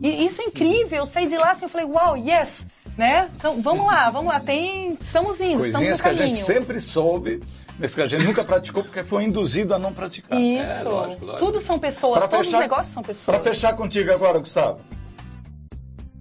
E 0.00 0.24
isso 0.24 0.42
é 0.42 0.44
incrível. 0.44 0.98
Eu 0.98 1.06
saí 1.06 1.26
de 1.26 1.36
lá 1.36 1.50
assim, 1.50 1.64
eu 1.64 1.68
falei, 1.68 1.86
uau, 1.88 2.14
wow, 2.14 2.16
yes, 2.16 2.68
né? 2.96 3.28
Então 3.34 3.60
vamos 3.60 3.86
lá, 3.86 4.10
vamos 4.10 4.32
lá. 4.32 4.38
Tem, 4.38 4.96
estamos 5.00 5.40
indo, 5.40 5.58
Coisinhas 5.58 5.96
estamos 5.96 5.98
no 5.98 6.04
caminho. 6.04 6.18
que 6.18 6.22
a 6.22 6.26
gente 6.26 6.38
sempre 6.38 6.80
soube 6.80 7.42
mas 7.78 7.94
que 7.94 8.00
a 8.00 8.06
gente 8.06 8.24
nunca 8.24 8.42
praticou 8.42 8.82
porque 8.82 9.04
foi 9.04 9.24
induzido 9.24 9.74
a 9.74 9.78
não 9.78 9.92
praticar. 9.92 10.40
Isso. 10.40 10.70
É, 10.70 10.82
lógico, 10.82 11.24
lógico. 11.24 11.44
Tudo 11.44 11.60
são 11.60 11.78
pessoas, 11.78 12.20
pra 12.20 12.28
todos 12.28 12.46
fechar, 12.46 12.58
os 12.58 12.62
negócios 12.62 12.94
são 12.94 13.02
pessoas. 13.02 13.36
Para 13.36 13.44
fechar 13.44 13.76
contigo 13.76 14.10
agora, 14.12 14.38
Gustavo. 14.38 14.80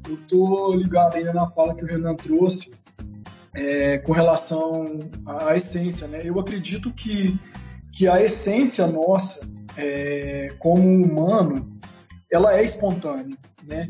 Eu 0.08 0.18
tô 0.28 0.74
ligado 0.76 1.16
ainda 1.16 1.34
na 1.34 1.48
fala 1.48 1.74
que 1.76 1.84
o 1.84 1.88
Renan 1.88 2.16
trouxe 2.16 2.84
é, 3.56 3.98
com 4.00 4.12
relação 4.12 5.00
à 5.26 5.56
essência, 5.56 6.08
né? 6.10 6.20
Eu 6.24 6.40
acredito 6.40 6.92
que, 6.92 7.40
que 7.98 8.08
a 8.08 8.22
essência 8.22 8.86
nossa, 8.86 9.56
é, 9.78 10.54
como 10.60 10.84
humano, 10.84 11.80
ela 12.32 12.58
é 12.58 12.64
espontânea, 12.64 13.38
né? 13.64 13.90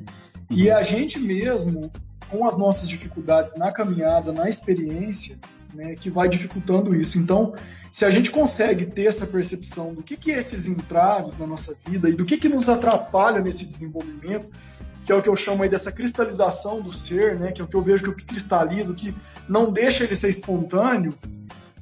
E 0.49 0.69
uhum. 0.69 0.77
a 0.77 0.83
gente 0.83 1.19
mesmo, 1.19 1.91
com 2.29 2.45
as 2.45 2.57
nossas 2.57 2.87
dificuldades 2.87 3.57
na 3.57 3.71
caminhada, 3.71 4.31
na 4.31 4.47
experiência, 4.47 5.39
né, 5.75 5.95
que 5.95 6.09
vai 6.09 6.27
dificultando 6.27 6.95
isso. 6.95 7.19
Então, 7.19 7.53
se 7.91 8.05
a 8.05 8.11
gente 8.11 8.31
consegue 8.31 8.85
ter 8.85 9.05
essa 9.05 9.27
percepção 9.27 9.93
do 9.93 10.01
que, 10.01 10.17
que 10.17 10.31
é 10.31 10.37
esses 10.37 10.67
entraves 10.67 11.37
na 11.37 11.45
nossa 11.45 11.77
vida 11.87 12.09
e 12.09 12.13
do 12.13 12.25
que, 12.25 12.37
que 12.37 12.49
nos 12.49 12.69
atrapalha 12.69 13.41
nesse 13.41 13.65
desenvolvimento, 13.65 14.47
que 15.05 15.11
é 15.11 15.15
o 15.15 15.21
que 15.21 15.29
eu 15.29 15.35
chamo 15.35 15.61
aí 15.61 15.69
dessa 15.69 15.91
cristalização 15.91 16.81
do 16.81 16.91
ser, 16.91 17.39
né, 17.39 17.51
que 17.51 17.61
é 17.61 17.63
o 17.63 17.67
que 17.67 17.75
eu 17.75 17.83
vejo 17.83 18.03
que 18.03 18.09
o 18.09 18.15
que 18.15 18.25
cristaliza, 18.25 18.91
o 18.91 18.95
que 18.95 19.15
não 19.47 19.71
deixa 19.71 20.03
ele 20.03 20.15
ser 20.15 20.29
espontâneo, 20.29 21.13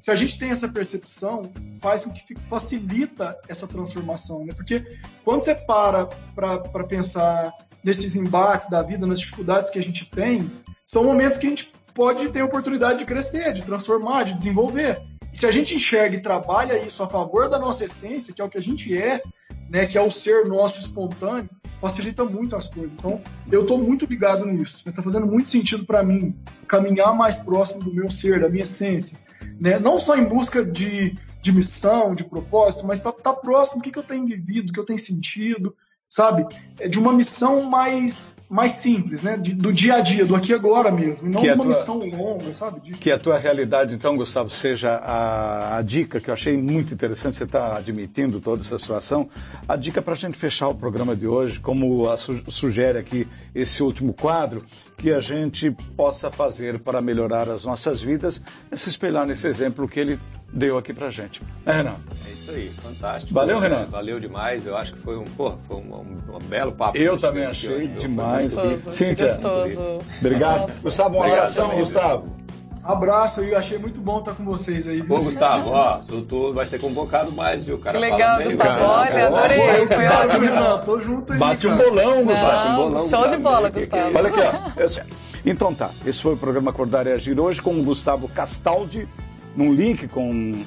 se 0.04 0.12
a 0.12 0.16
gente 0.18 0.38
tem 0.38 0.50
essa 0.50 0.68
percepção, 0.68 1.50
faz 1.80 2.04
com 2.04 2.12
que 2.12 2.36
facilita 2.42 3.38
essa 3.48 3.66
transformação, 3.66 4.46
né? 4.46 4.54
Porque 4.54 4.86
quando 5.24 5.46
você 5.46 5.56
para 5.56 6.08
para 6.36 6.84
pensar 6.86 7.54
nesses 7.82 8.18
embates 8.18 8.70
da 8.70 8.82
vida, 8.82 9.08
nas 9.08 9.22
dificuldades 9.22 9.72
que 9.72 9.80
a 9.80 9.82
gente 9.82 10.06
tem, 10.10 10.52
são 10.84 11.06
momentos 11.06 11.38
que 11.38 11.48
a 11.48 11.50
gente 11.50 11.72
pode 11.94 12.30
ter 12.30 12.42
oportunidade 12.42 13.00
de 13.00 13.06
crescer, 13.06 13.54
de 13.54 13.64
transformar, 13.64 14.24
de 14.24 14.34
desenvolver. 14.34 15.02
Se 15.32 15.48
a 15.48 15.52
gente 15.52 15.76
enxerga 15.76 16.16
e 16.16 16.22
trabalha 16.22 16.78
isso 16.78 17.02
a 17.02 17.08
favor 17.08 17.50
da 17.50 17.58
nossa 17.58 17.86
essência, 17.86 18.34
que 18.34 18.42
é 18.42 18.46
o 18.46 18.50
que 18.50 18.58
a 18.58 18.62
gente 18.62 18.96
é, 18.96 19.22
né, 19.70 19.86
que 19.86 19.98
é 19.98 20.02
o 20.02 20.12
ser 20.12 20.46
nosso 20.46 20.80
espontâneo, 20.80 21.50
facilita 21.82 22.24
muito 22.24 22.56
as 22.56 22.70
coisas. 22.70 22.94
Então, 22.94 23.22
eu 23.52 23.64
estou 23.64 23.78
muito 23.78 24.06
ligado 24.06 24.46
nisso. 24.46 24.88
Está 24.88 25.02
fazendo 25.02 25.26
muito 25.26 25.50
sentido 25.50 25.86
para 25.86 26.04
mim 26.04 26.36
caminhar 26.68 27.14
mais 27.14 27.40
próximo 27.40 27.84
do 27.84 27.94
meu 27.94 28.10
ser, 28.10 28.40
da 28.40 28.48
minha 28.48 28.64
essência. 28.64 29.20
Né? 29.60 29.80
Não 29.80 30.00
só 30.00 30.16
em 30.16 30.24
busca 30.24 30.64
de, 30.64 31.18
de 31.42 31.52
missão, 31.52 32.14
de 32.14 32.24
propósito, 32.24 32.86
mas 32.86 33.00
estar 33.00 33.12
tá, 33.12 33.22
tá 33.22 33.34
próximo 33.34 33.82
do 33.82 33.84
que, 33.84 33.92
que 33.92 34.00
eu 34.00 34.04
tenho 34.04 34.26
vivido, 34.26 34.68
do 34.68 34.74
que 34.74 34.80
eu 34.80 34.86
tenho 34.86 35.00
sentido, 35.00 35.76
sabe? 36.14 36.46
É 36.80 36.88
de 36.88 37.00
uma 37.00 37.12
missão 37.12 37.64
mais, 37.64 38.40
mais 38.48 38.74
simples, 38.74 39.24
né? 39.24 39.36
De, 39.36 39.54
do 39.54 39.74
dia 39.74 39.96
a 39.96 40.00
dia, 40.00 40.26
do 40.26 40.36
aqui 40.36 40.52
e 40.52 40.56
agora 40.56 40.92
mesmo, 40.92 41.28
e 41.28 41.32
não 41.32 41.42
de 41.42 41.48
uma 41.48 41.56
tua, 41.58 41.66
missão 41.66 41.98
longa, 41.98 42.54
sabe? 42.54 42.82
De... 42.82 42.92
Que 42.94 43.10
a 43.10 43.18
tua 43.18 43.38
realidade, 43.40 43.96
então, 43.96 44.16
Gustavo, 44.16 44.50
seja 44.52 44.92
a, 44.92 45.78
a 45.78 45.82
dica 45.82 46.20
que 46.20 46.30
eu 46.30 46.34
achei 46.34 46.56
muito 46.56 46.94
interessante, 46.94 47.36
você 47.36 47.46
está 47.46 47.78
admitindo 47.78 48.40
toda 48.40 48.62
essa 48.62 48.78
situação, 48.78 49.28
a 49.68 49.76
dica 49.76 50.04
para 50.04 50.14
a 50.14 50.16
gente 50.16 50.38
fechar 50.38 50.68
o 50.68 50.76
programa 50.76 51.16
de 51.16 51.28
hoje, 51.28 51.60
como 51.60 52.08
a, 52.08 52.16
sugere 52.16 53.00
aqui 53.00 53.28
esse 53.56 53.82
último 53.82 54.14
quadro, 54.14 54.64
que 54.96 55.12
a 55.12 55.20
gente 55.20 55.72
possa 55.98 56.30
fazer 56.30 56.78
para 56.80 57.02
melhorar 57.02 57.50
as 57.50 57.66
nossas 57.66 58.04
vidas, 58.04 58.40
é 58.70 58.76
se 58.76 58.88
espelhar 58.88 59.26
nesse 59.26 59.48
exemplo 59.48 59.88
que 59.88 60.00
ele 60.00 60.20
deu 60.54 60.78
aqui 60.78 60.94
pra 60.94 61.10
gente. 61.10 61.42
É, 61.66 61.74
Renan? 61.74 61.96
É 62.28 62.32
isso 62.32 62.52
aí, 62.52 62.70
fantástico. 62.82 63.34
Valeu, 63.34 63.60
Renan. 63.60 63.88
Valeu 63.88 64.20
demais. 64.20 64.66
Eu 64.66 64.78
acho 64.78 64.94
que 64.94 65.00
foi 65.00 65.18
um, 65.18 65.26
pô, 65.26 65.54
foi 65.68 65.78
um, 65.78 65.80
um, 65.80 66.36
um 66.36 66.40
belo 66.48 66.72
papo. 66.72 66.98
Eu 66.98 67.18
também 67.18 67.46
achei 67.46 67.88
demais. 67.88 68.56
Gostoso, 68.56 68.94
Cíntia, 68.94 69.34
gostoso. 69.34 70.02
obrigado. 70.20 70.72
Gustavo, 70.82 71.18
uma 71.18 71.26
abração, 71.26 71.70
Gustavo. 71.76 72.44
Abraço 72.84 73.40
aí, 73.40 73.56
achei 73.56 73.78
muito 73.78 74.02
bom 74.02 74.20
estar 74.20 74.34
com 74.34 74.44
vocês 74.44 74.86
aí. 74.86 75.02
Pô, 75.02 75.22
Gustavo, 75.22 75.70
ó, 75.70 76.00
tu, 76.00 76.22
tu 76.24 76.52
vai 76.52 76.66
ser 76.66 76.82
convocado 76.82 77.32
mais, 77.32 77.64
viu? 77.64 77.80
Cara 77.80 77.98
que 77.98 78.04
legal, 78.04 78.44
Gustavo. 78.44 78.58
Cara. 78.58 78.88
Olha, 78.90 79.28
adorei. 79.28 79.88
Foi 79.88 80.08
ótimo, 80.08 80.44
irmão. 80.44 80.80
Tô 80.84 81.00
junto 81.00 81.32
aí. 81.32 81.40
Bate 81.40 81.66
um 81.66 81.78
bolão, 81.78 82.26
Gustavo. 82.26 82.52
Bate 82.52 82.68
um 82.68 82.76
bolão. 82.76 83.10
Show 83.10 83.30
de 83.30 83.38
bola, 83.38 83.70
Gustavo. 83.70 84.18
Olha 84.18 84.28
aqui, 84.28 84.40
ó. 84.42 85.04
Então 85.46 85.74
tá, 85.74 85.92
esse 86.06 86.22
foi 86.22 86.34
o 86.34 86.38
programa 86.38 86.72
Acordar 86.72 87.08
e 87.08 87.14
Agir 87.14 87.40
hoje 87.40 87.62
com 87.62 87.74
o 87.78 87.84
Gustavo 87.84 88.28
Castaldi, 88.28 89.08
num 89.56 89.74
link 89.74 90.08
com 90.08 90.64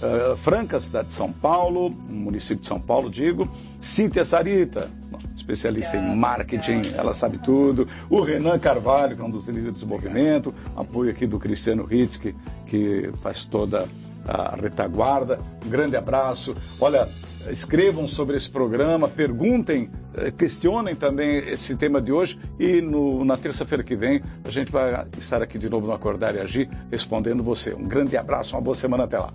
Uh, 0.00 0.36
Franca, 0.36 0.78
cidade 0.78 1.08
de 1.08 1.12
São 1.12 1.32
Paulo, 1.32 1.90
município 1.90 2.60
de 2.60 2.68
São 2.68 2.80
Paulo, 2.80 3.10
digo. 3.10 3.48
Cíntia 3.80 4.24
Sarita, 4.24 4.88
especialista 5.34 5.96
em 5.96 6.14
marketing, 6.14 6.82
ela 6.96 7.12
sabe 7.12 7.38
tudo. 7.38 7.88
O 8.08 8.20
Renan 8.20 8.60
Carvalho, 8.60 9.16
que 9.16 9.22
é 9.22 9.24
um 9.24 9.30
dos 9.30 9.48
líderes 9.48 9.80
do 9.80 9.88
movimento. 9.88 10.54
Apoio 10.76 11.10
aqui 11.10 11.26
do 11.26 11.36
Cristiano 11.36 11.84
Ritz, 11.84 12.16
que, 12.16 12.32
que 12.66 13.10
faz 13.20 13.44
toda 13.44 13.88
a 14.24 14.54
retaguarda. 14.54 15.40
Um 15.66 15.68
grande 15.68 15.96
abraço. 15.96 16.54
Olha, 16.78 17.08
escrevam 17.50 18.06
sobre 18.06 18.36
esse 18.36 18.50
programa, 18.50 19.08
perguntem, 19.08 19.90
eh, 20.14 20.30
questionem 20.30 20.94
também 20.94 21.38
esse 21.38 21.76
tema 21.76 22.00
de 22.00 22.12
hoje 22.12 22.38
e 22.58 22.80
no, 22.80 23.24
na 23.24 23.36
terça-feira 23.36 23.82
que 23.82 23.96
vem 23.96 24.22
a 24.44 24.50
gente 24.50 24.70
vai 24.70 25.06
estar 25.16 25.42
aqui 25.42 25.58
de 25.58 25.68
novo 25.68 25.86
no 25.86 25.92
Acordar 25.92 26.34
e 26.34 26.40
Agir 26.40 26.68
respondendo 26.90 27.42
você. 27.42 27.74
Um 27.74 27.86
grande 27.86 28.16
abraço, 28.16 28.54
uma 28.54 28.60
boa 28.60 28.74
semana 28.74 29.04
até 29.04 29.18
lá. 29.18 29.32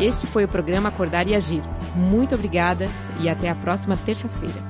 Este 0.00 0.26
foi 0.26 0.44
o 0.44 0.48
programa 0.48 0.88
Acordar 0.88 1.28
e 1.28 1.34
Agir. 1.34 1.62
Muito 1.94 2.34
obrigada 2.34 2.88
e 3.20 3.28
até 3.28 3.50
a 3.50 3.54
próxima 3.54 3.96
terça-feira. 3.96 4.69